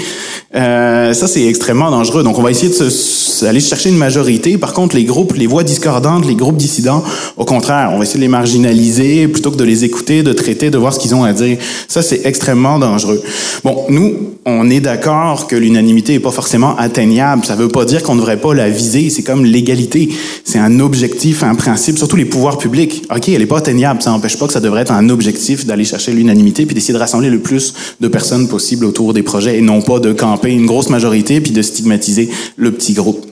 Euh, 0.55 1.15
Ça, 1.15 1.27
c'est 1.27 1.47
extrêmement 1.47 1.91
dangereux. 1.91 2.23
Donc, 2.23 2.39
on 2.39 2.43
va 2.43 2.51
essayer 2.51 2.69
de 2.69 2.91
se, 2.91 3.45
aller 3.45 3.61
chercher 3.61 3.89
une 3.89 3.97
majorité. 3.97 4.59
Par 4.59 4.73
contre, 4.73 4.97
les 4.97 5.05
groupes, 5.05 5.35
les 5.35 5.47
voix 5.47 5.65
discordantes, 5.65 6.27
les 6.27 6.35
groupes 6.35 6.57
dissidents, 6.57 7.03
au 7.37 7.45
contraire, 7.45 7.91
on 7.93 7.99
va 7.99 8.05
essayer 8.05 8.19
de 8.19 8.25
les 8.25 8.29
marginaliser 8.29 9.29
plutôt 9.29 9.51
que 9.51 9.57
de 9.57 9.65
les 9.65 9.85
écouter, 9.85 10.23
de 10.23 10.33
traiter, 10.33 10.71
de 10.71 10.79
voir 10.79 10.93
ce 10.93 10.99
qu'ils 10.99 11.15
ont 11.15 11.25
à 11.25 11.33
dire. 11.33 11.59
Ça, 11.89 12.03
c'est 12.03 12.25
extrêmement 12.25 12.79
dangereux. 12.79 13.23
Bon, 13.65 13.85
nous, 13.89 14.33
on 14.45 14.69
est 14.71 14.81
d'accord 14.81 15.47
que 15.47 15.57
l'unanimité 15.57 16.15
est 16.15 16.21
pas 16.21 16.31
forcément 16.31 16.77
atteignable. 16.77 17.45
Ça 17.45 17.55
veut 17.55 17.69
pas 17.69 17.85
dire 17.85 18.03
qu'on 18.03 18.15
ne 18.15 18.21
devrait 18.21 18.41
pas 18.41 18.55
la 18.55 18.69
viser. 18.69 19.11
C'est 19.11 19.23
comme 19.23 19.45
l'égalité. 19.45 20.09
C'est 20.45 20.59
un 20.59 20.81
objectif, 20.81 21.43
un 21.43 21.55
principe, 21.55 21.99
surtout 21.99 22.17
les 22.17 22.25
pouvoirs 22.25 22.59
publics. 22.59 23.05
OK, 23.15 23.29
elle 23.29 23.43
est 23.43 23.47
pas 23.47 23.59
atteignable. 23.59 24.03
Ça 24.03 24.11
n'empêche 24.11 24.39
pas 24.39 24.47
que 24.47 24.53
ça 24.53 24.61
devrait 24.61 24.83
être 24.83 24.93
un 24.93 25.09
objectif 25.09 25.67
d'aller 25.67 25.85
chercher 25.85 26.13
l'unanimité 26.13 26.67
puis 26.67 26.75
d'essayer 26.75 26.95
de 26.95 26.99
rassembler 26.99 27.31
le 27.31 27.39
plus 27.39 27.75
de 28.01 28.09
personnes 28.09 28.49
possible 28.49 28.85
autour 28.85 29.15
des 29.15 29.23
projets 29.23 29.59
et 29.59 29.61
non 29.61 29.81
pas 29.81 29.99
de 29.99 30.13
camper 30.43 30.53
une 30.53 30.67
grosse 30.67 30.91
majorité 30.91 31.41
puis 31.41 31.53
de 31.53 31.63
stigmatiser 31.63 32.29
le 32.57 32.73
petit 32.73 32.93
groupe. 32.93 33.27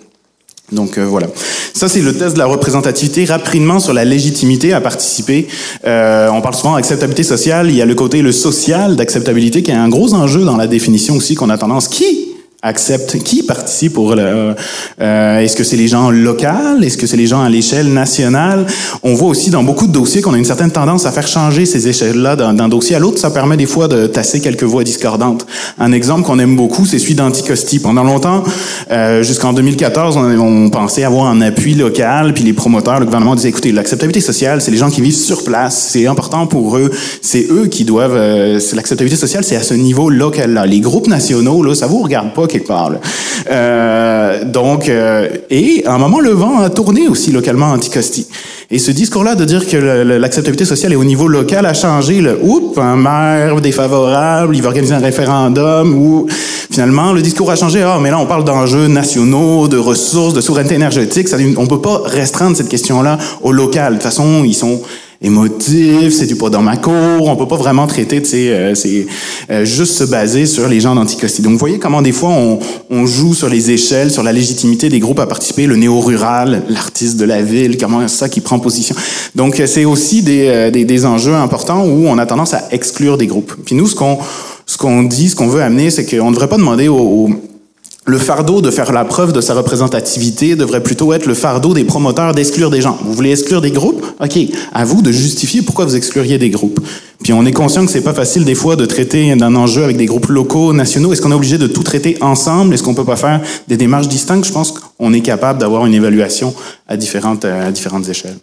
Donc 0.73 0.99
euh, 0.99 1.05
voilà. 1.05 1.27
Ça, 1.75 1.89
c'est 1.89 2.01
le 2.01 2.17
test 2.17 2.35
de 2.35 2.39
la 2.39 2.47
représentativité. 2.47 3.25
Rapidement 3.25 3.81
sur 3.81 3.93
la 3.93 4.05
légitimité 4.05 4.73
à 4.73 4.81
participer. 4.81 5.49
Euh, 5.85 6.29
on 6.31 6.41
parle 6.41 6.55
souvent 6.55 6.77
d'acceptabilité 6.77 7.25
sociale. 7.25 7.71
Il 7.71 7.77
y 7.77 7.83
a 7.83 7.87
le 7.87 7.95
côté 7.97 8.23
le 8.23 8.31
social 8.31 8.95
d'acceptabilité 8.95 9.63
qui 9.65 9.73
est 9.73 9.75
un 9.75 9.89
gros 9.89 10.15
enjeu 10.15 10.45
dans 10.45 10.57
la 10.57 10.69
définition 10.69 11.17
aussi 11.17 11.35
qu'on 11.35 11.51
a 11.51 11.59
tendance. 11.59 11.89
Qui 11.89 12.30
accepte, 12.63 13.19
qui 13.23 13.43
participe 13.43 13.95
pour 13.95 14.15
le, 14.15 14.55
euh, 15.01 15.39
est-ce 15.39 15.57
que 15.57 15.65
c'est 15.65 15.77
les 15.77 15.89
gens 15.89 16.11
locaux, 16.11 16.81
est-ce 16.83 16.99
que 16.99 17.07
c'est 17.07 17.17
les 17.17 17.27
gens 17.27 17.43
à 17.43 17.49
l'échelle 17.49 17.93
nationale? 17.93 18.67
On 19.03 19.15
voit 19.15 19.29
aussi 19.29 19.51
dans 19.51 19.63
beaucoup 19.63 19.87
de 19.87 19.93
dossiers 19.93 20.21
qu'on 20.21 20.35
a 20.35 20.39
une 20.39 20.45
certaine 20.45 20.71
tendance 20.71 21.07
à 21.07 21.13
faire 21.13 21.27
changer 21.27 21.67
ces 21.67 21.89
échelles-là 21.89 22.37
d'un, 22.37 22.55
d'un 22.55 22.69
dossier 22.69 22.97
à 22.97 22.99
l'autre. 22.99 23.19
Ça 23.19 23.31
permet 23.31 23.57
des 23.57 23.67
fois 23.67 23.89
de 23.89 24.07
tasser 24.07 24.41
quelques 24.41 24.65
voix 24.65 24.85
discordantes. 24.85 25.47
Un 25.79 25.93
exemple 25.93 26.23
qu'on 26.23 26.39
aime 26.39 26.57
beaucoup, 26.57 26.87
c'est 26.87 26.99
celui 26.99 27.15
d'Anticosti. 27.15 27.79
Pendant 27.79 28.05
longtemps, 28.05 28.45
euh, 28.91 29.23
jusqu'en 29.23 29.53
2014, 29.53 30.17
on, 30.17 30.71
pensait 30.71 31.05
avoir 31.05 31.27
un 31.27 31.41
appui 31.41 31.75
local, 31.75 32.35
puis 32.35 32.45
les 32.45 32.53
promoteurs, 32.53 33.01
le 33.01 33.07
gouvernement 33.07 33.35
disait, 33.35 33.49
écoutez, 33.49 33.73
l'acceptabilité 33.73 34.21
sociale, 34.21 34.61
c'est 34.61 34.71
les 34.71 34.77
gens 34.77 34.91
qui 34.91 35.01
vivent 35.01 35.17
sur 35.17 35.45
place, 35.45 35.89
c'est 35.91 36.07
important 36.07 36.47
pour 36.47 36.77
eux, 36.77 36.91
c'est 37.23 37.47
eux 37.51 37.67
qui 37.67 37.85
doivent, 37.85 38.15
euh, 38.15 38.61
l'acceptabilité 38.75 39.19
sociale, 39.19 39.45
c'est 39.45 39.57
à 39.57 39.63
ce 39.63 39.75
niveau 39.75 40.11
local-là. 40.11 40.67
Les 40.67 40.81
groupes 40.81 41.09
nationaux, 41.09 41.63
là, 41.63 41.75
ça 41.75 41.87
vous 41.87 42.03
regarde 42.03 42.33
pas 42.35 42.47
part. 42.59 42.91
là. 42.91 42.99
Euh, 43.51 44.45
donc, 44.45 44.89
euh, 44.89 45.29
et 45.51 45.85
à 45.87 45.95
un 45.95 45.99
moment, 45.99 46.21
le 46.21 46.31
vent 46.31 46.59
a 46.61 46.71
tourné 46.71 47.07
aussi 47.09 47.31
localement 47.31 47.67
Anticosti. 47.67 48.27
Et 48.71 48.79
ce 48.79 48.91
discours-là 48.91 49.35
de 49.35 49.45
dire 49.45 49.67
que 49.67 49.77
l'acceptabilité 49.77 50.65
sociale 50.65 50.93
est 50.93 50.97
au 50.97 51.05
niveau 51.05 51.29
local 51.29 51.67
a 51.67 51.75
changé. 51.75 52.21
Le, 52.21 52.39
oups, 52.43 52.79
un 52.79 52.97
maire 52.97 53.61
défavorable, 53.61 54.57
il 54.57 54.63
va 54.63 54.69
organiser 54.69 54.95
un 54.95 55.01
référendum, 55.01 55.95
ou 55.95 56.27
finalement, 56.71 57.13
le 57.13 57.23
discours 57.23 57.51
a 57.51 57.57
changé. 57.57 57.83
Ah, 57.83 57.99
mais 58.01 58.11
là, 58.11 58.19
on 58.19 58.27
parle 58.27 58.45
d'enjeux 58.45 58.89
nationaux, 58.89 59.69
de 59.69 59.79
ressources, 59.79 60.35
de 60.35 60.41
souveraineté 60.41 60.75
énergétique. 60.75 61.29
Ça, 61.29 61.37
on 61.57 61.67
peut 61.67 61.81
pas 61.81 62.03
restreindre 62.05 62.57
cette 62.57 62.69
question-là 62.69 63.19
au 63.43 63.53
local. 63.53 63.95
De 63.95 63.99
toute 63.99 64.05
façon, 64.05 64.43
ils 64.45 64.55
sont 64.55 64.81
émotifs, 65.23 66.15
c'est 66.15 66.27
du 66.27 66.35
pas 66.35 66.49
dans 66.49 66.63
ma 66.63 66.79
cour, 66.79 67.29
on 67.29 67.37
peut 67.37 67.47
pas 67.47 67.57
vraiment 67.57 67.87
traiter, 67.87 68.23
tu 68.23 68.37
euh, 68.37 68.75
c'est 68.75 69.07
euh, 69.51 69.67
juste 69.67 69.93
se 69.93 70.05
baser 70.05 70.47
sur 70.47 70.67
les 70.67 70.81
gens 70.81 70.95
d'Anticosti. 70.95 71.43
Donc, 71.43 71.53
vous 71.53 71.59
voyez 71.59 71.79
comment 71.79 72.01
des 72.01 72.13
fois 72.13 72.31
on, 72.31 72.59
on 72.89 73.07
joue 73.07 73.35
sur 73.35 73.51
les 73.51 73.71
échelles, 73.71 74.11
sur 74.11 74.23
la 74.23 74.33
légitimité 74.33 74.89
des 74.89 74.99
groupes 74.99 75.21
à 75.21 75.27
participer, 75.27 75.67
le 75.67 75.77
néo-rural, 75.77 76.63
l'artiste 76.71 77.19
de 77.19 77.27
la 77.27 77.43
ville, 77.43 77.77
comment 77.77 78.09
ça 78.09 78.31
qui 78.31 78.41
prend 78.41 78.59
position. 78.59 78.97
Donc, 79.35 79.61
euh, 79.61 79.67
c'est 79.67 79.85
aussi 79.85 80.23
des, 80.23 80.47
euh, 80.47 80.71
des, 80.71 80.87
des 80.87 81.05
enjeux 81.05 81.35
importants 81.35 81.85
où 81.85 82.07
on 82.07 82.17
a 82.17 82.25
tendance 82.25 82.55
à 82.55 82.69
exclure 82.71 83.19
des 83.19 83.27
groupes. 83.27 83.55
Puis 83.65 83.75
nous, 83.75 83.89
ce 83.89 83.95
qu'on 83.95 84.19
ce 84.65 84.79
qu'on 84.79 85.03
dit, 85.03 85.29
ce 85.29 85.35
qu'on 85.35 85.49
veut 85.49 85.63
amener, 85.63 85.91
c'est 85.91 86.07
qu'on 86.07 86.31
ne 86.31 86.35
devrait 86.35 86.49
pas 86.49 86.57
demander 86.57 86.87
aux, 86.87 86.97
aux 86.97 87.31
le 88.11 88.19
fardeau 88.19 88.61
de 88.61 88.71
faire 88.71 88.93
la 88.93 89.05
preuve 89.05 89.33
de 89.33 89.41
sa 89.41 89.55
représentativité 89.55 90.57
devrait 90.57 90.83
plutôt 90.83 91.13
être 91.13 91.27
le 91.27 91.35
fardeau 91.35 91.75
des 91.75 91.85
promoteurs 91.85 92.35
d'exclure 92.35 92.69
des 92.69 92.81
gens. 92.81 92.99
Vous 93.05 93.13
voulez 93.13 93.31
exclure 93.31 93.61
des 93.61 93.71
groupes? 93.71 94.05
OK. 94.21 94.39
À 94.73 94.85
vous 94.85 95.01
de 95.01 95.13
justifier 95.13 95.63
pourquoi 95.63 95.85
vous 95.85 95.95
excluriez 95.95 96.37
des 96.37 96.51
groupes. 96.51 96.81
Puis 97.23 97.33
on 97.33 97.47
est 97.47 97.53
conscient 97.53 97.85
que 97.87 97.93
c'est 97.93 98.03
pas 98.03 98.15
facile 98.15 98.45
des 98.45 98.55
fois 98.57 98.77
de 98.77 98.85
traiter 98.85 99.35
d'un 99.37 99.55
enjeu 99.55 99.85
avec 99.85 99.97
des 99.97 100.07
groupes 100.07 100.27
locaux, 100.27 100.73
nationaux. 100.73 101.13
Est-ce 101.13 101.23
qu'on 101.23 101.31
est 101.31 101.35
obligé 101.35 101.57
de 101.57 101.69
tout 101.69 101.83
traiter 101.83 102.17
ensemble? 102.21 102.75
Est-ce 102.75 102.83
qu'on 102.83 102.95
peut 102.95 103.05
pas 103.05 103.17
faire 103.17 103.41
des 103.69 103.77
démarches 103.77 104.09
distinctes? 104.09 104.45
Je 104.45 104.53
pense 104.53 104.73
qu'on 104.73 105.13
est 105.13 105.21
capable 105.21 105.61
d'avoir 105.61 105.87
une 105.87 105.95
évaluation 105.95 106.53
à 106.89 106.97
différentes, 106.97 107.45
euh, 107.45 107.69
à 107.69 107.71
différentes 107.71 108.09
échelles. 108.09 108.39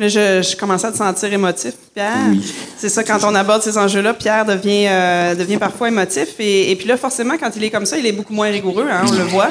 Là, 0.00 0.06
je, 0.06 0.42
je 0.42 0.56
commençais 0.56 0.86
à 0.86 0.92
te 0.92 0.96
sentir 0.96 1.32
émotif, 1.32 1.74
Pierre. 1.92 2.12
Oui. 2.30 2.54
C'est 2.76 2.88
ça, 2.88 3.02
quand 3.02 3.18
on 3.24 3.34
aborde 3.34 3.62
ces 3.62 3.76
enjeux-là, 3.76 4.14
Pierre 4.14 4.44
devient, 4.44 4.86
euh, 4.88 5.34
devient 5.34 5.56
parfois 5.56 5.88
émotif. 5.88 6.28
Et, 6.38 6.70
et 6.70 6.76
puis 6.76 6.86
là, 6.86 6.96
forcément, 6.96 7.34
quand 7.36 7.50
il 7.56 7.64
est 7.64 7.70
comme 7.70 7.84
ça, 7.86 7.98
il 7.98 8.06
est 8.06 8.12
beaucoup 8.12 8.32
moins 8.32 8.48
rigoureux, 8.48 8.86
hein, 8.88 9.02
on 9.08 9.12
le 9.12 9.24
voit. 9.24 9.48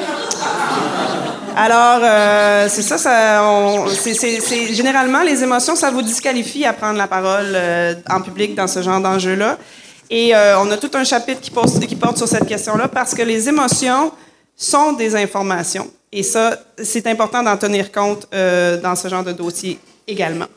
Alors, 1.56 2.00
euh, 2.02 2.66
c'est 2.70 2.82
ça, 2.82 2.96
ça 2.98 3.42
on- 3.44 3.88
c'est- 3.88 4.14
c'est- 4.14 4.40
c'est- 4.40 4.72
généralement, 4.72 5.22
les 5.22 5.42
émotions, 5.42 5.74
ça 5.74 5.90
vous 5.90 6.02
disqualifie 6.02 6.64
à 6.64 6.72
prendre 6.72 6.96
la 6.96 7.08
parole 7.08 7.52
euh, 7.54 7.94
en 8.08 8.20
public 8.22 8.54
dans 8.54 8.68
ce 8.68 8.80
genre 8.80 9.00
d'enjeu-là. 9.00 9.58
Et 10.08 10.34
euh, 10.34 10.58
on 10.60 10.70
a 10.70 10.76
tout 10.76 10.90
un 10.94 11.04
chapitre 11.04 11.40
qui, 11.40 11.50
pose- 11.50 11.78
qui 11.80 11.96
porte 11.96 12.16
sur 12.16 12.28
cette 12.28 12.46
question-là 12.46 12.88
parce 12.88 13.12
que 13.14 13.22
les 13.22 13.48
émotions 13.48 14.12
sont 14.56 14.92
des 14.92 15.14
informations. 15.16 15.88
Et 16.12 16.22
ça, 16.22 16.56
c'est 16.82 17.06
important 17.06 17.42
d'en 17.42 17.56
tenir 17.56 17.92
compte 17.92 18.26
euh, 18.32 18.80
dans 18.80 18.94
ce 18.96 19.08
genre 19.08 19.24
de 19.24 19.32
dossier 19.32 19.78
également. 20.08 20.48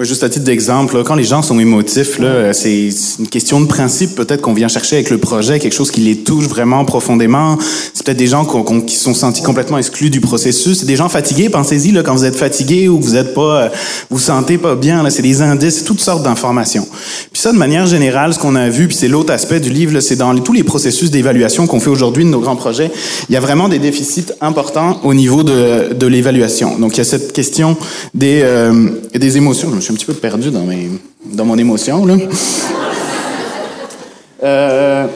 Juste 0.00 0.22
à 0.22 0.28
titre 0.28 0.44
d'exemple, 0.44 1.02
quand 1.02 1.16
les 1.16 1.24
gens 1.24 1.42
sont 1.42 1.58
émotifs, 1.58 2.20
c'est 2.52 2.88
une 3.18 3.26
question 3.26 3.60
de 3.60 3.66
principe 3.66 4.14
peut-être 4.14 4.40
qu'on 4.40 4.52
vient 4.54 4.68
chercher 4.68 4.94
avec 4.94 5.10
le 5.10 5.18
projet, 5.18 5.58
quelque 5.58 5.74
chose 5.74 5.90
qui 5.90 6.00
les 6.02 6.18
touche 6.18 6.44
vraiment 6.46 6.84
profondément. 6.84 7.58
C'est 7.92 8.06
peut-être 8.06 8.16
des 8.16 8.28
gens 8.28 8.44
qu'on- 8.44 8.62
qu'on- 8.62 8.80
qui 8.80 8.94
sont 8.94 9.12
sentis 9.12 9.42
complètement 9.42 9.76
exclus 9.76 10.08
du 10.10 10.20
processus. 10.20 10.78
C'est 10.78 10.86
des 10.86 10.94
gens 10.94 11.08
fatigués. 11.08 11.48
Pensez-y 11.48 11.92
quand 12.04 12.14
vous 12.14 12.24
êtes 12.24 12.36
fatigué 12.36 12.86
ou 12.86 13.00
que 13.00 13.04
vous 13.04 13.16
êtes 13.16 13.34
pas, 13.34 13.62
euh, 13.64 13.68
vous 14.08 14.20
sentez 14.20 14.56
pas 14.56 14.76
bien. 14.76 15.04
C'est 15.10 15.20
des 15.22 15.42
indices, 15.42 15.82
toutes 15.82 16.00
sortes 16.00 16.22
d'informations. 16.22 16.86
Puis 17.32 17.42
ça, 17.42 17.52
de 17.52 17.58
manière 17.58 17.86
générale, 17.88 18.32
ce 18.32 18.38
qu'on 18.38 18.54
a 18.54 18.68
vu, 18.68 18.86
puis 18.86 18.96
c'est 18.96 19.08
l'autre 19.08 19.32
aspect 19.32 19.58
du 19.58 19.70
livre, 19.70 19.98
c'est 19.98 20.14
dans 20.16 20.32
tous 20.38 20.52
les 20.52 20.62
processus 20.62 21.10
d'évaluation 21.10 21.66
qu'on 21.66 21.80
fait 21.80 21.90
aujourd'hui 21.90 22.22
de 22.24 22.30
nos 22.30 22.40
grands 22.40 22.54
projets, 22.56 22.92
il 23.28 23.32
y 23.32 23.36
a 23.36 23.40
vraiment 23.40 23.68
des 23.68 23.80
déficits 23.80 24.26
importants 24.40 25.00
au 25.02 25.12
niveau 25.12 25.42
de, 25.42 25.92
de 25.92 26.06
l'évaluation. 26.06 26.78
Donc 26.78 26.94
il 26.94 26.98
y 26.98 27.00
a 27.00 27.04
cette 27.04 27.32
question 27.32 27.76
des, 28.14 28.42
euh, 28.44 28.90
des 29.12 29.36
émotions. 29.36 29.70
Je 29.80 29.87
me 29.87 29.87
suis 29.88 29.94
un 29.94 29.96
petit 29.96 30.04
peu 30.04 30.14
perdu 30.14 30.50
dans 30.50 30.64
mes 30.64 30.90
dans 31.24 31.44
mon 31.44 31.56
émotion 31.56 32.04
là. 32.04 32.14
Euh, 34.44 35.06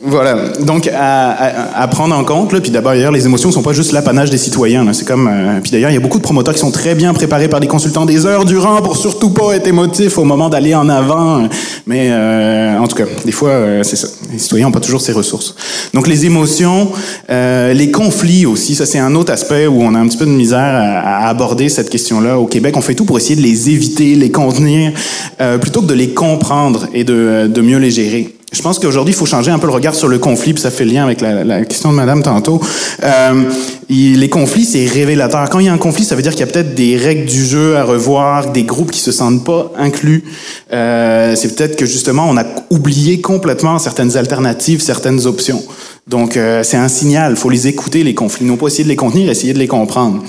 Voilà, 0.00 0.36
donc 0.60 0.86
à, 0.86 1.30
à, 1.30 1.82
à, 1.82 1.88
prendre 1.88 2.16
en 2.16 2.22
compte. 2.22 2.52
Là, 2.52 2.60
puis 2.60 2.70
d'abord, 2.70 2.92
d'ailleurs, 2.92 3.10
les 3.10 3.26
émotions 3.26 3.50
sont 3.50 3.62
pas 3.62 3.72
juste 3.72 3.90
l'apanage 3.90 4.30
des 4.30 4.38
citoyens. 4.38 4.84
Là, 4.84 4.92
c'est 4.92 5.04
comme. 5.04 5.26
Euh, 5.26 5.60
puis 5.60 5.72
d'ailleurs, 5.72 5.90
il 5.90 5.94
y 5.94 5.96
a 5.96 6.00
beaucoup 6.00 6.18
de 6.18 6.22
promoteurs 6.22 6.54
qui 6.54 6.60
sont 6.60 6.70
très 6.70 6.94
bien 6.94 7.12
préparés 7.12 7.48
par 7.48 7.58
des 7.58 7.66
consultants 7.66 8.06
des 8.06 8.24
heures 8.24 8.44
durant 8.44 8.80
pour 8.80 8.96
surtout 8.96 9.30
pas 9.30 9.56
être 9.56 9.66
émotifs 9.66 10.16
au 10.16 10.22
moment 10.22 10.48
d'aller 10.48 10.72
en 10.76 10.88
avant. 10.88 11.48
Mais 11.86 12.10
euh, 12.12 12.78
en 12.78 12.86
tout 12.86 12.94
cas, 12.94 13.06
des 13.24 13.32
fois, 13.32 13.50
euh, 13.50 13.82
c'est 13.82 13.96
ça. 13.96 14.06
Les 14.32 14.38
citoyens 14.38 14.68
ont 14.68 14.72
pas 14.72 14.78
toujours 14.78 15.00
ces 15.00 15.12
ressources. 15.12 15.56
Donc 15.92 16.06
les 16.06 16.26
émotions, 16.26 16.92
euh, 17.28 17.72
les 17.72 17.90
conflits 17.90 18.46
aussi, 18.46 18.76
ça 18.76 18.86
c'est 18.86 19.00
un 19.00 19.16
autre 19.16 19.32
aspect 19.32 19.66
où 19.66 19.82
on 19.82 19.96
a 19.96 19.98
un 19.98 20.06
petit 20.06 20.18
peu 20.18 20.26
de 20.26 20.30
misère 20.30 20.58
à, 20.60 21.24
à 21.24 21.28
aborder 21.28 21.68
cette 21.68 21.90
question-là 21.90 22.38
au 22.38 22.46
Québec. 22.46 22.76
On 22.76 22.82
fait 22.82 22.94
tout 22.94 23.04
pour 23.04 23.16
essayer 23.16 23.34
de 23.34 23.42
les 23.42 23.68
éviter, 23.70 24.14
les 24.14 24.30
contenir, 24.30 24.92
plutôt 25.60 25.80
que 25.82 25.86
de 25.86 25.94
les 25.94 26.10
comprendre 26.10 26.86
et 26.94 27.02
de, 27.02 27.50
de 27.52 27.60
mieux 27.62 27.78
les 27.78 27.90
gérer. 27.90 28.37
Je 28.50 28.62
pense 28.62 28.78
qu'aujourd'hui, 28.78 29.12
il 29.12 29.16
faut 29.16 29.26
changer 29.26 29.50
un 29.50 29.58
peu 29.58 29.66
le 29.66 29.74
regard 29.74 29.94
sur 29.94 30.08
le 30.08 30.18
conflit, 30.18 30.54
puis 30.54 30.62
ça 30.62 30.70
fait 30.70 30.86
le 30.86 30.92
lien 30.92 31.04
avec 31.04 31.20
la, 31.20 31.64
question 31.66 31.90
de 31.90 31.96
Madame 31.96 32.22
tantôt. 32.22 32.60
Euh, 33.02 33.44
les 33.90 34.28
conflits, 34.30 34.64
c'est 34.64 34.86
révélateur. 34.86 35.50
Quand 35.50 35.58
il 35.58 35.66
y 35.66 35.68
a 35.68 35.72
un 35.72 35.78
conflit, 35.78 36.04
ça 36.04 36.14
veut 36.14 36.22
dire 36.22 36.32
qu'il 36.32 36.40
y 36.40 36.44
a 36.44 36.46
peut-être 36.46 36.74
des 36.74 36.96
règles 36.96 37.26
du 37.26 37.44
jeu 37.44 37.76
à 37.76 37.84
revoir, 37.84 38.50
des 38.52 38.62
groupes 38.62 38.90
qui 38.90 39.00
se 39.00 39.12
sentent 39.12 39.44
pas 39.44 39.70
inclus. 39.76 40.24
Euh, 40.72 41.36
c'est 41.36 41.56
peut-être 41.56 41.76
que 41.76 41.84
justement, 41.84 42.26
on 42.26 42.38
a 42.38 42.44
oublié 42.70 43.20
complètement 43.20 43.78
certaines 43.78 44.16
alternatives, 44.16 44.80
certaines 44.80 45.26
options. 45.26 45.62
Donc, 46.08 46.38
euh, 46.38 46.62
c'est 46.62 46.78
un 46.78 46.88
signal. 46.88 47.36
faut 47.36 47.50
les 47.50 47.68
écouter, 47.68 48.02
les 48.02 48.14
conflits. 48.14 48.46
Non 48.46 48.56
pas 48.56 48.68
essayer 48.68 48.84
de 48.84 48.88
les 48.88 48.96
contenir, 48.96 49.30
essayer 49.30 49.52
de 49.52 49.58
les 49.58 49.66
comprendre. 49.66 50.22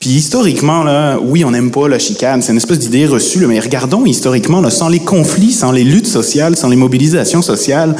Puis, 0.00 0.10
historiquement, 0.10 0.82
là, 0.82 1.18
oui, 1.22 1.44
on 1.44 1.50
n'aime 1.50 1.70
pas 1.70 1.88
la 1.88 1.98
chicane. 1.98 2.40
C'est 2.40 2.52
une 2.52 2.58
espèce 2.58 2.78
d'idée 2.78 3.06
reçue. 3.06 3.40
Là, 3.40 3.46
mais 3.46 3.60
regardons 3.60 4.06
historiquement, 4.06 4.62
là, 4.62 4.70
sans 4.70 4.88
les 4.88 5.00
conflits, 5.00 5.52
sans 5.52 5.72
les 5.72 5.84
luttes 5.84 6.06
sociales, 6.06 6.56
sans 6.56 6.68
les 6.68 6.76
mobilisations 6.76 7.42
sociales, 7.42 7.94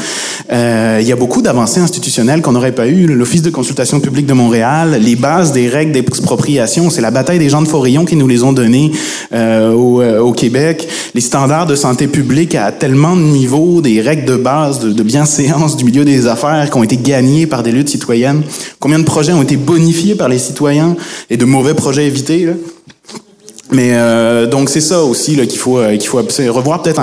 euh, 0.51 0.99
il 1.03 1.07
y 1.07 1.12
a 1.12 1.16
beaucoup 1.16 1.43
d'avancées 1.43 1.80
institutionnelles 1.80 2.41
qu'on 2.41 2.53
n'aurait 2.53 2.72
pas 2.72 2.87
eu. 2.87 3.07
L'Office 3.07 3.43
de 3.43 3.51
consultation 3.51 4.01
publique 4.01 4.26
de 4.26 4.32
Montréal, 4.32 4.99
les 5.03 5.16
bases 5.16 5.53
des 5.53 5.68
règles 5.68 5.93
d'expropriation, 5.93 6.89
c'est 6.89 7.03
la 7.03 7.11
bataille 7.11 7.39
des 7.39 7.51
gens 7.51 7.61
de 7.61 7.68
Forillon 7.68 8.07
qui 8.07 8.16
nous 8.16 8.28
les 8.28 8.45
ont 8.45 8.53
données 8.55 8.93
euh, 9.34 9.72
au, 9.72 10.01
euh, 10.01 10.20
au, 10.20 10.32
Québec. 10.32 10.89
Les 11.14 11.20
standards 11.20 11.66
de 11.66 11.74
santé 11.74 12.07
publique 12.07 12.55
à 12.55 12.72
tellement 12.72 13.16
de 13.16 13.22
niveaux, 13.22 13.82
des 13.82 14.01
règles 14.01 14.24
de 14.24 14.37
base 14.37 14.80
de, 14.80 14.93
de 14.93 15.03
bienséance 15.03 15.76
du 15.76 15.84
milieu 15.84 16.05
des 16.05 16.26
affaires 16.26 16.70
qui 16.70 16.78
ont 16.78 16.84
été 16.84 16.97
gagnés 16.97 17.26
par 17.47 17.62
des 17.62 17.72
luttes 17.72 17.89
citoyennes? 17.89 18.43
Combien 18.79 18.99
de 18.99 19.05
projets 19.05 19.33
ont 19.33 19.43
été 19.43 19.57
bonifiés 19.57 20.14
par 20.14 20.29
les 20.29 20.39
citoyens 20.39 20.97
et 21.31 21.37
de 21.37 21.45
mauvais 21.45 21.74
projets 21.74 22.07
évités? 22.07 22.49
Mais 23.72 23.91
euh, 23.95 24.47
donc 24.47 24.68
c'est 24.68 24.81
ça 24.81 25.03
aussi 25.03 25.37
qu'il 25.37 25.59
faut 25.59 25.79
euh, 25.79 25.97
qu'il 25.97 26.09
faut 26.09 26.18
revoir 26.18 26.83
peut-être 26.83 27.01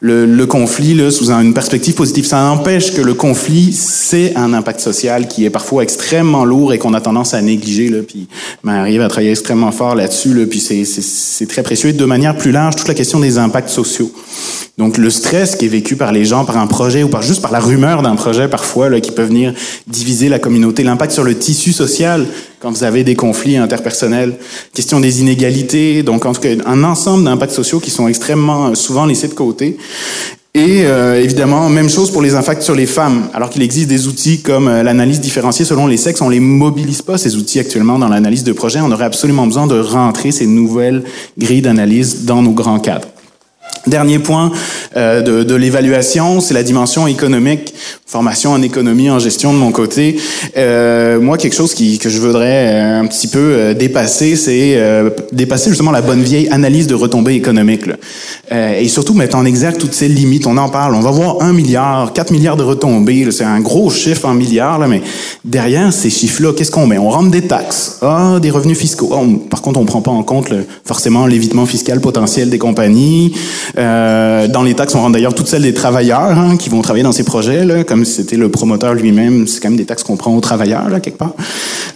le, 0.00 0.44
conflit 0.46 0.98
sous 1.12 1.30
une 1.30 1.54
perspective 1.54 1.94
positive. 1.94 2.26
Ça 2.26 2.42
n'empêche 2.42 2.94
que 2.94 3.02
le 3.02 3.14
conflit, 3.14 3.72
c'est 3.72 4.34
un 4.36 4.52
impact 4.52 4.80
social 4.80 5.28
qui 5.28 5.44
est 5.44 5.50
parfois 5.50 5.82
extrêmement 5.82 6.44
lourd 6.44 6.72
et 6.72 6.78
qu'on 6.78 6.94
a 6.94 7.00
tendance 7.00 7.34
à 7.34 7.42
négliger. 7.42 7.88
Là, 7.88 7.98
puis 8.06 8.26
Marie 8.62 8.98
va 8.98 9.08
travailler 9.08 9.30
extrêmement 9.30 9.72
fort 9.72 9.94
là-dessus. 9.94 10.34
Là, 10.34 10.46
puis 10.46 10.60
c'est 10.60 11.46
très 11.46 11.62
précieux. 11.62 11.90
Et 11.90 11.92
de 11.92 12.04
manière 12.04 12.36
plus 12.36 12.52
large, 12.52 12.76
toute 12.76 12.88
la 12.88 12.94
question 12.94 13.20
des 13.20 13.38
impacts 13.38 13.68
sociaux. 13.68 14.10
Donc 14.80 14.96
le 14.96 15.10
stress 15.10 15.56
qui 15.56 15.66
est 15.66 15.68
vécu 15.68 15.94
par 15.94 16.10
les 16.10 16.24
gens 16.24 16.46
par 16.46 16.56
un 16.56 16.66
projet 16.66 17.02
ou 17.02 17.08
par 17.08 17.20
juste 17.20 17.42
par 17.42 17.52
la 17.52 17.60
rumeur 17.60 18.00
d'un 18.00 18.16
projet 18.16 18.48
parfois 18.48 18.88
là, 18.88 18.98
qui 18.98 19.10
peut 19.10 19.24
venir 19.24 19.52
diviser 19.86 20.30
la 20.30 20.38
communauté, 20.38 20.82
l'impact 20.84 21.12
sur 21.12 21.22
le 21.22 21.36
tissu 21.36 21.74
social 21.74 22.26
quand 22.60 22.70
vous 22.70 22.82
avez 22.82 23.04
des 23.04 23.14
conflits 23.14 23.58
interpersonnels, 23.58 24.38
question 24.72 24.98
des 24.98 25.20
inégalités, 25.20 26.02
donc 26.02 26.24
en 26.24 26.32
tout 26.32 26.40
cas 26.40 26.48
un 26.64 26.82
ensemble 26.82 27.24
d'impacts 27.24 27.52
sociaux 27.52 27.78
qui 27.78 27.90
sont 27.90 28.08
extrêmement 28.08 28.68
euh, 28.68 28.74
souvent 28.74 29.04
laissés 29.04 29.28
de 29.28 29.34
côté. 29.34 29.76
Et 30.54 30.84
euh, 30.86 31.22
évidemment, 31.22 31.68
même 31.68 31.90
chose 31.90 32.10
pour 32.10 32.22
les 32.22 32.34
impacts 32.34 32.62
sur 32.62 32.74
les 32.74 32.86
femmes. 32.86 33.28
Alors 33.34 33.50
qu'il 33.50 33.62
existe 33.62 33.86
des 33.86 34.08
outils 34.08 34.40
comme 34.40 34.66
euh, 34.66 34.82
l'analyse 34.82 35.20
différenciée 35.20 35.66
selon 35.66 35.88
les 35.88 35.98
sexes, 35.98 36.22
on 36.22 36.30
les 36.30 36.40
mobilise 36.40 37.02
pas 37.02 37.18
ces 37.18 37.36
outils 37.36 37.60
actuellement 37.60 37.98
dans 37.98 38.08
l'analyse 38.08 38.44
de 38.44 38.52
projet. 38.52 38.80
On 38.80 38.90
aurait 38.90 39.04
absolument 39.04 39.46
besoin 39.46 39.66
de 39.66 39.78
rentrer 39.78 40.32
ces 40.32 40.46
nouvelles 40.46 41.04
grilles 41.36 41.60
d'analyse 41.60 42.24
dans 42.24 42.40
nos 42.40 42.52
grands 42.52 42.80
cadres. 42.80 43.08
Dernier 43.86 44.18
point 44.18 44.52
euh, 44.96 45.22
de, 45.22 45.42
de 45.42 45.54
l'évaluation, 45.54 46.40
c'est 46.40 46.52
la 46.52 46.62
dimension 46.62 47.06
économique, 47.06 47.72
formation 48.10 48.50
en 48.50 48.60
économie, 48.60 49.08
en 49.08 49.20
gestion 49.20 49.52
de 49.52 49.58
mon 49.58 49.70
côté. 49.70 50.16
Euh, 50.56 51.20
moi, 51.20 51.38
quelque 51.38 51.54
chose 51.54 51.74
qui, 51.74 51.98
que 51.98 52.08
je 52.08 52.18
voudrais 52.18 52.66
euh, 52.66 53.00
un 53.00 53.06
petit 53.06 53.28
peu 53.28 53.38
euh, 53.38 53.74
dépasser, 53.74 54.34
c'est 54.34 54.78
dépasser 55.32 55.70
justement 55.70 55.92
la 55.92 56.02
bonne 56.02 56.22
vieille 56.22 56.48
analyse 56.50 56.88
de 56.88 56.94
retombées 56.94 57.34
économiques. 57.34 57.86
Là. 57.86 57.96
et 58.78 58.88
surtout 58.88 59.14
mettre 59.14 59.36
en 59.36 59.44
exergue 59.44 59.78
toutes 59.78 59.94
ces 59.94 60.08
limites. 60.08 60.46
On 60.46 60.56
en 60.56 60.68
parle, 60.68 60.94
on 60.96 61.00
va 61.00 61.10
voir 61.12 61.40
un 61.40 61.52
milliard, 61.52 62.12
4 62.12 62.32
milliards 62.32 62.56
de 62.56 62.64
retombées. 62.64 63.30
C'est 63.30 63.44
un 63.44 63.60
gros 63.60 63.90
chiffre 63.90 64.26
en 64.26 64.34
milliards, 64.34 64.78
là, 64.78 64.88
mais 64.88 65.02
derrière 65.44 65.92
ces 65.92 66.10
chiffres-là, 66.10 66.52
qu'est-ce 66.52 66.72
qu'on 66.72 66.86
met? 66.86 66.98
On 66.98 67.10
rentre 67.10 67.30
des 67.30 67.42
taxes, 67.42 67.98
ah, 68.02 68.38
des 68.42 68.50
revenus 68.50 68.76
fiscaux. 68.76 69.12
Par 69.48 69.62
contre, 69.62 69.78
on 69.78 69.84
prend 69.84 70.00
pas 70.00 70.10
en 70.10 70.24
compte 70.24 70.50
le, 70.50 70.66
forcément 70.84 71.26
l'évitement 71.26 71.66
fiscal 71.66 72.00
potentiel 72.00 72.50
des 72.50 72.58
compagnies. 72.58 73.32
Euh, 73.78 74.48
dans 74.48 74.62
les 74.62 74.74
taxes, 74.74 74.94
on 74.94 75.00
rentre 75.00 75.12
d'ailleurs 75.12 75.34
toutes 75.34 75.48
celles 75.48 75.62
des 75.62 75.74
travailleurs 75.74 76.38
hein, 76.38 76.56
qui 76.56 76.68
vont 76.68 76.82
travailler 76.82 77.04
dans 77.04 77.12
ces 77.12 77.24
projets, 77.24 77.64
là, 77.64 77.84
comme 77.84 78.04
si 78.04 78.14
c'était 78.14 78.36
le 78.36 78.48
promoteur 78.48 78.94
lui-même. 78.94 79.46
C'est 79.46 79.60
quand 79.60 79.68
même 79.68 79.78
des 79.78 79.84
taxes 79.84 80.02
qu'on 80.02 80.16
prend 80.16 80.34
aux 80.34 80.40
travailleurs, 80.40 80.88
là, 80.88 81.00
quelque 81.00 81.18
part. 81.18 81.34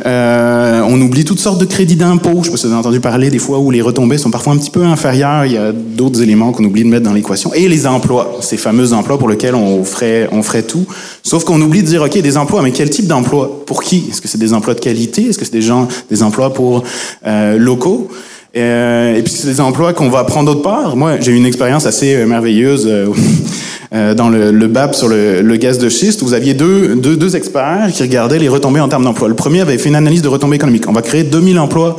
Euh, 0.06 0.82
on 0.86 1.00
oublie 1.00 1.24
toutes 1.24 1.40
sortes 1.40 1.60
de 1.60 1.64
crédits 1.64 1.96
d'impôt. 1.96 2.40
Je 2.42 2.44
sais 2.44 2.50
pas 2.50 2.56
vous 2.56 2.66
avez 2.66 2.76
entendu 2.76 3.00
parler 3.00 3.30
des 3.30 3.38
fois 3.38 3.58
où 3.58 3.70
les 3.70 3.82
retombées 3.82 4.18
sont 4.18 4.30
parfois 4.30 4.52
un 4.52 4.56
petit 4.56 4.70
peu 4.70 4.84
inférieures. 4.84 5.46
Il 5.46 5.52
y 5.52 5.56
a 5.56 5.72
d'autres 5.72 6.22
éléments 6.22 6.52
qu'on 6.52 6.64
oublie 6.64 6.84
de 6.84 6.88
mettre 6.88 7.04
dans 7.04 7.12
l'équation. 7.12 7.52
Et 7.54 7.68
les 7.68 7.86
emplois, 7.86 8.38
ces 8.40 8.56
fameux 8.56 8.92
emplois 8.92 9.18
pour 9.18 9.28
lesquels 9.28 9.54
on 9.54 9.84
ferait, 9.84 10.28
on 10.32 10.42
ferait 10.42 10.62
tout. 10.62 10.86
Sauf 11.22 11.44
qu'on 11.44 11.60
oublie 11.60 11.82
de 11.82 11.88
dire, 11.88 12.02
OK, 12.02 12.18
des 12.18 12.36
emplois, 12.36 12.62
mais 12.62 12.72
quel 12.72 12.90
type 12.90 13.06
d'emploi? 13.06 13.64
Pour 13.66 13.82
qui? 13.82 14.06
Est-ce 14.10 14.20
que 14.20 14.28
c'est 14.28 14.38
des 14.38 14.52
emplois 14.52 14.74
de 14.74 14.80
qualité? 14.80 15.28
Est-ce 15.28 15.38
que 15.38 15.44
c'est 15.44 15.52
des 15.52 15.62
gens, 15.62 15.88
des 16.10 16.22
emplois 16.22 16.52
pour 16.52 16.84
euh, 17.26 17.58
locaux? 17.58 18.08
Euh, 18.56 19.16
et 19.16 19.22
puis 19.22 19.32
c'est 19.32 19.48
des 19.48 19.60
emplois 19.60 19.92
qu'on 19.92 20.10
va 20.10 20.24
prendre 20.24 20.52
d'autre 20.52 20.62
part. 20.62 20.96
Moi, 20.96 21.18
j'ai 21.20 21.32
eu 21.32 21.36
une 21.36 21.46
expérience 21.46 21.86
assez 21.86 22.14
euh, 22.14 22.26
merveilleuse 22.26 22.86
euh, 22.86 24.14
dans 24.14 24.28
le, 24.28 24.66
BAP 24.68 24.94
sur 24.94 25.08
le, 25.08 25.56
gaz 25.56 25.78
de 25.78 25.88
schiste. 25.88 26.22
Vous 26.22 26.34
aviez 26.34 26.54
deux, 26.54 26.94
deux, 26.94 27.36
experts 27.36 27.90
qui 27.92 28.02
regardaient 28.02 28.38
les 28.38 28.48
retombées 28.48 28.80
en 28.80 28.88
termes 28.88 29.04
d'emploi. 29.04 29.28
Le 29.28 29.34
premier 29.34 29.60
avait 29.60 29.78
fait 29.78 29.88
une 29.88 29.96
analyse 29.96 30.22
de 30.22 30.28
retombées 30.28 30.56
économiques. 30.56 30.88
On 30.88 30.92
va 30.92 31.02
créer 31.02 31.24
2000 31.24 31.58
emplois 31.58 31.96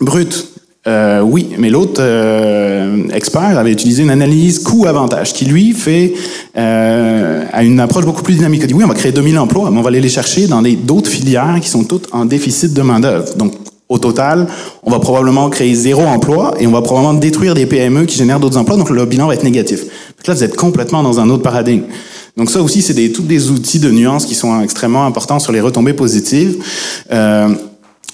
bruts. 0.00 0.26
Oui, 0.86 1.50
mais 1.58 1.68
l'autre 1.68 2.02
expert 3.12 3.58
avait 3.58 3.72
utilisé 3.72 4.02
une 4.02 4.10
analyse 4.10 4.60
coût-avantage 4.60 5.34
qui, 5.34 5.44
lui, 5.44 5.72
fait 5.72 6.14
à 6.54 7.62
une 7.62 7.80
approche 7.80 8.06
beaucoup 8.06 8.22
plus 8.22 8.34
dynamique. 8.34 8.62
Il 8.62 8.68
dit, 8.68 8.74
oui, 8.74 8.84
on 8.84 8.88
va 8.88 8.94
créer 8.94 9.12
2000 9.12 9.38
emplois, 9.38 9.70
mais 9.70 9.78
on 9.78 9.82
va 9.82 9.88
aller 9.88 10.00
les 10.00 10.08
chercher 10.08 10.46
dans 10.46 10.62
d'autres 10.62 11.10
filières 11.10 11.58
qui 11.60 11.68
sont 11.68 11.84
toutes 11.84 12.08
en 12.12 12.24
déficit 12.24 12.72
de 12.72 12.82
main-d'œuvre. 12.82 13.34
Donc, 13.36 13.52
au 13.88 13.98
total, 13.98 14.46
on 14.82 14.90
va 14.90 14.98
probablement 14.98 15.48
créer 15.48 15.74
zéro 15.74 16.02
emploi 16.02 16.54
et 16.58 16.66
on 16.66 16.72
va 16.72 16.82
probablement 16.82 17.14
détruire 17.18 17.54
des 17.54 17.66
PME 17.66 18.04
qui 18.04 18.16
génèrent 18.16 18.40
d'autres 18.40 18.58
emplois, 18.58 18.76
donc 18.76 18.90
le 18.90 19.04
bilan 19.06 19.26
va 19.26 19.34
être 19.34 19.44
négatif. 19.44 19.80
Donc 19.80 20.26
là, 20.26 20.34
vous 20.34 20.44
êtes 20.44 20.56
complètement 20.56 21.02
dans 21.02 21.20
un 21.20 21.30
autre 21.30 21.42
paradigme. 21.42 21.84
Donc 22.36 22.50
ça 22.50 22.62
aussi, 22.62 22.82
c'est 22.82 22.94
des, 22.94 23.12
tous 23.12 23.22
des 23.22 23.50
outils 23.50 23.80
de 23.80 23.90
nuances 23.90 24.26
qui 24.26 24.34
sont 24.34 24.60
extrêmement 24.60 25.04
importants 25.06 25.38
sur 25.38 25.52
les 25.52 25.60
retombées 25.60 25.94
positives. 25.94 26.62
Euh, 27.10 27.48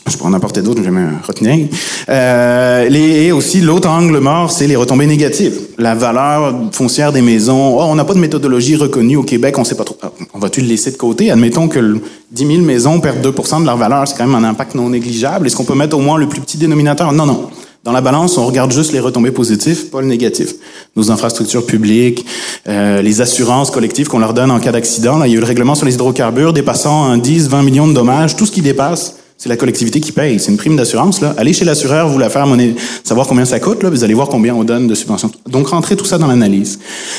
je 0.06 0.16
pourrais 0.16 0.30
en 0.30 0.34
apporter 0.34 0.60
d'autres, 0.60 0.82
vais 0.82 0.90
me 0.90 1.08
retenir. 1.26 1.66
Euh, 2.08 2.88
les, 2.88 3.24
et 3.24 3.32
aussi, 3.32 3.60
l'autre 3.60 3.88
angle 3.88 4.18
mort, 4.18 4.50
c'est 4.50 4.66
les 4.66 4.76
retombées 4.76 5.06
négatives. 5.06 5.58
La 5.78 5.94
valeur 5.94 6.54
foncière 6.72 7.12
des 7.12 7.22
maisons. 7.22 7.78
Oh, 7.78 7.84
on 7.84 7.94
n'a 7.94 8.04
pas 8.04 8.14
de 8.14 8.18
méthodologie 8.18 8.76
reconnue 8.76 9.16
au 9.16 9.22
Québec, 9.22 9.58
on 9.58 9.64
sait 9.64 9.76
pas 9.76 9.84
trop. 9.84 9.96
Ah, 10.02 10.10
on 10.34 10.38
va-tu 10.38 10.60
le 10.60 10.66
laisser 10.66 10.90
de 10.90 10.96
côté? 10.96 11.30
Admettons 11.30 11.68
que 11.68 11.98
10 12.32 12.46
000 12.46 12.58
maisons 12.60 13.00
perdent 13.00 13.22
2 13.22 13.30
de 13.30 13.64
leur 13.64 13.76
valeur, 13.76 14.06
c'est 14.06 14.16
quand 14.16 14.26
même 14.26 14.44
un 14.44 14.48
impact 14.48 14.74
non 14.74 14.90
négligeable. 14.90 15.46
Est-ce 15.46 15.56
qu'on 15.56 15.64
peut 15.64 15.74
mettre 15.74 15.96
au 15.96 16.00
moins 16.00 16.18
le 16.18 16.28
plus 16.28 16.40
petit 16.40 16.58
dénominateur? 16.58 17.12
Non, 17.12 17.24
non. 17.24 17.48
Dans 17.82 17.92
la 17.92 18.00
balance, 18.00 18.38
on 18.38 18.46
regarde 18.46 18.72
juste 18.72 18.92
les 18.92 19.00
retombées 19.00 19.30
positives, 19.30 19.90
pas 19.90 20.00
le 20.00 20.06
négatif. 20.06 20.54
Nos 20.96 21.10
infrastructures 21.10 21.66
publiques, 21.66 22.24
euh, 22.66 23.02
les 23.02 23.20
assurances 23.20 23.70
collectives 23.70 24.08
qu'on 24.08 24.20
leur 24.20 24.32
donne 24.32 24.50
en 24.50 24.58
cas 24.58 24.72
d'accident. 24.72 25.18
Là, 25.18 25.26
il 25.26 25.32
y 25.32 25.34
a 25.34 25.36
eu 25.36 25.40
le 25.40 25.46
règlement 25.46 25.74
sur 25.74 25.84
les 25.84 25.94
hydrocarbures 25.94 26.54
dépassant 26.54 27.04
un 27.04 27.18
10, 27.18 27.48
20 27.48 27.62
millions 27.62 27.86
de 27.86 27.92
dommages. 27.92 28.36
Tout 28.36 28.46
ce 28.46 28.52
qui 28.52 28.62
dépasse, 28.62 29.16
c'est 29.44 29.50
la 29.50 29.58
collectivité 29.58 30.00
qui 30.00 30.10
paye. 30.10 30.40
C'est 30.40 30.50
une 30.50 30.56
prime 30.56 30.74
d'assurance. 30.74 31.20
Là. 31.20 31.34
Allez 31.36 31.52
chez 31.52 31.66
l'assureur, 31.66 32.08
vous 32.08 32.16
la 32.16 32.30
faire 32.30 32.46
monnaie, 32.46 32.74
savoir 33.02 33.26
combien 33.26 33.44
ça 33.44 33.60
coûte. 33.60 33.82
Là, 33.82 33.90
vous 33.90 34.02
allez 34.02 34.14
voir 34.14 34.28
combien 34.28 34.54
on 34.54 34.64
donne 34.64 34.88
de 34.88 34.94
subventions. 34.94 35.30
Donc, 35.46 35.68
rentrez 35.68 35.96
tout 35.96 36.06
ça 36.06 36.16
dans 36.16 36.26
l'analyse. 36.26 36.78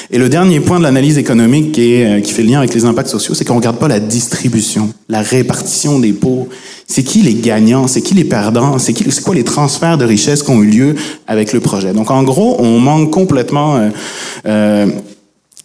Et 0.10 0.18
le 0.18 0.28
dernier 0.28 0.60
point 0.60 0.80
de 0.80 0.84
l'analyse 0.84 1.20
économique 1.20 1.74
qui, 1.74 1.94
est, 1.94 2.18
euh, 2.18 2.22
qui 2.22 2.34
fait 2.34 2.42
le 2.42 2.50
lien 2.50 2.58
avec 2.58 2.74
les 2.74 2.84
impacts 2.84 3.10
sociaux, 3.10 3.36
c'est 3.36 3.46
qu'on 3.46 3.58
regarde 3.58 3.78
pas 3.78 3.88
la 3.88 4.00
distribution, 4.00 4.92
la 5.08 5.22
répartition 5.22 6.00
des 6.00 6.14
pots. 6.14 6.50
C'est 6.88 7.04
qui 7.04 7.22
les 7.22 7.36
gagnants, 7.36 7.86
c'est 7.86 8.02
qui 8.02 8.16
les 8.16 8.24
perdants, 8.26 8.80
c'est 8.80 8.94
qui, 8.94 9.06
c'est 9.12 9.24
quoi 9.24 9.36
les 9.36 9.44
transferts 9.44 10.00
de 10.00 10.06
richesses 10.06 10.42
qui 10.42 10.50
ont 10.50 10.64
eu 10.64 10.68
lieu 10.68 10.96
avec 11.28 11.54
le 11.54 11.60
projet? 11.60 11.94
Donc, 11.94 12.10
en 12.10 12.24
gros, 12.24 12.56
on 12.58 12.80
manque 12.80 13.12
complètement 13.12 13.78
euh, 13.78 13.90
euh, 14.48 14.88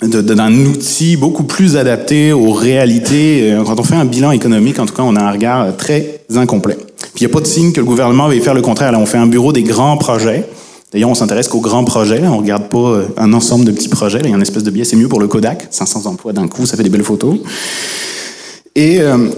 d'un 0.02 0.54
outil 0.64 1.16
beaucoup 1.16 1.44
plus 1.44 1.76
adapté 1.76 2.32
aux 2.32 2.52
réalités. 2.52 3.52
Euh, 3.52 3.62
quand 3.64 3.78
on 3.78 3.84
fait 3.84 3.96
un 3.96 4.04
bilan 4.04 4.30
économique, 4.32 4.78
en 4.78 4.86
tout 4.86 4.94
cas, 4.94 5.02
on 5.02 5.16
a 5.16 5.20
un 5.20 5.32
regard 5.32 5.76
très 5.76 6.20
incomplet. 6.34 6.76
Puis 7.14 7.24
il 7.24 7.26
n'y 7.26 7.32
a 7.32 7.34
pas 7.34 7.40
de 7.40 7.46
signe 7.46 7.72
que 7.72 7.80
le 7.80 7.86
gouvernement 7.86 8.28
va 8.28 8.40
faire 8.40 8.54
le 8.54 8.62
contraire. 8.62 8.92
Là, 8.92 8.98
on 8.98 9.06
fait 9.06 9.18
un 9.18 9.26
bureau 9.26 9.52
des 9.52 9.62
grands 9.62 9.96
projets 9.96 10.46
D'ailleurs, 10.92 11.10
on 11.10 11.14
s'intéresse 11.14 11.46
qu'aux 11.46 11.60
grands 11.60 11.84
projets. 11.84 12.20
On 12.26 12.38
regarde 12.38 12.68
pas 12.68 12.78
euh, 12.78 13.04
un 13.16 13.32
ensemble 13.32 13.64
de 13.64 13.70
petits 13.70 13.88
projets. 13.88 14.18
Là, 14.18 14.24
il 14.24 14.30
y 14.30 14.32
a 14.32 14.36
une 14.36 14.42
espèce 14.42 14.64
de 14.64 14.70
biais. 14.70 14.84
C'est 14.84 14.96
mieux 14.96 15.08
pour 15.08 15.20
le 15.20 15.28
Kodak. 15.28 15.68
500 15.70 16.06
emplois 16.06 16.32
d'un 16.32 16.48
coup, 16.48 16.66
ça 16.66 16.76
fait 16.76 16.82
des 16.82 16.90
belles 16.90 17.04
photos. 17.04 17.38
Et 18.74 19.00
euh, 19.00 19.28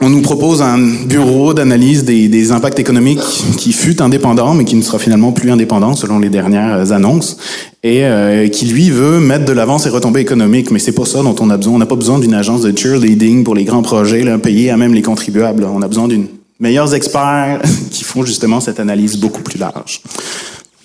on 0.00 0.10
nous 0.10 0.20
propose 0.20 0.60
un 0.60 0.78
bureau 0.78 1.54
d'analyse 1.54 2.04
des, 2.04 2.28
des, 2.28 2.52
impacts 2.52 2.78
économiques 2.78 3.22
qui 3.56 3.72
fut 3.72 4.02
indépendant, 4.02 4.52
mais 4.52 4.64
qui 4.64 4.76
ne 4.76 4.82
sera 4.82 4.98
finalement 4.98 5.32
plus 5.32 5.50
indépendant 5.50 5.94
selon 5.94 6.18
les 6.18 6.28
dernières 6.28 6.92
annonces, 6.92 7.38
et 7.82 8.04
euh, 8.04 8.48
qui 8.48 8.66
lui 8.66 8.90
veut 8.90 9.20
mettre 9.20 9.46
de 9.46 9.52
l'avant 9.52 9.78
ses 9.78 9.88
retombées 9.88 10.20
économiques. 10.20 10.70
Mais 10.70 10.78
c'est 10.78 10.92
pas 10.92 11.06
ça 11.06 11.22
dont 11.22 11.34
on 11.40 11.48
a 11.48 11.56
besoin. 11.56 11.74
On 11.74 11.78
n'a 11.78 11.86
pas 11.86 11.96
besoin 11.96 12.18
d'une 12.18 12.34
agence 12.34 12.60
de 12.62 12.76
cheerleading 12.76 13.42
pour 13.42 13.54
les 13.54 13.64
grands 13.64 13.82
projets, 13.82 14.22
là, 14.22 14.38
payés 14.38 14.70
à 14.70 14.76
même 14.76 14.92
les 14.92 15.02
contribuables. 15.02 15.64
On 15.64 15.80
a 15.80 15.88
besoin 15.88 16.08
d'une 16.08 16.26
meilleurs 16.60 16.94
experts 16.94 17.62
qui 17.90 18.04
font 18.04 18.24
justement 18.24 18.60
cette 18.60 18.80
analyse 18.80 19.16
beaucoup 19.16 19.42
plus 19.42 19.58
large. 19.58 20.02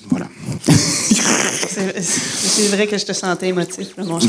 Voilà. 0.10 0.28
c'est 1.68 2.68
vrai 2.68 2.88
que 2.88 2.98
je 2.98 3.06
te 3.06 3.14
sentais 3.14 3.50
émotif, 3.50 3.90
là, 3.98 4.04
mon. 4.06 4.20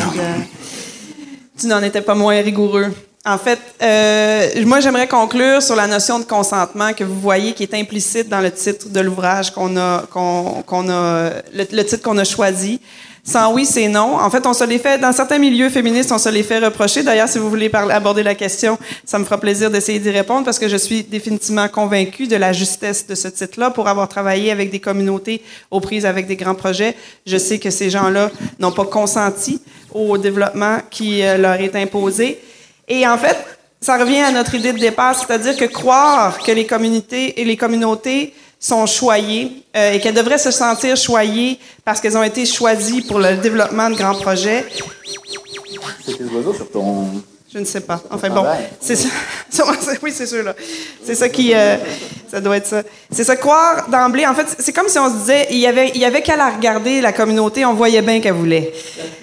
Tu 1.58 1.66
n'en 1.66 1.82
étais 1.82 2.00
pas 2.00 2.14
moins 2.14 2.40
rigoureux. 2.40 2.86
En 3.24 3.38
fait, 3.38 3.60
euh, 3.80 4.64
moi, 4.66 4.80
j'aimerais 4.80 5.06
conclure 5.06 5.62
sur 5.62 5.76
la 5.76 5.86
notion 5.86 6.18
de 6.18 6.24
consentement 6.24 6.92
que 6.92 7.04
vous 7.04 7.20
voyez 7.20 7.52
qui 7.52 7.62
est 7.62 7.74
implicite 7.74 8.28
dans 8.28 8.40
le 8.40 8.50
titre 8.50 8.88
de 8.88 8.98
l'ouvrage 8.98 9.52
qu'on 9.52 9.76
a, 9.76 10.02
qu'on, 10.10 10.88
a, 10.90 11.30
le, 11.54 11.64
le 11.70 11.84
titre 11.84 12.02
qu'on 12.02 12.18
a 12.18 12.24
choisi. 12.24 12.80
Sans 13.24 13.54
oui, 13.54 13.64
c'est 13.64 13.86
non. 13.86 14.16
En 14.16 14.28
fait, 14.28 14.44
on 14.44 14.52
se 14.52 14.64
les 14.64 14.80
fait, 14.80 14.98
dans 14.98 15.12
certains 15.12 15.38
milieux 15.38 15.70
féministes, 15.70 16.10
on 16.10 16.18
se 16.18 16.28
les 16.28 16.42
fait 16.42 16.58
reprocher. 16.58 17.04
D'ailleurs, 17.04 17.28
si 17.28 17.38
vous 17.38 17.48
voulez 17.48 17.68
parler, 17.68 17.94
aborder 17.94 18.24
la 18.24 18.34
question, 18.34 18.76
ça 19.04 19.20
me 19.20 19.24
fera 19.24 19.38
plaisir 19.38 19.70
d'essayer 19.70 20.00
d'y 20.00 20.10
répondre 20.10 20.44
parce 20.44 20.58
que 20.58 20.66
je 20.66 20.76
suis 20.76 21.04
définitivement 21.04 21.68
convaincue 21.68 22.26
de 22.26 22.34
la 22.34 22.52
justesse 22.52 23.06
de 23.06 23.14
ce 23.14 23.28
titre-là 23.28 23.70
pour 23.70 23.86
avoir 23.86 24.08
travaillé 24.08 24.50
avec 24.50 24.72
des 24.72 24.80
communautés 24.80 25.40
aux 25.70 25.78
prises 25.78 26.04
avec 26.04 26.26
des 26.26 26.34
grands 26.34 26.56
projets. 26.56 26.96
Je 27.24 27.36
sais 27.36 27.60
que 27.60 27.70
ces 27.70 27.88
gens-là 27.88 28.32
n'ont 28.58 28.72
pas 28.72 28.86
consenti 28.86 29.60
au 29.94 30.18
développement 30.18 30.78
qui 30.90 31.22
euh, 31.22 31.38
leur 31.38 31.54
est 31.60 31.76
imposé. 31.76 32.40
Et 32.88 33.06
en 33.06 33.16
fait, 33.18 33.36
ça 33.80 33.98
revient 33.98 34.20
à 34.20 34.30
notre 34.30 34.54
idée 34.54 34.72
de 34.72 34.78
départ, 34.78 35.18
c'est-à-dire 35.18 35.56
que 35.56 35.64
croire 35.64 36.38
que 36.38 36.52
les 36.52 36.66
communautés 36.66 37.40
et 37.40 37.44
les 37.44 37.56
communautés 37.56 38.32
sont 38.60 38.86
choyées 38.86 39.64
euh, 39.76 39.92
et 39.92 40.00
qu'elles 40.00 40.14
devraient 40.14 40.38
se 40.38 40.52
sentir 40.52 40.96
choyées 40.96 41.58
parce 41.84 42.00
qu'elles 42.00 42.16
ont 42.16 42.22
été 42.22 42.46
choisies 42.46 43.02
pour 43.02 43.18
le 43.18 43.36
développement 43.36 43.90
de 43.90 43.96
grands 43.96 44.14
projets. 44.14 44.64
Je 47.52 47.58
ne 47.58 47.64
sais 47.66 47.82
pas. 47.82 48.00
Enfin 48.10 48.30
bon, 48.30 48.46
c'est 48.80 48.96
ça. 48.96 49.08
oui, 50.02 50.10
c'est 50.12 50.26
sûr 50.26 50.42
là. 50.42 50.54
C'est 51.04 51.14
ça 51.14 51.28
qui, 51.28 51.52
euh, 51.54 51.76
ça 52.30 52.40
doit 52.40 52.56
être 52.56 52.66
ça. 52.66 52.82
C'est 53.10 53.24
ça 53.24 53.36
croire 53.36 53.88
d'emblée. 53.90 54.26
En 54.26 54.34
fait, 54.34 54.46
c'est 54.58 54.72
comme 54.72 54.88
si 54.88 54.98
on 54.98 55.10
se 55.10 55.18
disait, 55.18 55.48
il 55.50 55.58
y 55.58 55.66
avait, 55.66 55.90
il 55.94 56.00
y 56.00 56.06
avait 56.06 56.22
qu'à 56.22 56.36
la 56.36 56.48
regarder 56.48 57.02
la 57.02 57.12
communauté, 57.12 57.66
on 57.66 57.74
voyait 57.74 58.00
bien 58.00 58.20
qu'elle 58.20 58.32
voulait. 58.32 58.72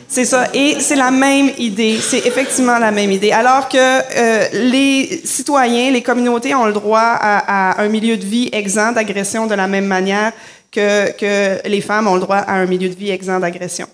C'est 0.08 0.26
ça. 0.26 0.48
Et 0.54 0.80
c'est 0.80 0.96
la 0.96 1.10
même 1.10 1.52
idée. 1.58 1.98
C'est 2.00 2.26
effectivement 2.26 2.78
la 2.78 2.92
même 2.92 3.12
idée. 3.12 3.32
Alors 3.32 3.68
que 3.68 3.78
euh, 3.78 4.48
les 4.54 5.22
citoyens, 5.26 5.90
les 5.90 6.04
communautés 6.04 6.54
ont 6.54 6.66
le 6.66 6.74
droit 6.74 7.00
à, 7.00 7.80
à 7.80 7.84
un 7.84 7.88
milieu 7.90 8.16
de 8.16 8.26
vie 8.26 8.50
exempt 8.52 8.92
d'agression 8.92 9.48
de 9.48 9.56
la 9.56 9.68
même 9.68 9.88
manière 9.88 10.34
que, 10.72 11.12
que 11.14 11.68
les 11.68 11.82
femmes 11.82 12.08
ont 12.08 12.16
le 12.16 12.22
droit 12.22 12.38
à 12.38 12.54
un 12.54 12.66
milieu 12.68 12.90
de 12.90 12.96
vie 12.96 13.10
exempt 13.10 13.40
d'agression. 13.40 13.88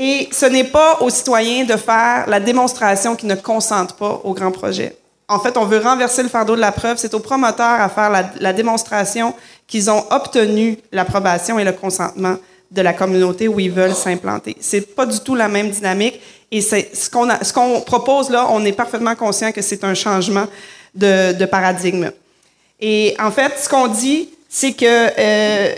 Et 0.00 0.28
ce 0.30 0.46
n'est 0.46 0.64
pas 0.64 0.98
aux 1.00 1.10
citoyens 1.10 1.64
de 1.64 1.76
faire 1.76 2.24
la 2.28 2.38
démonstration 2.38 3.16
qu'ils 3.16 3.28
ne 3.28 3.34
consentent 3.34 3.96
pas 3.96 4.20
au 4.22 4.32
grand 4.32 4.52
projet. 4.52 4.96
En 5.26 5.40
fait, 5.40 5.56
on 5.56 5.64
veut 5.64 5.80
renverser 5.80 6.22
le 6.22 6.28
fardeau 6.28 6.54
de 6.54 6.60
la 6.60 6.70
preuve. 6.70 6.98
C'est 6.98 7.12
aux 7.14 7.18
promoteurs 7.18 7.80
à 7.80 7.88
faire 7.88 8.08
la, 8.38 8.52
démonstration 8.52 9.34
qu'ils 9.66 9.90
ont 9.90 10.04
obtenu 10.10 10.78
l'approbation 10.92 11.58
et 11.58 11.64
le 11.64 11.72
consentement 11.72 12.36
de 12.70 12.80
la 12.80 12.92
communauté 12.92 13.48
où 13.48 13.58
ils 13.58 13.72
veulent 13.72 13.94
s'implanter. 13.94 14.56
C'est 14.60 14.94
pas 14.94 15.04
du 15.04 15.18
tout 15.18 15.34
la 15.34 15.48
même 15.48 15.68
dynamique. 15.68 16.20
Et 16.52 16.60
c'est 16.60 16.94
ce 16.94 17.10
qu'on 17.10 17.28
ce 17.42 17.52
qu'on 17.52 17.80
propose 17.80 18.30
là, 18.30 18.46
on 18.50 18.64
est 18.64 18.72
parfaitement 18.72 19.16
conscient 19.16 19.50
que 19.50 19.62
c'est 19.62 19.82
un 19.82 19.94
changement 19.94 20.46
de, 20.94 21.32
de, 21.32 21.44
paradigme. 21.44 22.10
Et 22.80 23.16
en 23.18 23.32
fait, 23.32 23.52
ce 23.58 23.68
qu'on 23.68 23.88
dit, 23.88 24.30
c'est 24.48 24.72
que 24.72 24.86
euh, 24.86 25.74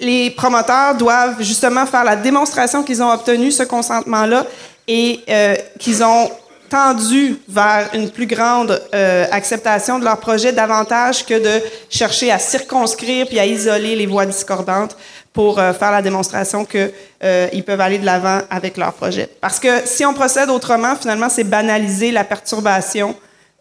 les 0.00 0.30
promoteurs 0.30 0.94
doivent 0.94 1.42
justement 1.42 1.86
faire 1.86 2.04
la 2.04 2.16
démonstration 2.16 2.82
qu'ils 2.82 3.02
ont 3.02 3.10
obtenu 3.10 3.50
ce 3.50 3.64
consentement-là 3.64 4.46
et 4.86 5.20
euh, 5.28 5.56
qu'ils 5.78 6.02
ont 6.02 6.30
tendu 6.68 7.36
vers 7.48 7.88
une 7.94 8.10
plus 8.10 8.26
grande 8.26 8.80
euh, 8.94 9.26
acceptation 9.30 9.98
de 9.98 10.04
leur 10.04 10.18
projet 10.18 10.52
davantage 10.52 11.24
que 11.24 11.34
de 11.34 11.64
chercher 11.88 12.30
à 12.30 12.38
circonscrire 12.38 13.26
puis 13.26 13.38
à 13.38 13.46
isoler 13.46 13.96
les 13.96 14.06
voix 14.06 14.26
discordantes 14.26 14.96
pour 15.32 15.58
euh, 15.58 15.72
faire 15.72 15.92
la 15.92 16.02
démonstration 16.02 16.64
qu'ils 16.64 16.92
euh, 17.22 17.62
peuvent 17.66 17.80
aller 17.80 17.98
de 17.98 18.06
l'avant 18.06 18.40
avec 18.50 18.76
leur 18.76 18.92
projet. 18.92 19.28
Parce 19.40 19.58
que 19.58 19.86
si 19.86 20.04
on 20.04 20.12
procède 20.12 20.50
autrement, 20.50 20.94
finalement, 20.96 21.28
c'est 21.28 21.44
banaliser 21.44 22.10
la 22.10 22.24
perturbation, 22.24 23.14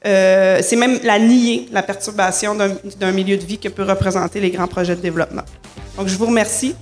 euh, 0.05 0.59
c'est 0.61 0.75
même 0.75 0.99
la 1.03 1.19
nier, 1.19 1.67
la 1.71 1.83
perturbation 1.83 2.55
d'un 2.55 3.11
milieu 3.11 3.37
de 3.37 3.43
vie 3.43 3.57
que 3.57 3.69
peut 3.69 3.83
représenter 3.83 4.39
les 4.39 4.51
grands 4.51 4.67
projets 4.67 4.95
de 4.95 5.01
développement. 5.01 5.43
Donc, 5.97 6.07
je 6.07 6.15
vous 6.17 6.27
remercie. 6.27 6.75